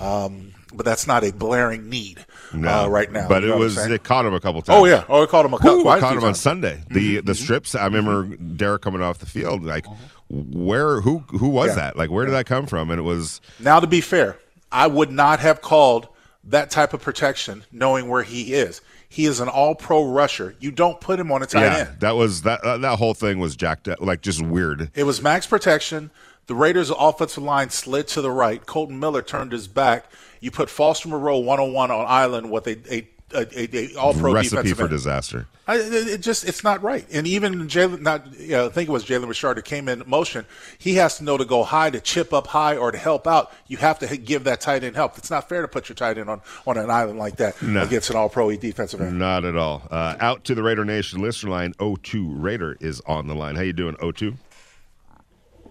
Um, 0.00 0.54
but 0.72 0.86
that's 0.86 1.06
not 1.06 1.22
a 1.22 1.32
blaring 1.32 1.90
need 1.90 2.24
no, 2.54 2.84
uh, 2.84 2.88
right 2.88 3.12
now. 3.12 3.28
But 3.28 3.42
You 3.42 3.48
know 3.50 3.56
it 3.56 3.58
was 3.58 3.76
it 3.76 4.04
caught 4.04 4.24
him 4.24 4.32
a 4.32 4.40
couple 4.40 4.62
times. 4.62 4.78
Oh 4.80 4.84
yeah, 4.86 5.04
oh, 5.06 5.22
it 5.24 5.28
called 5.28 5.44
him 5.44 5.52
a 5.52 5.58
couple. 5.58 5.82
caught 5.84 5.98
him 5.98 6.04
on 6.04 6.22
times. 6.22 6.22
Mm-hmm. 6.24 6.34
Sunday. 6.34 6.82
The 6.90 7.20
the 7.20 7.34
strips. 7.34 7.74
I 7.74 7.84
remember 7.84 8.24
Derek 8.36 8.80
coming 8.80 9.02
off 9.02 9.18
the 9.18 9.26
field. 9.26 9.64
Like, 9.64 9.84
where? 10.30 11.02
Who? 11.02 11.18
Who 11.28 11.48
was 11.48 11.68
Yeah. 11.70 11.74
that? 11.76 11.96
Like, 11.98 12.10
where 12.10 12.24
did 12.24 12.32
that 12.32 12.46
come 12.46 12.66
from? 12.66 12.90
And 12.90 12.98
it 12.98 13.02
was 13.02 13.42
Now, 13.60 13.80
to 13.80 13.86
be 13.86 14.00
fair, 14.00 14.38
I 14.70 14.86
would 14.86 15.10
not 15.10 15.40
have 15.40 15.62
called 15.62 16.08
that 16.44 16.70
type 16.70 16.92
of 16.92 17.02
protection 17.02 17.64
knowing 17.72 18.08
where 18.08 18.22
he 18.22 18.54
is. 18.54 18.80
He 19.08 19.24
is 19.24 19.40
an 19.40 19.48
all-pro 19.48 20.04
rusher. 20.04 20.54
You 20.60 20.70
don't 20.70 21.00
put 21.00 21.18
him 21.18 21.32
on 21.32 21.42
a 21.42 21.46
tight 21.46 21.60
yeah. 21.62 21.76
end. 21.78 22.00
That 22.00 22.16
was 22.16 22.42
that. 22.42 22.60
Uh, 22.60 22.78
that 22.78 22.98
whole 22.98 23.14
thing 23.14 23.38
was 23.38 23.56
jacked 23.56 23.88
up. 23.88 24.00
Like 24.00 24.20
just 24.20 24.42
weird. 24.42 24.90
It 24.94 25.04
was 25.04 25.22
max 25.22 25.46
protection. 25.46 26.10
The 26.46 26.54
Raiders' 26.54 26.90
offensive 26.90 27.42
line 27.42 27.70
slid 27.70 28.08
to 28.08 28.22
the 28.22 28.30
right. 28.30 28.64
Kolton 28.64 28.98
Miller 28.98 29.22
turned 29.22 29.52
his 29.52 29.68
back. 29.68 30.10
You 30.40 30.50
put 30.50 30.70
Foster 30.70 31.08
Moreau 31.08 31.38
one-on-one 31.38 31.90
on 31.90 32.04
Island 32.06 32.50
with 32.50 32.66
a 32.66 32.78
a, 32.92 33.08
a, 33.34 33.46
a, 33.58 33.68
a 33.94 33.94
all-pro 33.96 34.32
Recipe 34.32 34.56
defensive 34.56 34.76
for 34.78 34.82
end. 34.84 34.90
disaster. 34.90 35.46
I, 35.66 35.76
it 35.76 35.92
it 36.08 36.20
just 36.22 36.48
it's 36.48 36.64
not 36.64 36.82
right. 36.82 37.06
And 37.12 37.26
even 37.26 37.68
Jalen, 37.68 38.00
not 38.00 38.26
you 38.40 38.52
know, 38.52 38.66
I 38.66 38.68
think 38.70 38.88
it 38.88 38.92
was 38.92 39.04
Jalen 39.04 39.28
Richard 39.28 39.56
who 39.58 39.62
came 39.62 39.86
in 39.88 40.02
motion. 40.06 40.46
He 40.78 40.94
has 40.94 41.18
to 41.18 41.24
know 41.24 41.36
to 41.36 41.44
go 41.44 41.62
high, 41.62 41.90
to 41.90 42.00
chip 42.00 42.32
up 42.32 42.46
high, 42.46 42.76
or 42.76 42.90
to 42.90 42.96
help 42.96 43.26
out. 43.26 43.52
You 43.66 43.76
have 43.76 43.98
to 43.98 44.16
give 44.16 44.44
that 44.44 44.60
tight 44.62 44.82
end 44.82 44.96
help. 44.96 45.18
It's 45.18 45.30
not 45.30 45.46
fair 45.48 45.60
to 45.62 45.68
put 45.68 45.88
your 45.90 45.96
tight 45.96 46.16
end 46.16 46.30
on, 46.30 46.40
on 46.66 46.78
an 46.78 46.90
island 46.90 47.18
like 47.18 47.36
that 47.36 47.60
No. 47.60 47.82
against 47.82 48.08
an 48.08 48.16
All 48.16 48.30
Pro 48.30 48.50
defensive 48.56 49.00
end. 49.02 49.18
Not 49.18 49.44
at 49.44 49.56
all. 49.56 49.82
Uh, 49.90 50.16
out 50.20 50.44
to 50.44 50.54
the 50.54 50.62
Raider 50.62 50.86
Nation 50.86 51.20
listener 51.20 51.50
line. 51.50 51.74
O2 51.74 52.42
Raider 52.42 52.78
is 52.80 53.02
on 53.06 53.26
the 53.26 53.34
line. 53.34 53.56
How 53.56 53.62
you 53.62 53.74
doing, 53.74 53.94
O2? 53.96 54.36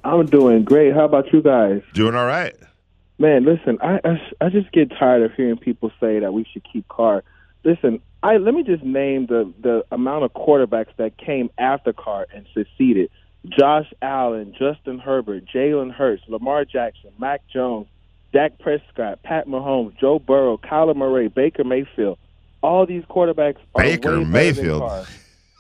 I'm 0.04 0.26
doing 0.28 0.64
great. 0.64 0.94
How 0.94 1.06
about 1.06 1.32
you 1.34 1.42
guys? 1.42 1.82
Doing 1.94 2.16
all 2.16 2.26
right. 2.28 2.56
Man, 3.20 3.46
listen, 3.46 3.80
I, 3.82 4.00
I 4.06 4.22
I 4.46 4.50
just 4.50 4.72
get 4.72 4.92
tired 4.92 5.24
of 5.24 5.34
hearing 5.34 5.58
people 5.58 5.92
say 6.00 6.20
that 6.20 6.34
we 6.34 6.46
should 6.54 6.64
keep 6.72 6.88
Carr. 6.88 7.24
Listen, 7.68 8.00
I 8.24 8.38
let 8.38 8.54
me 8.54 8.64
just 8.64 8.82
name 8.84 9.26
the 9.26 9.52
the 9.62 9.84
amount 9.92 10.24
of 10.24 10.32
quarterbacks 10.34 10.96
that 10.96 11.18
came 11.18 11.50
after 11.58 11.92
Carr 11.92 12.26
and 12.34 12.46
succeeded. 12.54 13.10
Josh 13.46 13.94
Allen, 14.02 14.54
Justin 14.58 15.00
Herbert, 15.00 15.44
Jalen 15.54 15.92
Hurts, 15.92 16.24
Lamar 16.30 16.64
Jackson, 16.64 17.12
Mac 17.20 17.42
Jones, 17.54 17.88
Dak 18.32 18.58
Prescott, 18.60 19.22
Pat 19.24 19.48
Mahomes, 19.48 19.98
Joe 20.00 20.18
Burrow, 20.18 20.58
Kyler 20.58 20.96
Murray, 20.96 21.28
Baker 21.28 21.66
Mayfield. 21.66 22.18
All 22.64 22.86
these 22.86 23.04
quarterbacks 23.04 23.58
are 23.76 23.84
Baker 23.84 23.90
way 23.92 23.98
better 23.98 24.16
than 24.22 24.32
Mayfield. 24.32 24.82
Carr. 24.82 25.06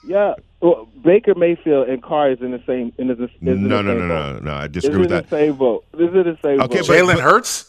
Yeah, 0.06 0.34
well, 0.62 0.88
Baker 1.04 1.36
Mayfield 1.36 1.90
and 1.90 2.02
Carr 2.02 2.32
is 2.32 2.40
in 2.42 2.52
the 2.52 2.64
same. 2.66 2.94
In 2.98 3.08
the, 3.08 3.14
is 3.22 3.30
in 3.42 3.68
No, 3.68 3.78
the 3.82 3.84
no, 3.84 3.98
same 3.98 4.08
no, 4.08 4.08
boat. 4.08 4.44
no, 4.44 4.52
no. 4.52 4.54
I 4.58 4.68
This 4.68 4.84
disagree 4.84 4.96
is 4.96 5.00
with 5.02 5.10
the 5.10 5.16
that. 5.22 5.30
same 5.30 5.54
vote. 5.54 5.84
This 5.92 6.08
is 6.08 6.14
the 6.14 6.38
same 6.42 6.62
Okay, 6.62 6.78
vote. 6.80 6.88
but- 6.88 6.94
Jalen 6.96 7.20
Hurts, 7.20 7.66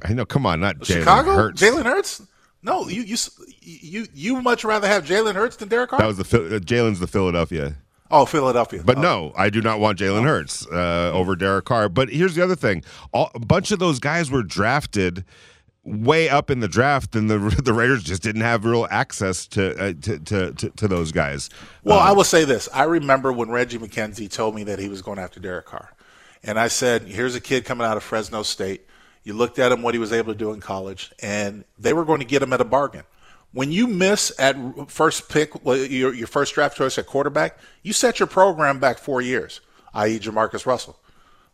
I 0.04 0.12
know. 0.12 0.24
Come 0.26 0.44
on, 0.46 0.58
not 0.60 0.76
Jalen 0.78 0.86
Chicago, 0.98 1.34
Hurts. 1.36 1.62
Jalen 1.62 1.84
Hurts. 1.84 2.22
No, 2.66 2.88
you 2.88 3.02
you 3.02 3.16
you 3.62 4.06
you 4.12 4.42
much 4.42 4.64
rather 4.64 4.88
have 4.88 5.04
Jalen 5.04 5.34
Hurts 5.34 5.56
than 5.56 5.68
Derek 5.68 5.90
Carr. 5.90 6.00
That 6.00 6.06
was 6.06 6.18
the 6.18 6.22
uh, 6.56 6.58
Jalen's 6.58 6.98
the 7.00 7.06
Philadelphia. 7.06 7.76
oh, 8.10 8.26
Philadelphia. 8.26 8.82
But 8.84 8.98
Oh. 8.98 9.02
no, 9.02 9.32
I 9.36 9.50
do 9.50 9.60
not 9.62 9.78
want 9.80 9.98
Jalen 9.98 10.24
Hurts 10.24 10.66
uh, 10.70 11.10
over 11.14 11.36
Derek 11.36 11.64
Carr. 11.64 11.88
But 11.88 12.08
here's 12.10 12.34
the 12.34 12.42
other 12.42 12.56
thing: 12.56 12.82
All, 13.12 13.30
a 13.34 13.40
bunch 13.40 13.70
of 13.70 13.78
those 13.78 13.98
guys 14.00 14.30
were 14.30 14.42
drafted 14.42 15.24
way 15.84 16.28
up 16.28 16.50
in 16.50 16.58
the 16.58 16.66
draft, 16.66 17.14
and 17.14 17.30
the 17.30 17.38
the 17.64 17.72
Raiders 17.72 18.02
just 18.02 18.22
didn't 18.22 18.42
have 18.42 18.64
real 18.64 18.88
access 18.90 19.46
to 19.48 19.70
uh, 19.80 19.92
to, 20.02 20.18
to, 20.18 20.52
to 20.52 20.70
to 20.70 20.88
those 20.88 21.12
guys. 21.12 21.48
Well, 21.84 22.00
Um, 22.00 22.06
I 22.08 22.12
will 22.12 22.24
say 22.24 22.44
this. 22.44 22.68
I 22.74 22.82
remember 22.82 23.32
when 23.32 23.48
Reggie 23.48 23.78
McKenzie 23.78 24.28
told 24.30 24.54
me 24.56 24.64
that 24.64 24.78
he 24.80 24.88
was 24.88 25.02
going 25.02 25.18
after 25.20 25.38
Derek 25.40 25.66
Carr. 25.66 25.92
And 26.42 26.60
I 26.60 26.68
said, 26.68 27.02
here's 27.02 27.34
a 27.34 27.40
kid 27.40 27.64
coming 27.64 27.86
out 27.86 27.96
of 27.96 28.04
Fresno 28.04 28.42
State. 28.44 28.86
You 29.26 29.34
looked 29.34 29.58
at 29.58 29.72
him, 29.72 29.82
what 29.82 29.92
he 29.92 29.98
was 29.98 30.12
able 30.12 30.32
to 30.32 30.38
do 30.38 30.52
in 30.52 30.60
college, 30.60 31.10
and 31.18 31.64
they 31.80 31.92
were 31.92 32.04
going 32.04 32.20
to 32.20 32.24
get 32.24 32.42
him 32.42 32.52
at 32.52 32.60
a 32.60 32.64
bargain. 32.64 33.02
When 33.50 33.72
you 33.72 33.88
miss 33.88 34.32
at 34.38 34.56
first 34.88 35.28
pick, 35.28 35.50
your, 35.64 36.14
your 36.14 36.28
first 36.28 36.54
draft 36.54 36.76
choice 36.76 36.96
at 36.96 37.08
quarterback, 37.08 37.58
you 37.82 37.92
set 37.92 38.20
your 38.20 38.28
program 38.28 38.78
back 38.78 38.98
four 38.98 39.20
years, 39.20 39.60
i.e., 39.94 40.20
JaMarcus 40.20 40.64
Russell. 40.64 40.96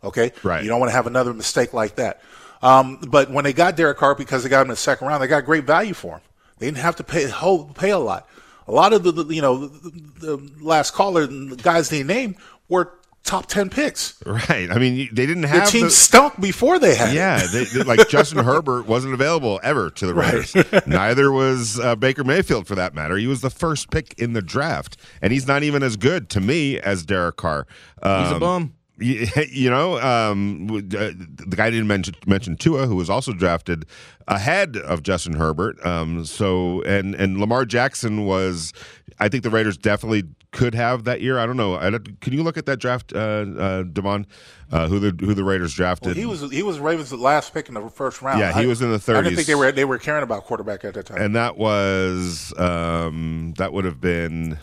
Okay? 0.04 0.32
Right. 0.42 0.62
You 0.62 0.68
don't 0.68 0.80
want 0.80 0.90
to 0.90 0.94
have 0.94 1.06
another 1.06 1.32
mistake 1.32 1.72
like 1.72 1.96
that. 1.96 2.20
Um, 2.60 2.98
but 3.08 3.30
when 3.30 3.44
they 3.44 3.54
got 3.54 3.74
Derek 3.74 3.96
Carr 3.96 4.16
because 4.16 4.42
they 4.42 4.50
got 4.50 4.60
him 4.60 4.66
in 4.66 4.72
the 4.72 4.76
second 4.76 5.08
round, 5.08 5.22
they 5.22 5.26
got 5.26 5.46
great 5.46 5.64
value 5.64 5.94
for 5.94 6.16
him. 6.16 6.22
They 6.58 6.66
didn't 6.66 6.76
have 6.76 6.96
to 6.96 7.04
pay 7.04 7.26
whole, 7.26 7.64
pay 7.72 7.90
a 7.90 7.98
lot. 7.98 8.28
A 8.68 8.72
lot 8.72 8.92
of 8.92 9.02
the, 9.02 9.12
the 9.12 9.34
you 9.34 9.40
know 9.40 9.66
the, 9.66 9.90
the 10.20 10.52
last 10.60 10.92
caller 10.92 11.26
the 11.26 11.56
guys 11.56 11.88
they 11.88 12.02
named 12.02 12.36
were 12.68 12.92
top 13.24 13.46
ten 13.46 13.70
picks. 13.70 14.14
right. 14.26 14.70
I 14.70 14.78
mean, 14.78 15.08
they 15.12 15.26
didn't 15.26 15.44
have 15.44 15.66
The 15.66 15.70
team 15.70 15.84
the- 15.84 15.90
stunk 15.90 16.40
before 16.40 16.78
they 16.78 16.94
had. 16.94 17.14
Yeah, 17.14 17.46
they, 17.46 17.64
they- 17.64 17.82
like 17.84 18.08
Justin 18.10 18.44
Herbert 18.44 18.86
wasn't 18.86 19.14
available 19.14 19.60
ever 19.62 19.90
to 19.90 20.06
the 20.06 20.14
Raiders. 20.14 20.54
Neither 20.86 21.30
was 21.32 21.78
uh, 21.80 21.94
Baker 21.96 22.24
Mayfield, 22.24 22.66
for 22.66 22.74
that 22.74 22.94
matter. 22.94 23.16
He 23.16 23.26
was 23.26 23.40
the 23.40 23.50
first 23.50 23.90
pick 23.90 24.14
in 24.18 24.32
the 24.32 24.42
draft, 24.42 24.96
and 25.20 25.32
he's 25.32 25.46
not 25.46 25.62
even 25.62 25.82
as 25.82 25.96
good 25.96 26.28
to 26.30 26.40
me 26.40 26.78
as 26.80 27.04
Derek 27.04 27.36
Carr. 27.36 27.66
Um, 28.02 28.22
He's 28.24 28.32
a 28.36 28.40
bum. 28.40 28.74
You, 28.98 29.26
you 29.50 29.70
know, 29.70 29.98
um, 30.00 30.68
uh, 30.70 30.78
the 31.16 31.56
guy 31.56 31.70
didn't 31.70 31.88
mention 31.88 32.14
mention 32.26 32.56
Tua, 32.56 32.86
who 32.86 32.94
was 32.94 33.10
also 33.10 33.32
drafted 33.32 33.84
ahead 34.28 34.76
of 34.76 35.02
Justin 35.02 35.32
Herbert. 35.32 35.84
Um, 35.84 36.24
so 36.24 36.82
and 36.82 37.14
and 37.16 37.38
Lamar 37.40 37.64
Jackson 37.64 38.26
was, 38.26 38.72
I 39.18 39.28
think 39.28 39.42
the 39.42 39.50
Raiders 39.50 39.76
definitely 39.76 40.24
could 40.52 40.74
have 40.74 41.04
that 41.04 41.20
year. 41.20 41.38
I 41.38 41.46
don't 41.46 41.56
know. 41.56 41.74
I 41.74 41.90
don't, 41.90 42.20
can 42.20 42.32
you 42.32 42.42
look 42.42 42.56
at 42.56 42.66
that 42.66 42.78
draft, 42.78 43.12
uh, 43.14 43.18
uh, 43.18 43.82
Devon, 43.82 44.26
uh, 44.70 44.86
who 44.86 44.98
the 45.00 45.24
who 45.24 45.34
the 45.34 45.42
Raiders 45.44 45.74
drafted? 45.74 46.08
Well, 46.08 46.14
he 46.14 46.26
was 46.26 46.42
he 46.52 46.62
was 46.62 46.78
Ravens' 46.78 47.12
last 47.12 47.52
pick 47.54 47.68
in 47.68 47.74
the 47.74 47.88
first 47.90 48.22
round. 48.22 48.38
Yeah, 48.38 48.52
he 48.52 48.62
I- 48.62 48.66
was 48.66 48.80
in 48.82 48.90
the 48.92 48.98
30s. 48.98 49.16
I 49.16 49.22
didn't 49.22 49.36
think 49.36 49.48
they 49.48 49.54
were 49.54 49.72
they 49.72 49.84
were 49.84 49.98
caring 49.98 50.22
about 50.22 50.44
quarterback 50.44 50.84
at 50.84 50.94
that 50.94 51.06
time. 51.06 51.20
and 51.20 51.34
that 51.34 51.56
was 51.56 52.52
um, 52.58 53.54
that 53.58 53.72
would 53.72 53.84
have 53.84 54.00
been 54.00 54.58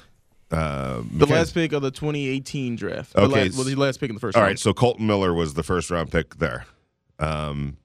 uh, 0.51 1.01
The 1.11 1.25
last 1.27 1.53
pick 1.53 1.73
of 1.73 1.81
the 1.81 1.91
2018 1.91 2.75
draft. 2.75 3.13
The 3.13 3.21
Okay, 3.21 3.45
last, 3.45 3.55
well, 3.55 3.65
the 3.65 3.75
last 3.75 3.99
pick 3.99 4.09
in 4.09 4.15
the 4.15 4.19
first 4.21 4.35
All 4.37 4.41
round. 4.43 4.51
right, 4.51 4.59
so 4.59 4.73
Kolton 4.73 5.05
Miller 5.07 5.33
was 5.33 5.53
the 5.55 5.63
first 5.63 5.89
round 5.91 6.11
pick 6.11 6.35
there. 6.37 6.65
Um, 7.19 7.25
w- 7.27 7.75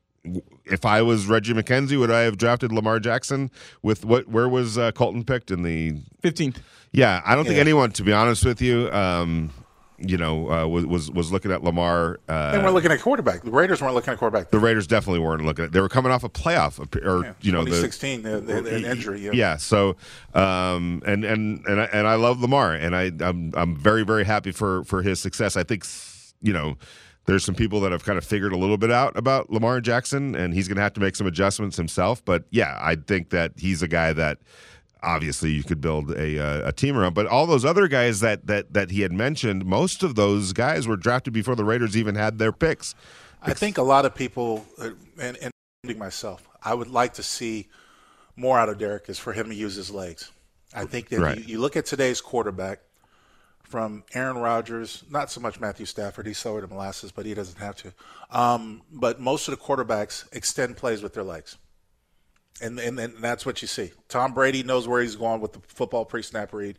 if 0.64 0.84
I 0.84 1.02
was 1.02 1.26
Reggie 1.26 1.52
McKenzie, 1.52 1.98
would 1.98 2.10
I 2.10 2.20
have 2.20 2.38
drafted 2.38 2.72
Lamar 2.72 2.98
Jackson 3.00 3.50
with 3.82 4.04
what? 4.04 4.28
Where 4.28 4.48
was 4.48 4.78
uh, 4.78 4.92
Kolton 4.92 5.24
picked 5.24 5.50
in 5.50 5.62
the? 5.62 6.00
15th. 6.22 6.56
Yeah, 6.92 7.22
I 7.24 7.34
don't 7.34 7.44
think 7.44 7.58
anyone, 7.58 7.90
to 7.92 8.04
be 8.04 8.12
honest 8.12 8.44
with 8.44 8.62
you, 8.62 8.88
um, 8.92 9.50
you 9.98 10.16
know, 10.16 10.50
uh, 10.50 10.66
was, 10.66 10.86
was 10.86 11.10
was 11.10 11.32
looking 11.32 11.50
at 11.50 11.62
Lamar. 11.62 12.20
Uh, 12.28 12.52
they 12.52 12.58
weren't 12.58 12.74
looking 12.74 12.92
at 12.92 13.00
quarterback. 13.00 13.42
The 13.42 13.50
Raiders 13.50 13.80
weren't 13.80 13.94
looking 13.94 14.12
at 14.12 14.18
quarterback. 14.18 14.50
the 14.50 14.58
Raiders 14.58 14.86
definitely 14.86 15.20
weren't 15.20 15.44
looking 15.44 15.66
at. 15.66 15.72
They 15.72 15.80
were 15.80 15.88
coming 15.88 16.12
off 16.12 16.24
a 16.24 16.28
playoff, 16.28 16.78
or 17.04 17.24
Yeah, 17.24 17.32
you 17.40 17.52
know, 17.52 17.64
the 17.64 17.70
2016, 17.70 18.22
the, 18.22 18.40
the, 18.40 18.62
the 18.62 18.90
injury. 18.90 19.20
Yeah. 19.20 19.32
yeah. 19.34 19.56
So, 19.56 19.96
um, 20.34 21.02
and 21.06 21.24
and 21.24 21.64
and 21.66 21.80
I, 21.80 21.84
and 21.86 22.06
I 22.06 22.14
love 22.14 22.40
Lamar, 22.40 22.74
and 22.74 22.94
I 22.94 23.10
I'm 23.20 23.52
I'm 23.54 23.76
very 23.76 24.04
very 24.04 24.24
happy 24.24 24.52
for 24.52 24.84
for 24.84 25.02
his 25.02 25.20
success. 25.20 25.56
I 25.56 25.62
think 25.62 25.84
you 26.42 26.52
know, 26.52 26.76
there's 27.26 27.44
some 27.44 27.54
people 27.54 27.80
that 27.80 27.92
have 27.92 28.04
kind 28.04 28.18
of 28.18 28.24
figured 28.24 28.52
a 28.52 28.56
little 28.56 28.76
bit 28.76 28.90
out 28.90 29.16
about 29.16 29.50
Lamar 29.50 29.80
Jackson, 29.80 30.34
and 30.34 30.52
he's 30.54 30.68
going 30.68 30.76
to 30.76 30.82
have 30.82 30.92
to 30.94 31.00
make 31.00 31.16
some 31.16 31.26
adjustments 31.26 31.76
himself. 31.76 32.24
But 32.24 32.44
yeah, 32.50 32.78
I 32.80 32.96
think 32.96 33.30
that 33.30 33.52
he's 33.56 33.82
a 33.82 33.88
guy 33.88 34.12
that 34.12 34.38
obviously 35.02 35.50
you 35.50 35.62
could 35.62 35.80
build 35.80 36.10
a 36.12 36.38
uh, 36.38 36.68
a 36.68 36.72
team 36.72 36.96
around. 36.96 37.14
But 37.14 37.26
all 37.26 37.46
those 37.46 37.64
other 37.64 37.88
guys 37.88 38.20
that 38.20 38.46
that 38.46 38.72
that 38.72 38.90
he 38.90 39.02
had 39.02 39.12
mentioned, 39.12 39.64
most 39.64 40.02
of 40.02 40.14
those 40.14 40.52
guys 40.52 40.86
were 40.86 40.96
drafted 40.96 41.32
before 41.32 41.54
the 41.56 41.64
Raiders 41.64 41.96
even 41.96 42.14
had 42.14 42.38
their 42.38 42.52
picks. 42.52 42.94
I 43.42 43.52
think 43.52 43.76
a 43.76 43.82
lot 43.82 44.06
of 44.06 44.14
people, 44.14 44.64
uh, 44.78 44.90
and, 45.20 45.36
and 45.36 45.50
including 45.82 45.98
myself, 45.98 46.48
I 46.62 46.72
would 46.72 46.88
like 46.88 47.14
to 47.14 47.22
see 47.22 47.68
more 48.36 48.58
out 48.58 48.70
of 48.70 48.78
Derek 48.78 49.08
is 49.08 49.18
for 49.18 49.34
him 49.34 49.48
to 49.50 49.54
use 49.54 49.74
his 49.74 49.90
legs. 49.90 50.30
I 50.74 50.86
think 50.86 51.08
that 51.10 51.20
Right. 51.20 51.38
you, 51.38 51.44
you 51.44 51.58
look 51.60 51.76
at 51.76 51.84
today's 51.86 52.20
quarterback 52.22 52.80
from 53.74 54.04
Aaron 54.14 54.38
Rodgers, 54.38 55.02
not 55.10 55.32
so 55.32 55.40
much 55.40 55.58
Matthew 55.58 55.84
Stafford. 55.84 56.28
He's 56.28 56.38
slower 56.38 56.60
than 56.60 56.70
molasses, 56.70 57.10
but 57.10 57.26
he 57.26 57.34
doesn't 57.34 57.58
have 57.58 57.74
to. 57.78 57.92
Um, 58.30 58.82
but 58.88 59.18
most 59.18 59.48
of 59.48 59.58
the 59.58 59.60
quarterbacks 59.60 60.32
extend 60.32 60.76
plays 60.76 61.02
with 61.02 61.12
their 61.12 61.24
legs. 61.24 61.58
And, 62.62 62.78
and 62.78 63.00
and 63.00 63.14
that's 63.18 63.44
what 63.44 63.62
you 63.62 63.66
see. 63.66 63.90
Tom 64.08 64.32
Brady 64.32 64.62
knows 64.62 64.86
where 64.86 65.02
he's 65.02 65.16
going 65.16 65.40
with 65.40 65.54
the 65.54 65.58
football 65.66 66.04
pre-snap 66.04 66.52
read. 66.52 66.78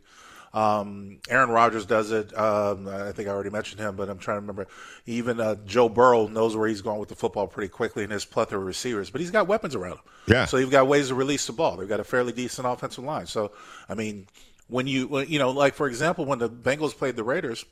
Um, 0.54 1.18
Aaron 1.28 1.50
Rodgers 1.50 1.84
does 1.84 2.12
it. 2.12 2.34
Um, 2.34 2.88
I 2.88 3.12
think 3.12 3.28
I 3.28 3.32
already 3.32 3.50
mentioned 3.50 3.78
him, 3.78 3.94
but 3.94 4.08
I'm 4.08 4.16
trying 4.16 4.36
to 4.36 4.40
remember. 4.40 4.66
Even 5.04 5.38
uh, 5.38 5.56
Joe 5.66 5.90
Burrow 5.90 6.28
knows 6.28 6.56
where 6.56 6.66
he's 6.66 6.80
going 6.80 6.98
with 6.98 7.10
the 7.10 7.14
football 7.14 7.46
pretty 7.46 7.68
quickly 7.68 8.04
in 8.04 8.10
his 8.10 8.24
plethora 8.24 8.58
of 8.58 8.64
receivers. 8.64 9.10
But 9.10 9.20
he's 9.20 9.30
got 9.30 9.48
weapons 9.48 9.74
around 9.74 9.96
him. 9.96 10.04
Yeah. 10.28 10.46
So 10.46 10.56
you've 10.56 10.70
got 10.70 10.86
ways 10.86 11.08
to 11.08 11.14
release 11.14 11.46
the 11.46 11.52
ball. 11.52 11.76
They've 11.76 11.86
got 11.86 12.00
a 12.00 12.04
fairly 12.04 12.32
decent 12.32 12.66
offensive 12.66 13.04
line. 13.04 13.26
So 13.26 13.52
I 13.86 13.92
mean, 13.92 14.28
when 14.68 14.86
you 14.86 15.20
you 15.22 15.38
know, 15.38 15.50
like 15.50 15.74
for 15.74 15.86
example, 15.86 16.24
when 16.24 16.38
the 16.38 16.48
Bengals 16.48 16.96
played 16.96 17.16
the 17.16 17.24
Raiders, 17.24 17.64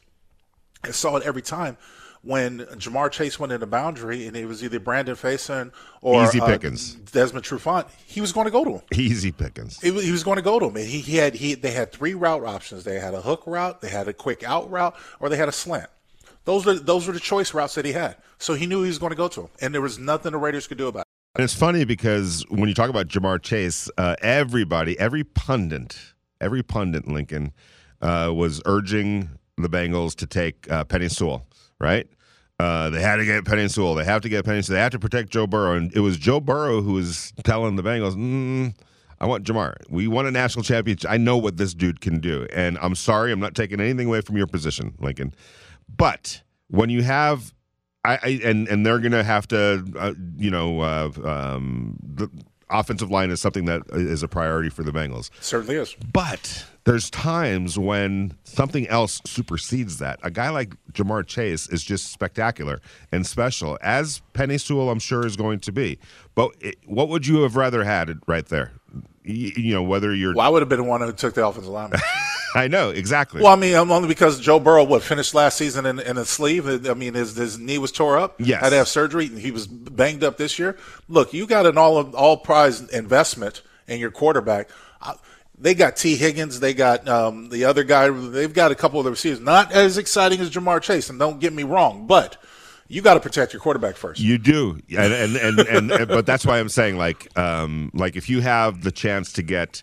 I 0.82 0.90
saw 0.90 1.16
it 1.16 1.24
every 1.24 1.42
time 1.42 1.76
when 2.22 2.61
Ja'Marr 2.61 3.11
Chase 3.11 3.38
went 3.38 3.53
in 3.53 3.61
the 3.61 3.66
boundary 3.66 4.26
and 4.26 4.36
it 4.36 4.47
was 4.47 4.64
either 4.64 4.80
Brandon 4.80 5.14
Facyson 5.14 5.72
or 6.01 6.24
Easy 6.24 6.40
uh. 6.40 6.57
Desmond 6.57 7.45
Trufant. 7.45 7.86
He 8.07 8.20
was 8.20 8.32
going 8.32 8.47
to 8.47 8.51
go 8.51 8.64
to 8.64 8.70
him. 8.70 8.82
Easy 8.95 9.30
Pickens. 9.30 9.78
He, 9.80 9.90
was- 9.90 10.05
he 10.05 10.11
was 10.11 10.24
going 10.24 10.36
to 10.36 10.42
go 10.42 10.59
to 10.59 10.66
him, 10.66 10.76
and 10.76 10.86
he, 10.86 11.01
he 11.01 11.16
had 11.16 11.34
he 11.34 11.55
they 11.55 11.70
had 11.72 11.92
three 11.92 12.14
route 12.14 12.45
options. 12.45 12.84
They 12.84 12.99
had 12.99 13.14
a 13.14 13.20
hook 13.20 13.45
route, 13.47 13.80
they 13.80 13.90
had 13.90 14.09
a 14.09 14.12
quick 14.12 14.42
out 14.42 14.70
route, 14.70 14.97
or 15.20 15.28
they 15.28 15.36
had 15.36 15.49
a 15.49 15.53
slant. 15.53 15.90
Those 16.45 16.66
were 16.66 16.74
those 16.74 17.07
were 17.07 17.12
the 17.12 17.20
choice 17.20 17.55
routes 17.55 17.74
that 17.74 17.84
he 17.84 17.92
had. 17.92 18.16
So 18.38 18.55
he 18.55 18.66
knew 18.66 18.82
he 18.82 18.88
was 18.88 18.99
going 18.99 19.11
to 19.11 19.16
go 19.16 19.28
to 19.28 19.42
him, 19.42 19.49
and 19.61 19.74
there 19.74 19.80
was 19.80 19.99
nothing 19.99 20.32
the 20.32 20.38
Raiders 20.38 20.66
could 20.66 20.78
do 20.78 20.88
about 20.88 21.01
it. 21.01 21.07
And 21.36 21.42
it's 21.45 21.55
funny 21.55 21.84
because 21.84 22.45
when 22.49 22.68
you 22.68 22.74
talk 22.74 22.90
about 22.90 23.09
Ja'Marr 23.09 23.42
Chase, 23.42 23.90
uh, 23.99 24.14
everybody, 24.22 24.99
every 25.01 25.24
pundit, 25.24 26.13
every 26.41 26.62
pundit, 26.62 27.07
Lincoln, 27.07 27.53
uh, 28.01 28.32
was 28.35 28.61
urging 28.66 29.30
the 29.57 29.68
Bengals 29.68 30.14
to 30.16 30.26
take 30.26 30.70
uh, 30.70 30.85
Penei 30.85 31.11
Sewell, 31.11 31.47
right? 31.80 32.07
Uh, 32.59 32.91
they 32.91 33.01
had 33.01 33.16
to 33.16 33.24
get 33.24 33.45
Penei 33.45 33.70
Sewell. 33.70 33.95
They 33.95 34.05
have 34.05 34.22
to 34.22 34.28
get 34.28 34.45
Penei 34.45 34.64
Sewell. 34.64 34.76
They 34.76 34.82
have 34.82 34.93
to 34.93 34.99
protect 34.99 35.30
Joe 35.30 35.47
Burrow. 35.47 35.76
And 35.76 35.95
it 35.95 36.01
was 36.01 36.16
Joe 36.16 36.41
Burrow 36.41 36.82
who 36.82 36.93
was 36.93 37.32
telling 37.43 37.76
the 37.76 37.82
Bengals, 37.82 38.14
mm, 38.14 38.74
I 39.20 39.26
want 39.26 39.45
Ja'Marr. 39.45 39.74
We 39.89 40.07
won 40.07 40.26
a 40.26 40.30
national 40.30 40.64
championship. 40.64 41.11
I 41.11 41.16
know 41.16 41.37
what 41.37 41.57
this 41.57 41.74
dude 41.74 42.01
can 42.01 42.20
do. 42.20 42.47
And 42.53 42.78
I'm 42.80 42.95
sorry, 42.95 43.32
I'm 43.32 43.41
not 43.41 43.55
taking 43.55 43.80
anything 43.80 44.07
away 44.07 44.20
from 44.20 44.37
your 44.37 44.47
position, 44.47 44.95
Lincoln. 45.01 45.35
But 45.89 46.43
when 46.68 46.91
you 46.91 47.03
have 47.03 47.53
I, 48.05 48.18
I 48.22 48.41
and 48.45 48.68
and 48.68 48.85
they're 48.85 48.99
to 48.99 49.24
have 49.24 49.49
to, 49.49 49.85
uh, 49.99 50.12
you 50.37 50.51
know, 50.51 50.80
uh, 50.80 51.11
um, 51.24 51.97
the 52.03 52.28
offensive 52.70 53.10
line 53.10 53.30
is 53.30 53.40
something 53.40 53.64
that 53.66 53.82
is 53.92 54.22
a 54.22 54.28
priority 54.28 54.68
for 54.68 54.82
the 54.82 54.92
Bengals. 54.92 55.30
Certainly 55.40 55.76
is. 55.76 55.96
But 56.12 56.64
there's 56.84 57.10
times 57.10 57.78
when 57.78 58.36
something 58.44 58.86
else 58.88 59.20
supersedes 59.24 59.98
that. 59.98 60.20
A 60.22 60.30
guy 60.30 60.50
like 60.50 60.74
Ja'Marr 60.92 61.26
Chase 61.26 61.68
is 61.68 61.82
just 61.82 62.12
spectacular 62.12 62.80
and 63.10 63.26
special, 63.26 63.78
as 63.82 64.22
Penei 64.34 64.60
Sewell, 64.60 64.90
I'm 64.90 64.98
sure, 64.98 65.26
is 65.26 65.36
going 65.36 65.60
to 65.60 65.72
be. 65.72 65.98
But 66.34 66.50
it, 66.60 66.76
what 66.86 67.08
would 67.08 67.26
you 67.26 67.42
have 67.42 67.56
rather 67.56 67.84
had 67.84 68.18
right 68.26 68.46
there? 68.46 68.72
You, 69.24 69.52
you 69.56 69.74
know, 69.74 69.82
whether 69.82 70.14
you're. 70.14 70.34
Well, 70.34 70.46
I 70.46 70.50
would 70.50 70.62
have 70.62 70.68
been 70.68 70.80
the 70.80 70.84
one 70.84 71.00
who 71.00 71.12
took 71.12 71.34
the 71.34 71.46
offensive 71.46 71.72
lineman. 71.72 72.00
I 72.55 72.68
know 72.68 72.90
exactly. 72.90 73.42
well, 73.42 73.52
I 73.52 73.57
mean, 73.57 73.74
um, 73.74 73.90
only 73.90 74.07
because 74.07 74.38
Joe 74.38 74.61
Burrow 74.61 74.84
what 74.84 75.02
finished 75.02 75.34
last 75.34 75.59
season 75.59 75.86
in, 75.86 75.98
in 75.98 76.16
a 76.16 76.24
sleeve. 76.24 76.86
I 76.86 76.94
mean, 76.94 77.14
his, 77.14 77.34
his 77.36 77.59
knee 77.59 77.78
was 77.78 77.90
tore 77.90 78.16
up. 78.16 78.36
Yes. 78.38 78.62
had 78.62 78.70
to 78.70 78.76
have 78.76 78.88
surgery. 78.88 79.26
and 79.26 79.38
He 79.38 79.50
was 79.50 79.66
banged 79.66 80.22
up 80.22 80.36
this 80.36 80.59
year. 80.59 80.78
Look, 81.09 81.32
you 81.34 81.46
got 81.46 81.66
an 81.66 81.76
all 81.76 82.14
all 82.14 82.36
prize 82.36 82.80
investment 82.90 83.62
in 83.88 83.98
your 83.98 84.12
quarterback. 84.12 84.70
Uh, 85.02 85.14
They 85.59 85.74
got 85.74 85.96
Tee 85.96 86.16
Higgins. 86.16 86.61
They 86.61 86.74
got 86.74 87.09
um, 87.09 87.48
the 87.48 87.64
other 87.64 87.82
guy. 87.84 88.09
They've 88.11 88.52
got 88.55 88.70
a 88.70 88.74
couple 88.74 89.00
of 89.00 89.05
the 89.05 89.11
receivers. 89.11 89.40
Not 89.40 89.72
as 89.72 89.98
exciting 89.98 90.40
as 90.40 90.50
Ja'Marr 90.50 90.80
Chase, 90.80 91.11
and 91.11 91.18
don't 91.18 91.40
get 91.40 91.52
me 91.52 91.62
wrong, 91.64 92.07
but 92.07 92.36
you 92.86 93.02
got 93.02 93.14
to 93.14 93.20
protect 93.20 93.52
your 93.52 93.61
quarterback 93.61 93.96
first. 93.96 94.20
You 94.20 94.38
do, 94.38 94.78
and 94.96 95.12
and, 95.12 95.36
and, 95.36 95.59
and, 95.61 95.90
and 95.90 96.09
but 96.18 96.26
that's 96.26 96.44
why 96.46 96.59
I'm 96.61 96.68
saying 96.68 96.98
like 96.98 97.36
um 97.36 97.90
like 97.94 98.14
if 98.16 98.28
you 98.28 98.40
have 98.42 98.82
the 98.82 98.92
chance 98.92 99.32
to 99.34 99.42
get, 99.42 99.82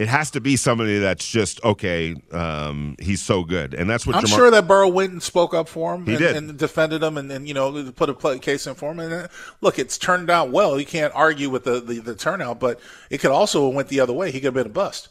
it 0.00 0.08
has 0.08 0.30
to 0.30 0.40
be 0.40 0.56
somebody 0.56 0.98
that's 0.98 1.30
just 1.30 1.62
okay. 1.62 2.16
Um, 2.32 2.96
he's 2.98 3.20
so 3.20 3.44
good, 3.44 3.74
and 3.74 3.88
that's 3.88 4.06
what 4.06 4.16
I'm 4.16 4.24
Ja'Marr- 4.24 4.34
sure 4.34 4.50
that 4.50 4.66
Burrow 4.66 4.88
went 4.88 5.12
and 5.12 5.22
spoke 5.22 5.52
up 5.52 5.68
for 5.68 5.94
him 5.94 6.06
He 6.06 6.12
and, 6.12 6.18
did. 6.18 6.36
and 6.36 6.56
defended 6.58 7.02
him 7.02 7.18
and, 7.18 7.30
and 7.30 7.46
you 7.46 7.52
know 7.52 7.92
put 7.92 8.08
a 8.08 8.14
play, 8.14 8.38
case 8.38 8.66
in 8.66 8.74
for 8.74 8.92
him. 8.92 9.00
And 9.00 9.12
uh, 9.12 9.28
look, 9.60 9.78
it's 9.78 9.98
turned 9.98 10.30
out 10.30 10.50
well. 10.50 10.80
You 10.80 10.86
can't 10.86 11.14
argue 11.14 11.50
with 11.50 11.64
the, 11.64 11.80
the, 11.80 11.98
the 11.98 12.14
turnout, 12.14 12.58
but 12.58 12.80
it 13.10 13.18
could 13.18 13.30
also 13.30 13.66
have 13.66 13.74
went 13.74 13.88
the 13.88 14.00
other 14.00 14.14
way. 14.14 14.30
He 14.30 14.40
could 14.40 14.46
have 14.46 14.54
been 14.54 14.66
a 14.66 14.70
bust. 14.70 15.08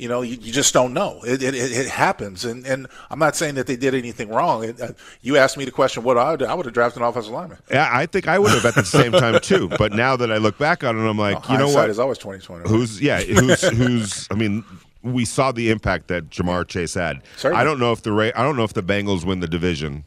You 0.00 0.08
know, 0.08 0.22
you, 0.22 0.36
you 0.40 0.52
just 0.52 0.72
don't 0.72 0.94
know. 0.94 1.20
It, 1.24 1.42
it, 1.42 1.54
it, 1.54 1.88
happens, 1.88 2.44
and, 2.44 2.66
and 2.66 2.86
I'm 3.10 3.18
not 3.18 3.36
saying 3.36 3.56
that 3.56 3.66
they 3.66 3.76
did 3.76 3.94
anything 3.94 4.30
wrong. 4.30 4.64
It, 4.64 4.80
uh, 4.80 4.92
you 5.20 5.36
asked 5.36 5.56
me 5.56 5.64
the 5.64 5.70
question, 5.70 6.02
what 6.02 6.16
I 6.16 6.30
would, 6.30 6.42
I 6.42 6.54
would 6.54 6.64
have 6.64 6.74
drafted 6.74 7.02
an 7.02 7.08
offensive 7.08 7.32
lineman. 7.32 7.58
Yeah, 7.70 7.88
I 7.92 8.06
think 8.06 8.26
I 8.26 8.38
would 8.38 8.52
have 8.52 8.64
at 8.64 8.74
the 8.74 8.84
same 8.84 9.12
time 9.12 9.40
too. 9.40 9.68
But 9.78 9.92
now 9.92 10.16
that 10.16 10.32
I 10.32 10.38
look 10.38 10.58
back 10.58 10.82
on 10.84 10.98
it, 10.98 11.08
I'm 11.08 11.18
like, 11.18 11.48
you 11.48 11.58
know 11.58 11.68
what? 11.68 11.90
is 11.90 11.98
always 11.98 12.18
2020. 12.18 12.68
Who's 12.68 13.00
yeah? 13.00 13.20
Who's 13.20 13.62
who's? 13.62 14.28
I 14.30 14.34
mean, 14.34 14.64
we 15.02 15.24
saw 15.24 15.52
the 15.52 15.70
impact 15.70 16.08
that 16.08 16.30
Ja'Marr 16.30 16.66
Chase 16.66 16.94
had. 16.94 17.22
Certainly. 17.36 17.60
I 17.60 17.64
don't 17.64 17.78
know 17.78 17.92
if 17.92 18.02
the 18.02 18.12
Ra- 18.12 18.32
I 18.34 18.42
don't 18.42 18.56
know 18.56 18.64
if 18.64 18.72
the 18.72 18.82
Bengals 18.82 19.24
win 19.24 19.40
the 19.40 19.48
division 19.48 20.04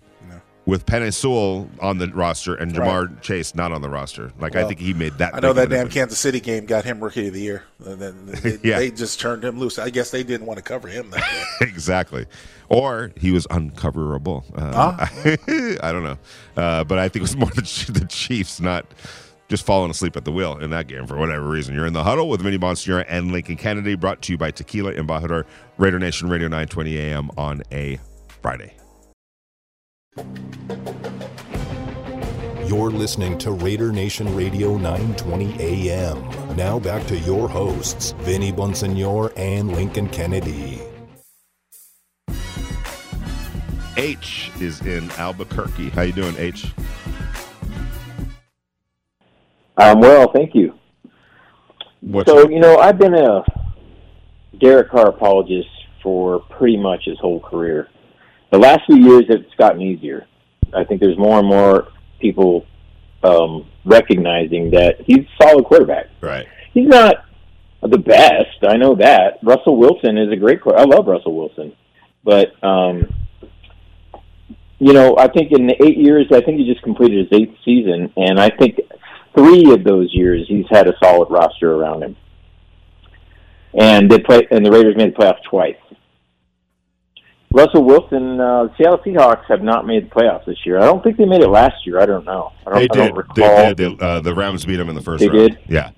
with 0.66 0.86
Penei 0.86 1.14
Sewell 1.14 1.70
on 1.82 1.98
the 1.98 2.08
roster 2.08 2.56
and 2.56 2.74
Ja'Marr 2.74 3.22
Chase 3.22 3.54
not 3.54 3.72
on 3.74 3.82
the 3.82 3.90
roster. 3.90 4.32
Like 4.40 4.56
I 4.56 4.66
think 4.66 4.80
he 4.80 4.94
made 4.94 5.14
that. 5.18 5.36
I 5.36 5.40
know 5.40 5.52
that 5.54 5.70
damn. 5.70 5.90
Kansas 5.90 6.18
City 6.20 6.40
game 6.40 6.66
got 6.66 6.86
him 6.86 7.04
rookie 7.04 7.28
of 7.28 7.34
the 7.34 7.42
year. 7.42 7.64
And 7.86 8.00
then 8.02 8.26
they, 8.28 8.58
Yeah. 8.64 8.80
they 8.80 8.90
just 8.92 9.20
turned 9.20 9.44
him 9.44 9.60
loose. 9.60 9.78
I 9.78 9.90
guess 9.90 10.10
they 10.12 10.24
didn't 10.24 10.48
want 10.48 10.58
to 10.58 10.64
cover 10.64 10.88
him 10.88 11.10
that 11.12 11.20
day. 11.60 11.66
exactly. 11.68 12.26
Or 12.70 13.12
he 13.18 13.32
was 13.32 13.46
uncoverable. 13.48 14.46
Uh, 14.56 14.96
I 15.84 15.92
don't 15.92 16.04
know. 16.04 16.18
Uh, 16.56 16.84
but 16.86 16.98
I 16.98 17.10
think 17.10 17.18
it 17.18 17.24
was 17.24 17.36
more 17.36 17.50
the, 17.50 17.90
the 18.00 18.06
Chiefs 18.08 18.62
not 18.62 18.86
just 19.50 19.66
falling 19.66 19.92
asleep 19.92 20.16
at 20.16 20.24
the 20.24 20.32
wheel 20.32 20.58
in 20.60 20.70
that 20.70 20.88
game 20.88 21.06
for 21.06 21.18
whatever 21.18 21.48
reason. 21.48 21.76
You're 21.76 21.86
in 21.86 21.94
the 21.94 22.04
huddle 22.04 22.30
with 22.30 22.42
Vinny 22.42 22.58
Bonsignore 22.58 23.04
and 23.10 23.34
Lincoln 23.34 23.58
Kennedy, 23.58 23.96
brought 23.96 24.22
to 24.24 24.32
you 24.32 24.38
by 24.38 24.50
Tequila 24.52 24.94
Embajador, 24.94 25.44
Raider 25.78 26.00
Nation 26.00 26.30
Radio 26.30 26.48
920 26.48 26.98
AM 26.98 27.30
on 27.38 27.62
a 27.72 28.00
Friday. 28.42 28.74
You're 32.68 32.92
listening 32.92 33.38
to 33.40 33.52
Raider 33.52 33.92
Nation 33.92 34.36
Radio 34.36 34.78
920 34.78 35.60
AM. 35.60 36.56
Now 36.56 36.80
back 36.80 37.06
to 37.08 37.18
your 37.20 37.50
hosts, 37.50 38.14
Vinny 38.20 38.52
Bonsignore 38.52 39.34
and 39.36 39.72
Lincoln 39.72 40.08
Kennedy. 40.10 40.82
H 43.98 44.52
is 44.60 44.82
in 44.82 45.10
Albuquerque. 45.12 45.90
How 45.90 46.04
you 46.04 46.14
doing, 46.14 46.36
H? 46.38 46.74
Um, 49.78 50.00
well, 50.00 50.32
thank 50.32 50.54
you. 50.54 50.78
What's 52.02 52.30
so, 52.30 52.50
you 52.50 52.60
know, 52.60 52.78
I've 52.78 53.00
been 53.00 53.16
a 53.16 53.44
Derek 54.60 54.92
Carr 54.92 55.10
apologist 55.10 55.70
for 56.04 56.40
pretty 56.40 56.78
much 56.78 57.06
his 57.06 57.18
whole 57.20 57.40
career. 57.40 57.88
The 58.54 58.60
last 58.60 58.82
few 58.86 58.98
years, 58.98 59.24
it's 59.30 59.52
gotten 59.56 59.82
easier. 59.82 60.28
I 60.76 60.84
think 60.84 61.02
there's 61.02 61.18
more 61.18 61.40
and 61.40 61.48
more 61.48 61.88
people 62.20 62.68
um, 63.24 63.68
recognizing 63.84 64.70
that 64.70 65.02
he's 65.08 65.22
a 65.22 65.44
solid 65.44 65.66
quarterback. 65.66 66.06
right? 66.22 66.46
He's 66.72 66.88
not 66.88 67.26
the 67.82 67.98
best, 67.98 68.64
I 68.70 68.78
know 68.78 68.94
that. 68.94 69.40
Russell 69.42 69.78
Wilson 69.78 70.20
is 70.20 70.32
a 70.32 70.36
great 70.36 70.62
quarterback. 70.62 70.86
I 70.88 70.96
love 70.96 71.08
Russell 71.08 71.36
Wilson. 71.36 71.74
But, 72.24 72.54
um, 72.64 73.12
you 74.78 74.94
know, 74.94 75.18
I 75.18 75.30
think 75.30 75.52
in 75.52 75.66
the 75.66 75.76
eight 75.84 75.98
years, 75.98 76.28
I 76.32 76.42
think 76.42 76.60
he 76.60 76.72
just 76.72 76.84
completed 76.84 77.28
his 77.28 77.42
eighth 77.42 77.58
season, 77.66 78.14
and 78.18 78.40
I 78.40 78.52
think 78.52 78.80
three 79.36 79.74
of 79.74 79.84
those 79.84 80.14
years 80.14 80.46
he's 80.48 80.66
had 80.70 80.88
a 80.88 80.94
solid 81.04 81.32
roster 81.32 81.74
around 81.74 82.04
him. 82.04 82.16
And 83.74 84.12
they 84.12 84.20
play, 84.20 84.48
and 84.52 84.64
the 84.64 84.70
Raiders 84.70 84.96
made 84.96 85.16
the 85.16 85.18
playoffs 85.18 85.42
twice. 85.50 85.76
Russell 87.54 87.84
Wilson, 87.86 88.40
uh, 88.42 88.68
Seattle 88.78 88.98
Seahawks 89.06 89.46
have 89.48 89.62
not 89.62 89.86
made 89.86 90.10
the 90.10 90.10
playoffs 90.10 90.46
this 90.46 90.58
year. 90.66 90.80
I 90.80 90.86
don't 90.86 91.04
think 91.04 91.18
they 91.18 91.26
made 91.26 91.42
it 91.42 91.48
last 91.50 91.86
year. 91.86 92.00
I 92.00 92.06
don't 92.08 92.26
know. 92.26 92.52
I 92.66 92.70
don't, 92.72 92.74
They 92.74 92.80
I 92.80 92.82
did. 92.82 93.14
don't 93.14 93.36
They 93.36 93.42
recall. 93.44 93.74
did. 93.76 93.78
They, 94.00 94.06
uh, 94.06 94.20
the 94.22 94.34
Rams 94.34 94.66
beat 94.66 94.78
them 94.78 94.90
in 94.90 94.96
the 94.96 95.02
first 95.02 95.20
They 95.22 95.28
round. 95.30 95.52
did? 95.52 95.60
Yeah. 95.70 95.92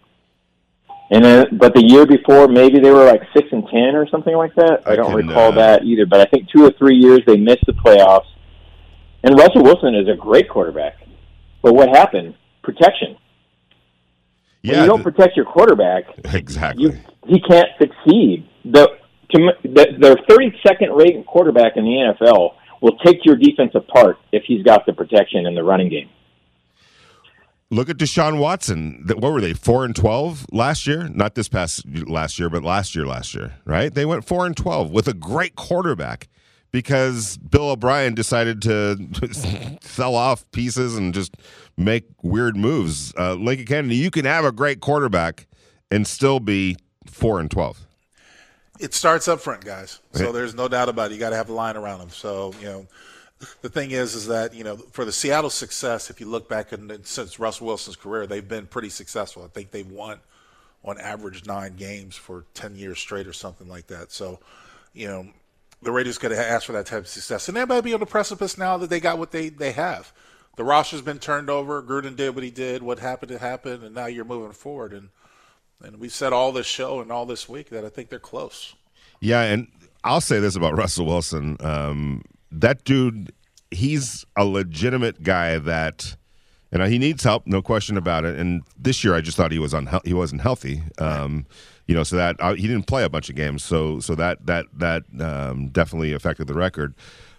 And 1.12 1.24
then, 1.24 1.46
but 1.58 1.74
the 1.74 1.84
year 1.86 2.06
before, 2.06 2.48
maybe 2.50 2.80
they 2.80 2.92
were 2.92 3.06
like 3.06 3.22
six 3.34 3.48
and 3.52 3.64
ten 3.72 3.96
or 3.96 4.08
something 4.10 4.36
like 4.36 4.54
that. 4.56 4.82
I, 4.86 4.94
I 4.94 4.96
don't 4.98 5.16
can, 5.16 5.28
recall 5.28 5.52
uh, 5.54 5.56
that 5.56 5.84
either. 5.84 6.06
But 6.06 6.20
I 6.20 6.26
think 6.26 6.50
two 6.50 6.66
or 6.66 6.72
three 6.78 6.98
years 6.98 7.20
they 7.26 7.38
missed 7.38 7.64
the 7.68 7.74
playoffs, 7.74 8.26
And 9.24 9.38
Russell 9.40 9.64
Wilson 9.64 9.96
is 9.96 10.08
a 10.10 10.16
great 10.18 10.50
quarterback. 10.50 10.96
But 11.62 11.74
what 11.74 11.90
happened? 11.90 12.36
Protection. 12.64 13.16
When 14.64 14.74
Yeah, 14.74 14.82
you 14.82 14.88
don't 14.88 15.04
th- 15.04 15.16
protect 15.16 15.38
your 15.38 15.46
quarterback, 15.46 16.04
exactly. 16.34 16.84
you 16.86 16.92
he 17.28 17.40
can't 17.40 17.70
succeed. 17.80 18.48
The, 18.66 18.90
to, 19.32 19.52
the 19.64 19.88
their 20.00 20.16
32nd 20.16 20.96
rated 20.98 21.26
quarterback 21.26 21.74
in 21.76 21.84
the 21.84 22.16
NFL 22.22 22.56
will 22.82 22.98
take 23.00 23.26
your 23.26 23.36
defense 23.36 23.72
apart 23.74 24.18
if 24.32 24.44
he's 24.46 24.64
got 24.64 24.86
the 24.86 24.94
protection 24.94 25.46
in 25.46 25.56
the 25.56 25.64
running 25.64 25.90
game. 25.90 26.10
Look 27.72 27.90
at 27.90 27.98
Deshaun 27.98 28.40
Watson. 28.40 29.06
What 29.08 29.34
were 29.34 29.42
they? 29.42 29.54
Four 29.54 29.86
and 29.86 29.96
twelve 29.96 30.46
last 30.52 30.86
year? 30.86 31.10
Not 31.10 31.34
this 31.34 31.48
past 31.48 31.84
last 32.08 32.38
year, 32.38 32.48
but 32.48 32.64
last 32.64 32.96
year, 32.96 33.08
last 33.08 33.34
year, 33.34 33.56
right? 33.66 33.92
They 33.92 34.06
went 34.06 34.24
four 34.24 34.46
and 34.46 34.56
twelve 34.56 34.92
with 34.92 35.08
a 35.08 35.16
great 35.16 35.56
quarterback 35.56 36.28
because 36.72 37.38
Bill 37.38 37.72
O'Brien 37.72 38.14
decided 38.14 38.62
to 38.64 38.98
sell 39.82 40.14
off 40.14 40.50
pieces 40.52 40.96
and 40.96 41.12
just 41.12 41.36
make 41.76 42.06
weird 42.22 42.56
moves. 42.56 43.14
Uh, 43.18 43.34
Lincoln 43.34 43.66
Kennedy, 43.66 43.96
you 43.96 44.12
can 44.12 44.26
have 44.26 44.46
a 44.46 44.52
great 44.52 44.80
quarterback 44.80 45.48
and 45.90 46.06
still 46.06 46.40
be 46.40 46.78
four 47.08 47.40
and 47.40 47.50
twelve. 47.50 47.85
It 48.80 48.94
starts 48.94 49.28
up 49.28 49.40
front, 49.40 49.64
guys. 49.64 50.00
So 50.12 50.32
there's 50.32 50.54
no 50.54 50.68
doubt 50.68 50.90
about 50.90 51.12
it. 51.12 51.14
You 51.14 51.20
got 51.20 51.30
to 51.30 51.36
have 51.36 51.50
a 51.50 51.54
line 51.54 51.78
around 51.78 52.00
them. 52.00 52.10
So 52.10 52.54
you 52.60 52.66
know, 52.66 52.88
the 53.62 53.70
thing 53.70 53.92
is, 53.92 54.16
is 54.16 54.28
that 54.28 54.54
you 54.54 54.64
know, 54.64 54.76
for 54.76 55.06
the 55.06 55.12
Seattle 55.12 55.50
success, 55.50 56.10
if 56.10 56.20
you 56.20 56.28
look 56.28 56.50
back 56.50 56.72
and 56.72 57.06
since 57.06 57.40
Russell 57.40 57.68
Wilson's 57.68 57.96
career, 57.96 58.28
they've 58.28 58.48
been 58.48 58.66
pretty 58.66 58.90
successful. 58.90 59.44
I 59.44 59.48
think 59.48 59.72
they've 59.72 59.90
won 59.90 60.20
on 60.84 61.00
average 61.00 61.46
nine 61.46 61.76
games 61.76 62.16
for 62.16 62.46
ten 62.54 62.76
years 62.76 63.00
straight 63.00 63.28
or 63.28 63.34
something 63.34 63.68
like 63.68 63.88
that. 63.88 64.12
So, 64.12 64.40
you 64.94 65.08
know, 65.08 65.28
the 65.82 65.92
Raiders 65.92 66.18
could 66.18 66.32
have 66.32 66.40
asked 66.40 66.66
for 66.66 66.74
that 66.74 66.86
type 66.86 67.00
of 67.00 67.08
success, 67.08 67.48
and 67.48 67.56
they 67.56 67.66
might 67.66 67.82
be 67.82 67.94
on 67.94 68.00
the 68.00 68.06
precipice 68.06 68.58
now 68.58 68.78
that 68.78 68.90
they 68.90 69.00
got 69.00 69.18
what 69.18 69.32
they 69.32 69.50
they 69.50 69.72
have. 69.72 70.12
The 70.56 70.64
roster's 70.64 71.02
been 71.02 71.20
turned 71.20 71.50
over. 71.50 71.82
Gruden 71.84 72.16
did 72.16 72.34
what 72.34 72.44
he 72.44 72.52
did. 72.52 72.82
What 72.82 73.00
happened 73.00 73.30
to 73.32 73.40
happen, 73.40 73.84
and 73.84 73.94
now 73.94 74.06
you're 74.06 74.26
moving 74.26 74.54
forward. 74.54 74.94
And 74.94 75.10
and 75.84 75.98
we've 75.98 76.14
said 76.14 76.34
all 76.34 76.52
this 76.52 76.66
show 76.66 77.00
and 77.02 77.12
all 77.12 77.26
this 77.26 77.48
week 77.50 77.70
that 77.70 77.86
I 77.86 77.90
think 77.90 78.10
they're 78.10 78.20
close. 78.20 78.76
Yeah, 79.20 79.44
and 79.44 79.68
I'll 80.04 80.22
say 80.22 80.40
this 80.40 80.56
about 80.56 80.76
Russell 80.78 81.06
Wilson. 81.06 81.58
Um, 81.60 82.24
that 82.52 82.84
dude, 82.84 83.34
he's 83.72 84.26
a 84.36 84.46
legitimate 84.46 85.24
guy 85.24 85.58
that, 85.58 86.16
and 86.72 86.84
he 86.84 86.98
needs 86.98 87.24
help, 87.24 87.48
no 87.48 87.62
question 87.62 87.98
about 87.98 88.26
it. 88.26 88.38
And 88.38 88.64
this 88.78 89.04
year, 89.04 89.14
I 89.16 89.22
just 89.22 89.38
thought 89.38 89.52
he 89.52 89.60
was 89.60 89.74
unhe- 89.74 90.06
he 90.06 90.14
wasn't 90.14 90.42
healthy. 90.42 90.84
Um, 91.00 91.46
you 91.88 91.96
know, 91.96 92.04
so 92.04 92.16
that 92.16 92.36
uh, 92.40 92.54
he 92.54 92.68
didn't 92.68 92.88
play 92.88 93.04
a 93.04 93.10
bunch 93.10 93.30
of 93.30 93.36
games, 93.36 93.64
so 93.64 94.00
so 94.00 94.16
that 94.16 94.46
that 94.48 94.66
that 94.74 95.04
um, 95.20 95.70
definitely 95.70 96.14
affected 96.14 96.48
the 96.48 96.54
record. 96.54 96.96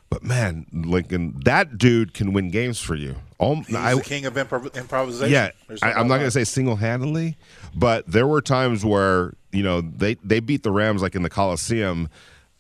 But 0.08 0.22
man, 0.22 0.66
Lincoln, 0.72 1.40
that 1.44 1.78
dude 1.78 2.14
can 2.14 2.32
win 2.32 2.50
games 2.50 2.80
for 2.80 2.94
you. 2.94 3.16
All, 3.38 3.56
He's 3.56 3.74
I, 3.74 3.94
the 3.94 4.00
king 4.02 4.24
of 4.24 4.34
improv- 4.34 4.74
improvisation. 4.76 5.32
yeah, 5.32 5.50
I, 5.82 5.92
I'm 5.92 6.08
not 6.08 6.18
going 6.18 6.28
to 6.28 6.30
say 6.30 6.44
single 6.44 6.76
handedly, 6.76 7.36
but 7.74 8.06
there 8.06 8.26
were 8.26 8.40
times 8.40 8.84
where 8.84 9.34
you 9.52 9.62
know 9.62 9.80
they 9.80 10.14
they 10.22 10.40
beat 10.40 10.62
the 10.62 10.70
Rams 10.70 11.02
like 11.02 11.14
in 11.14 11.22
the 11.22 11.28
Coliseum, 11.30 12.08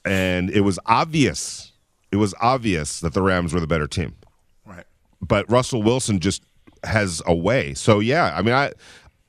and 0.04 0.50
it 0.50 0.62
was 0.62 0.78
obvious. 0.86 1.72
It 2.12 2.16
was 2.16 2.34
obvious 2.40 3.00
that 3.00 3.14
the 3.14 3.22
Rams 3.22 3.54
were 3.54 3.60
the 3.60 3.66
better 3.66 3.86
team. 3.86 4.14
Right. 4.64 4.84
But 5.20 5.50
Russell 5.50 5.82
Wilson 5.82 6.18
just 6.20 6.42
has 6.84 7.22
a 7.26 7.34
way. 7.34 7.74
So 7.74 8.00
yeah, 8.00 8.34
I 8.36 8.42
mean 8.42 8.54
I. 8.54 8.72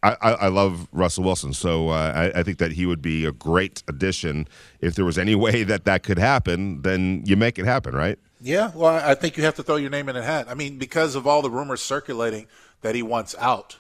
I, 0.04 0.32
I 0.34 0.48
love 0.48 0.88
Russell 0.92 1.24
Wilson, 1.24 1.54
so 1.54 1.90
uh, 1.90 2.32
I, 2.36 2.40
I 2.40 2.44
think 2.44 2.60
that 2.60 2.74
he 2.74 2.86
would 2.86 3.02
be 3.02 3.26
a 3.26 3.32
great 3.32 3.84
addition. 3.88 4.48
If 4.80 4.96
there 4.96 5.06
was 5.06 5.18
any 5.18 5.36
way 5.46 5.64
that 5.64 5.86
that 5.86 6.04
could 6.04 6.20
happen, 6.20 6.82
then 6.84 7.24
you 7.26 7.36
make 7.36 7.58
it 7.58 7.66
happen, 7.66 7.96
right? 7.96 8.20
Yeah, 8.40 8.72
well, 8.76 8.94
I 8.94 9.16
think 9.16 9.38
you 9.38 9.44
have 9.44 9.56
to 9.56 9.64
throw 9.64 9.78
your 9.78 9.90
name 9.90 10.10
in 10.10 10.16
a 10.16 10.22
hat. 10.22 10.48
I 10.50 10.54
mean, 10.54 10.78
because 10.78 11.16
of 11.16 11.26
all 11.26 11.42
the 11.42 11.50
rumors 11.50 11.82
circulating 11.82 12.48
that 12.82 12.94
he 12.94 13.02
wants 13.02 13.36
out. 13.40 13.78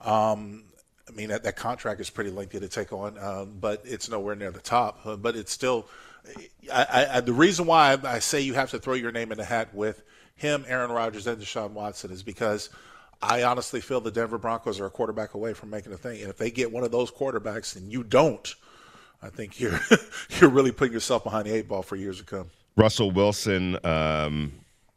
Um, 0.00 0.64
I 1.08 1.12
mean, 1.12 1.28
that, 1.28 1.44
that 1.44 1.56
contract 1.56 2.00
is 2.00 2.10
pretty 2.10 2.30
lengthy 2.30 2.58
to 2.58 2.68
take 2.68 2.92
on, 2.92 3.16
um, 3.18 3.56
but 3.60 3.82
it's 3.84 4.08
nowhere 4.08 4.34
near 4.34 4.50
the 4.50 4.60
top. 4.60 5.00
Uh, 5.04 5.16
but 5.16 5.36
it's 5.36 5.52
still, 5.52 5.86
I, 6.72 7.06
I, 7.12 7.20
the 7.20 7.32
reason 7.32 7.66
why 7.66 7.96
I 8.04 8.18
say 8.18 8.40
you 8.40 8.54
have 8.54 8.70
to 8.70 8.80
throw 8.80 8.94
your 8.94 9.12
name 9.12 9.30
in 9.30 9.38
the 9.38 9.44
hat 9.44 9.72
with 9.72 10.02
him, 10.34 10.64
Aaron 10.66 10.90
Rodgers, 10.90 11.26
and 11.26 11.40
Deshaun 11.40 11.70
Watson 11.70 12.10
is 12.10 12.22
because 12.22 12.70
I 13.24 13.42
honestly 13.44 13.80
feel 13.80 14.00
the 14.00 14.10
Denver 14.10 14.38
Broncos 14.38 14.78
are 14.80 14.86
a 14.86 14.90
quarterback 14.90 15.34
away 15.34 15.54
from 15.54 15.70
making 15.70 15.92
a 15.92 15.96
thing. 15.96 16.20
And 16.20 16.30
if 16.30 16.36
they 16.36 16.50
get 16.50 16.70
one 16.72 16.84
of 16.84 16.90
those 16.90 17.10
quarterbacks 17.10 17.76
and 17.76 17.90
you 17.92 18.02
don't, 18.04 18.54
I 19.22 19.28
think 19.30 19.58
you're 19.58 19.80
you're 20.40 20.50
really 20.50 20.72
putting 20.72 20.92
yourself 20.92 21.24
behind 21.24 21.46
the 21.46 21.54
eight 21.54 21.68
ball 21.68 21.82
for 21.82 21.96
years 21.96 22.18
to 22.18 22.24
come. 22.24 22.50
Russell 22.76 23.10
Wilson, 23.10 23.78
um, 23.86 24.52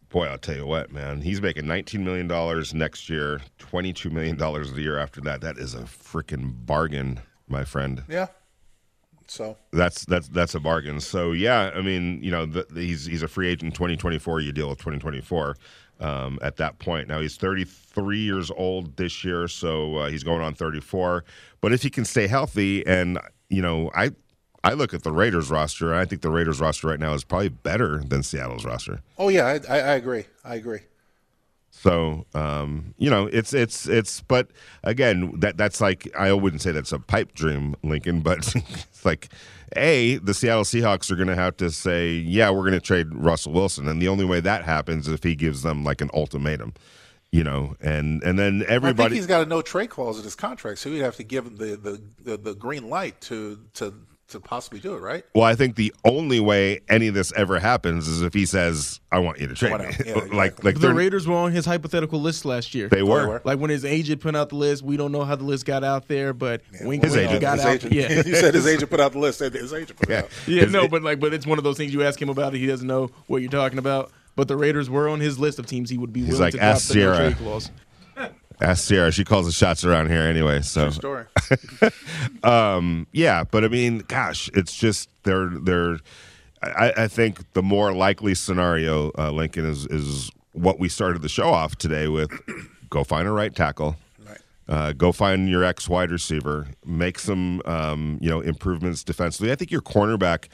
boy, 0.09 0.25
I'll 0.25 0.37
tell 0.37 0.55
you 0.55 0.65
what, 0.65 0.91
man, 0.91 1.21
he's 1.21 1.41
making 1.41 1.65
$19 1.65 1.99
million 1.99 2.27
next 2.73 3.07
year, 3.09 3.39
$22 3.59 4.11
million 4.11 4.35
the 4.35 4.81
year 4.81 4.97
after 4.97 5.21
that. 5.21 5.41
That 5.41 5.57
is 5.57 5.75
a 5.75 5.81
freaking 5.81 6.53
bargain, 6.65 7.19
my 7.47 7.63
friend. 7.63 8.03
Yeah. 8.09 8.27
So 9.29 9.57
That's 9.73 10.05
that's 10.05 10.29
that's 10.29 10.55
a 10.55 10.59
bargain. 10.61 11.01
So 11.01 11.33
yeah, 11.33 11.71
I 11.75 11.81
mean, 11.81 12.23
you 12.23 12.31
know, 12.31 12.45
the, 12.45 12.65
the- 12.69 12.81
he's 12.81 13.05
he's 13.05 13.21
a 13.23 13.27
free 13.27 13.49
agent 13.49 13.63
in 13.63 13.71
2024. 13.73 14.39
You 14.39 14.53
deal 14.53 14.69
with 14.69 14.79
2024 14.79 15.57
um, 15.99 16.39
at 16.41 16.57
that 16.57 16.79
point. 16.79 17.07
Now 17.07 17.19
he's 17.19 17.37
33 17.37 18.19
years 18.19 18.51
old 18.55 18.97
this 18.97 19.23
year, 19.23 19.47
so 19.47 19.97
uh, 19.97 20.09
he's 20.09 20.23
going 20.23 20.41
on 20.41 20.53
34. 20.53 21.23
But 21.61 21.73
if 21.73 21.83
he 21.83 21.89
can 21.89 22.05
stay 22.05 22.27
healthy, 22.27 22.85
and 22.85 23.19
you 23.49 23.61
know, 23.61 23.91
I 23.95 24.11
I 24.63 24.73
look 24.73 24.93
at 24.93 25.03
the 25.03 25.11
Raiders 25.11 25.49
roster. 25.49 25.93
I 25.93 26.05
think 26.05 26.21
the 26.21 26.29
Raiders 26.29 26.59
roster 26.59 26.87
right 26.87 26.99
now 26.99 27.13
is 27.13 27.23
probably 27.23 27.49
better 27.49 28.03
than 28.03 28.23
Seattle's 28.23 28.65
roster. 28.65 29.01
Oh 29.17 29.29
yeah, 29.29 29.45
I, 29.45 29.53
I, 29.69 29.79
I 29.79 29.95
agree. 29.95 30.25
I 30.43 30.55
agree. 30.55 30.81
So 31.79 32.25
um, 32.33 32.95
you 32.97 33.09
know, 33.09 33.27
it's 33.27 33.53
it's 33.53 33.87
it's. 33.87 34.21
But 34.21 34.49
again, 34.83 35.39
that 35.39 35.57
that's 35.57 35.79
like 35.79 36.13
I 36.17 36.33
wouldn't 36.33 36.61
say 36.61 36.71
that's 36.71 36.91
a 36.91 36.99
pipe 36.99 37.33
dream, 37.33 37.75
Lincoln. 37.83 38.21
But 38.21 38.39
it's 38.55 39.05
like, 39.05 39.29
a 39.75 40.17
the 40.17 40.33
Seattle 40.33 40.63
Seahawks 40.63 41.11
are 41.11 41.15
going 41.15 41.27
to 41.27 41.35
have 41.35 41.55
to 41.57 41.69
say, 41.69 42.13
yeah, 42.13 42.49
we're 42.49 42.63
going 42.63 42.73
to 42.73 42.79
trade 42.79 43.13
Russell 43.13 43.53
Wilson, 43.53 43.87
and 43.87 44.01
the 44.01 44.07
only 44.07 44.25
way 44.25 44.39
that 44.39 44.63
happens 44.63 45.07
is 45.07 45.13
if 45.13 45.23
he 45.23 45.35
gives 45.35 45.61
them 45.61 45.83
like 45.83 46.01
an 46.01 46.09
ultimatum, 46.15 46.73
you 47.31 47.43
know, 47.43 47.75
and 47.79 48.23
and 48.23 48.39
then 48.39 48.55
I 48.55 48.59
think 48.59 48.71
everybody. 48.71 49.15
he's 49.15 49.27
got 49.27 49.45
a 49.45 49.45
no 49.45 49.61
trade 49.61 49.91
clause 49.91 50.17
in 50.17 50.23
his 50.23 50.35
contract, 50.35 50.79
so 50.79 50.89
he'd 50.89 50.99
have 50.99 51.17
to 51.17 51.23
give 51.23 51.57
the, 51.57 51.75
the, 51.75 52.01
the, 52.23 52.37
the 52.37 52.55
green 52.55 52.89
light 52.89 53.21
to, 53.21 53.59
to 53.75 53.93
to 54.29 54.39
possibly 54.41 54.79
do 54.79 54.93
it, 54.93 54.99
right? 54.99 55.23
well, 55.33 55.45
I 55.45 55.55
think 55.55 55.75
the 55.75 55.93
only 56.03 56.39
way 56.39 56.81
any 56.89 57.07
of 57.07 57.13
this 57.13 57.31
ever 57.33 57.59
happens 57.59 58.07
is 58.07 58.21
if 58.21 58.33
he 58.33 58.45
says, 58.45 58.99
"I 59.11 59.19
want 59.19 59.39
you 59.39 59.47
to 59.47 59.55
trade 59.55 59.79
me." 59.79 59.85
Yeah, 60.05 60.15
like 60.33 60.63
like 60.63 60.79
the 60.79 60.93
Raiders 60.93 61.27
were 61.27 61.35
on 61.35 61.51
his 61.53 61.65
hypothetical 61.65 62.19
list 62.21 62.43
last 62.45 62.75
year. 62.75 62.89
They 62.89 63.03
were. 63.03 63.41
Like 63.45 63.59
when 63.59 63.69
his 63.69 63.85
agent 63.85 64.21
put 64.21 64.35
out 64.35 64.49
the 64.49 64.55
list, 64.55 64.83
we 64.83 64.97
don't 64.97 65.11
know 65.11 65.23
how 65.23 65.35
the 65.35 65.45
list 65.45 65.65
got 65.65 65.83
out 65.83 66.07
there, 66.07 66.33
but 66.33 66.61
wink, 66.81 67.03
His 67.03 67.13
wink, 67.13 67.23
agent. 67.29 67.37
it 67.37 67.41
got 67.41 67.57
his 67.57 67.65
out. 67.65 67.75
agent, 67.75 67.93
Yeah, 67.93 68.11
you 68.25 68.35
said 68.35 68.53
his 68.53 68.67
agent 68.67 68.89
put 68.91 68.99
out 68.99 69.13
the 69.13 69.19
list. 69.19 69.39
His 69.39 69.73
agent 69.73 69.97
put 69.97 70.09
it 70.09 70.11
Yeah. 70.11 70.19
out. 70.19 70.29
yeah, 70.47 70.63
His- 70.63 70.71
no, 70.73 70.87
but 70.87 71.03
like, 71.03 71.19
but 71.19 71.33
it's 71.33 71.47
one 71.47 71.57
of 71.57 71.63
those 71.63 71.77
things 71.77 71.93
you 71.93 72.03
ask 72.03 72.21
him 72.21 72.29
about 72.29 72.53
it, 72.53 72.57
he 72.59 72.67
doesn't 72.67 72.87
know 72.87 73.09
what 73.27 73.41
you're 73.41 73.49
talking 73.51 73.79
about. 73.79 74.11
But 74.35 74.47
the 74.47 74.55
Raiders 74.57 74.87
were 74.89 75.09
on 75.09 75.19
his 75.19 75.39
list 75.39 75.57
of 75.57 75.65
teams 75.65 75.89
he 75.89 75.97
would 75.97 76.13
be 76.13 76.19
He's 76.19 76.29
willing 76.33 76.41
like, 76.41 76.51
to 76.51 76.57
drop 76.59 76.75
ask 76.75 76.89
the 76.89 76.99
no 76.99 77.15
trade 77.17 77.37
clause. 77.37 77.71
Ask 78.59 78.87
Ciara. 78.89 79.11
She 79.11 79.23
calls 79.23 79.45
the 79.45 79.51
shots 79.51 79.83
around 79.85 80.09
here 80.09 80.21
anyway. 80.23 80.61
So 80.61 80.85
True 80.85 80.91
story. 80.91 81.25
um, 82.43 83.07
yeah, 83.11 83.43
but 83.43 83.63
I 83.63 83.67
mean, 83.67 83.99
gosh, 83.99 84.49
it's 84.53 84.75
just 84.75 85.09
they're 85.23 85.49
they're. 85.49 85.99
I, 86.63 86.91
I 86.97 87.07
think 87.07 87.53
the 87.53 87.61
more 87.61 87.93
likely 87.93 88.33
scenario, 88.33 89.11
uh, 89.17 89.31
Lincoln, 89.31 89.65
is 89.65 89.85
is 89.87 90.31
what 90.53 90.79
we 90.79 90.89
started 90.89 91.21
the 91.21 91.29
show 91.29 91.49
off 91.49 91.75
today 91.75 92.07
with: 92.07 92.31
go 92.89 93.03
find 93.03 93.27
a 93.27 93.31
right 93.31 93.53
tackle, 93.53 93.95
Right. 94.27 94.39
uh, 94.67 94.93
go 94.93 95.11
find 95.11 95.47
your 95.49 95.63
ex 95.63 95.87
wide 95.87 96.09
receiver, 96.11 96.67
make 96.83 97.19
some 97.19 97.61
um, 97.65 98.17
you 98.21 98.29
know 98.29 98.41
improvements 98.41 99.03
defensively. 99.03 99.51
I 99.51 99.55
think 99.55 99.71
your 99.71 99.81
cornerback. 99.81 100.47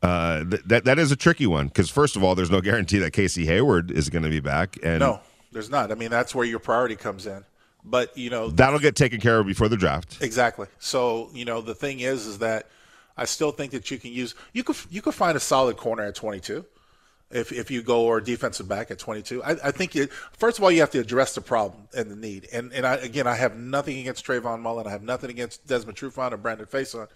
Uh, 0.00 0.44
th- 0.44 0.62
that 0.64 0.84
that 0.84 0.96
is 0.96 1.10
a 1.10 1.16
tricky 1.16 1.44
one 1.44 1.66
because 1.66 1.90
first 1.90 2.14
of 2.14 2.22
all, 2.22 2.36
there's 2.36 2.52
no 2.52 2.60
guarantee 2.60 2.98
that 2.98 3.12
Casey 3.12 3.46
Hayward 3.46 3.90
is 3.90 4.08
going 4.10 4.22
to 4.22 4.30
be 4.30 4.38
back, 4.38 4.78
and 4.84 5.00
No, 5.00 5.18
there's 5.58 5.70
not. 5.70 5.90
I 5.90 5.96
mean, 5.96 6.10
that's 6.10 6.36
where 6.36 6.46
your 6.46 6.60
priority 6.60 6.94
comes 6.94 7.26
in. 7.26 7.44
But 7.84 8.16
you 8.16 8.30
know, 8.30 8.48
that'll 8.50 8.78
get 8.78 8.94
taken 8.94 9.20
care 9.20 9.40
of 9.40 9.46
before 9.46 9.68
the 9.68 9.76
draft. 9.76 10.18
Exactly. 10.20 10.68
So 10.78 11.30
you 11.34 11.44
know 11.44 11.60
the 11.60 11.74
thing 11.74 11.98
is, 12.00 12.26
is 12.26 12.38
that 12.38 12.66
I 13.16 13.24
still 13.24 13.50
think 13.50 13.72
that 13.72 13.90
you 13.90 13.98
can 13.98 14.12
use 14.12 14.34
you 14.52 14.62
could 14.62 14.76
you 14.88 15.02
could 15.02 15.14
find 15.14 15.36
a 15.36 15.40
solid 15.40 15.76
corner 15.76 16.04
at 16.04 16.14
22 16.14 16.64
if 17.30 17.50
if 17.50 17.70
you 17.70 17.82
go 17.82 18.02
or 18.02 18.20
defensive 18.20 18.68
back 18.68 18.90
at 18.90 18.98
22. 18.98 19.42
I, 19.42 19.50
I 19.64 19.70
think 19.72 19.96
it, 19.96 20.12
first 20.12 20.58
of 20.58 20.64
all 20.64 20.70
you 20.70 20.80
have 20.80 20.90
to 20.90 21.00
address 21.00 21.34
the 21.34 21.40
problem 21.40 21.88
and 21.96 22.10
the 22.10 22.16
need. 22.16 22.48
And 22.52 22.72
and 22.72 22.86
I, 22.86 22.96
again 22.96 23.26
I 23.26 23.34
have 23.34 23.56
nothing 23.56 23.98
against 23.98 24.24
Trayvon 24.24 24.60
Mullen. 24.60 24.86
I 24.86 24.90
have 24.90 25.02
nothing 25.02 25.30
against 25.30 25.66
Desmond 25.66 25.98
Trufant 25.98 26.32
or 26.32 26.36
Brandon 26.36 26.66
Facyson. 26.66 27.08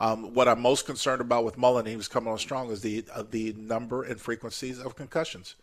Um, 0.00 0.32
what 0.32 0.48
I'm 0.48 0.62
most 0.62 0.86
concerned 0.86 1.20
about 1.20 1.44
with 1.44 1.58
Mullen, 1.58 1.84
he 1.84 1.96
was 1.96 2.08
coming 2.08 2.32
on 2.32 2.38
strong, 2.38 2.70
is 2.70 2.80
the 2.80 3.04
uh, 3.14 3.24
the 3.30 3.52
number 3.54 4.02
and 4.04 4.18
frequencies 4.18 4.78
of 4.78 4.96
concussions. 4.96 5.56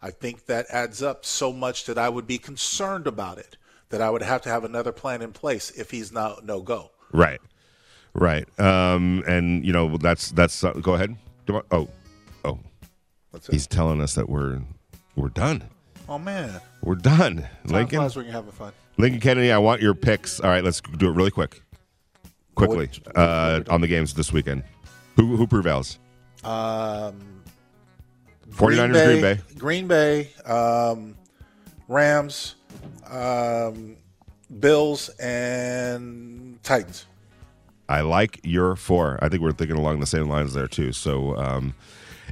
I 0.00 0.10
think 0.10 0.46
that 0.46 0.66
adds 0.70 1.02
up 1.02 1.24
so 1.24 1.52
much 1.52 1.84
that 1.86 1.98
I 1.98 2.08
would 2.08 2.26
be 2.26 2.38
concerned 2.38 3.06
about 3.06 3.38
it. 3.38 3.56
That 3.90 4.00
I 4.02 4.10
would 4.10 4.22
have 4.22 4.42
to 4.42 4.48
have 4.50 4.64
another 4.64 4.92
plan 4.92 5.22
in 5.22 5.32
place 5.32 5.70
if 5.70 5.90
he's 5.90 6.12
not 6.12 6.44
no 6.44 6.60
go. 6.60 6.90
Right, 7.12 7.40
right. 8.14 8.46
Um, 8.60 9.24
and 9.26 9.64
you 9.64 9.72
know 9.72 9.96
that's 9.96 10.30
that's. 10.32 10.62
Uh, 10.62 10.72
go 10.72 10.94
ahead. 10.94 11.16
Oh, 11.70 11.88
oh, 12.44 12.58
he's 13.50 13.66
telling 13.66 14.02
us 14.02 14.14
that 14.14 14.28
we're 14.28 14.60
we're 15.16 15.30
done. 15.30 15.64
Oh 16.08 16.18
man, 16.18 16.60
We're 16.82 16.94
done. 16.94 17.36
time 17.42 17.48
Lincoln, 17.66 17.98
flies 17.98 18.16
when 18.16 18.24
you're 18.26 18.34
having 18.34 18.52
fun. 18.52 18.72
Lincoln 18.98 19.20
Kennedy, 19.20 19.52
I 19.52 19.58
want 19.58 19.80
your 19.82 19.94
picks. 19.94 20.40
All 20.40 20.50
right, 20.50 20.64
let's 20.64 20.80
do 20.80 21.08
it 21.08 21.12
really 21.12 21.30
quick. 21.30 21.62
Quickly 22.54 22.90
uh, 23.14 23.60
on 23.70 23.80
the 23.80 23.86
games 23.86 24.14
this 24.14 24.32
weekend. 24.32 24.64
Who 25.16 25.36
who 25.36 25.46
prevails? 25.46 25.98
Um, 26.44 27.37
49ers, 28.50 29.04
Green 29.06 29.20
Bay. 29.20 29.40
Green 29.56 29.86
Bay, 29.88 30.30
um, 30.44 31.16
Rams, 31.86 32.54
um, 33.08 33.96
Bills, 34.58 35.08
and 35.20 36.62
Titans. 36.62 37.06
I 37.88 38.02
like 38.02 38.40
your 38.44 38.76
four. 38.76 39.18
I 39.22 39.28
think 39.28 39.42
we're 39.42 39.52
thinking 39.52 39.76
along 39.76 40.00
the 40.00 40.06
same 40.06 40.28
lines 40.28 40.52
there 40.52 40.68
too. 40.68 40.92
So 40.92 41.36
um, 41.36 41.74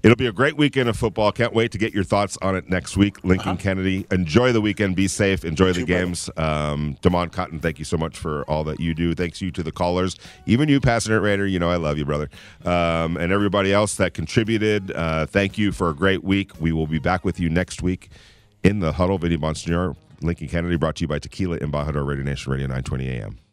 it'll 0.07 0.15
be 0.15 0.29
a 0.29 0.33
great 0.33 0.57
weekend 0.57 0.89
of 0.89 0.97
football. 0.97 1.33
Can't 1.33 1.53
wait 1.53 1.73
to 1.73 1.79
get 1.79 1.93
your 1.93 2.05
thoughts 2.05 2.39
on 2.41 2.55
it 2.55 2.69
next 2.69 2.97
week. 2.97 3.25
Lincoln 3.25 3.57
Kennedy, 3.57 4.07
enjoy 4.13 4.53
the 4.53 4.61
weekend. 4.61 4.95
Be 4.95 5.09
safe. 5.09 5.45
Enjoy 5.45 5.73
the 5.73 5.83
games. 5.83 6.31
Um, 6.37 6.97
Damon 7.03 7.29
Cotton, 7.29 7.59
thank 7.59 7.81
you 7.81 7.85
so 7.85 7.97
much 7.97 8.17
for 8.17 8.45
all 8.45 8.63
that 8.65 8.79
you 8.79 8.95
do. 8.95 9.17
Thanks 9.17 9.43
you 9.43 9.51
to 9.51 9.65
the 9.65 9.73
callers, 9.73 10.17
even 10.47 10.69
you, 10.69 10.81
Passionate 10.81 11.21
Raider. 11.21 11.45
You 11.45 11.59
know 11.59 11.69
I 11.69 11.75
love 11.77 11.99
you, 11.99 12.05
brother. 12.05 12.31
Um, 12.65 13.17
and 13.17 13.33
everybody 13.33 13.73
else 13.73 13.97
that 13.97 14.15
contributed. 14.15 14.93
Uh, 14.93 15.27
thank 15.27 15.59
you 15.59 15.73
for 15.73 15.91
a 15.91 15.95
great 15.95 16.23
week. 16.23 16.53
We 16.61 16.71
will 16.71 16.87
be 16.87 17.01
back 17.01 17.25
with 17.25 17.41
you 17.41 17.51
next 17.51 17.83
week 17.83 18.11
in 18.63 18.79
the 18.79 18.93
huddle. 18.93 19.19
Vinny 19.19 19.37
Bonsignore, 19.37 19.97
Lincoln 20.23 20.47
Kennedy, 20.47 20.77
brought 20.77 20.95
to 20.97 21.03
you 21.03 21.09
by 21.09 21.19
Tequila 21.19 21.59
Embajador 21.59 22.07
Radio 22.07 22.25
Nation 22.25 22.53
Radio 22.53 22.69
920 22.69 23.09
AM. 23.09 23.46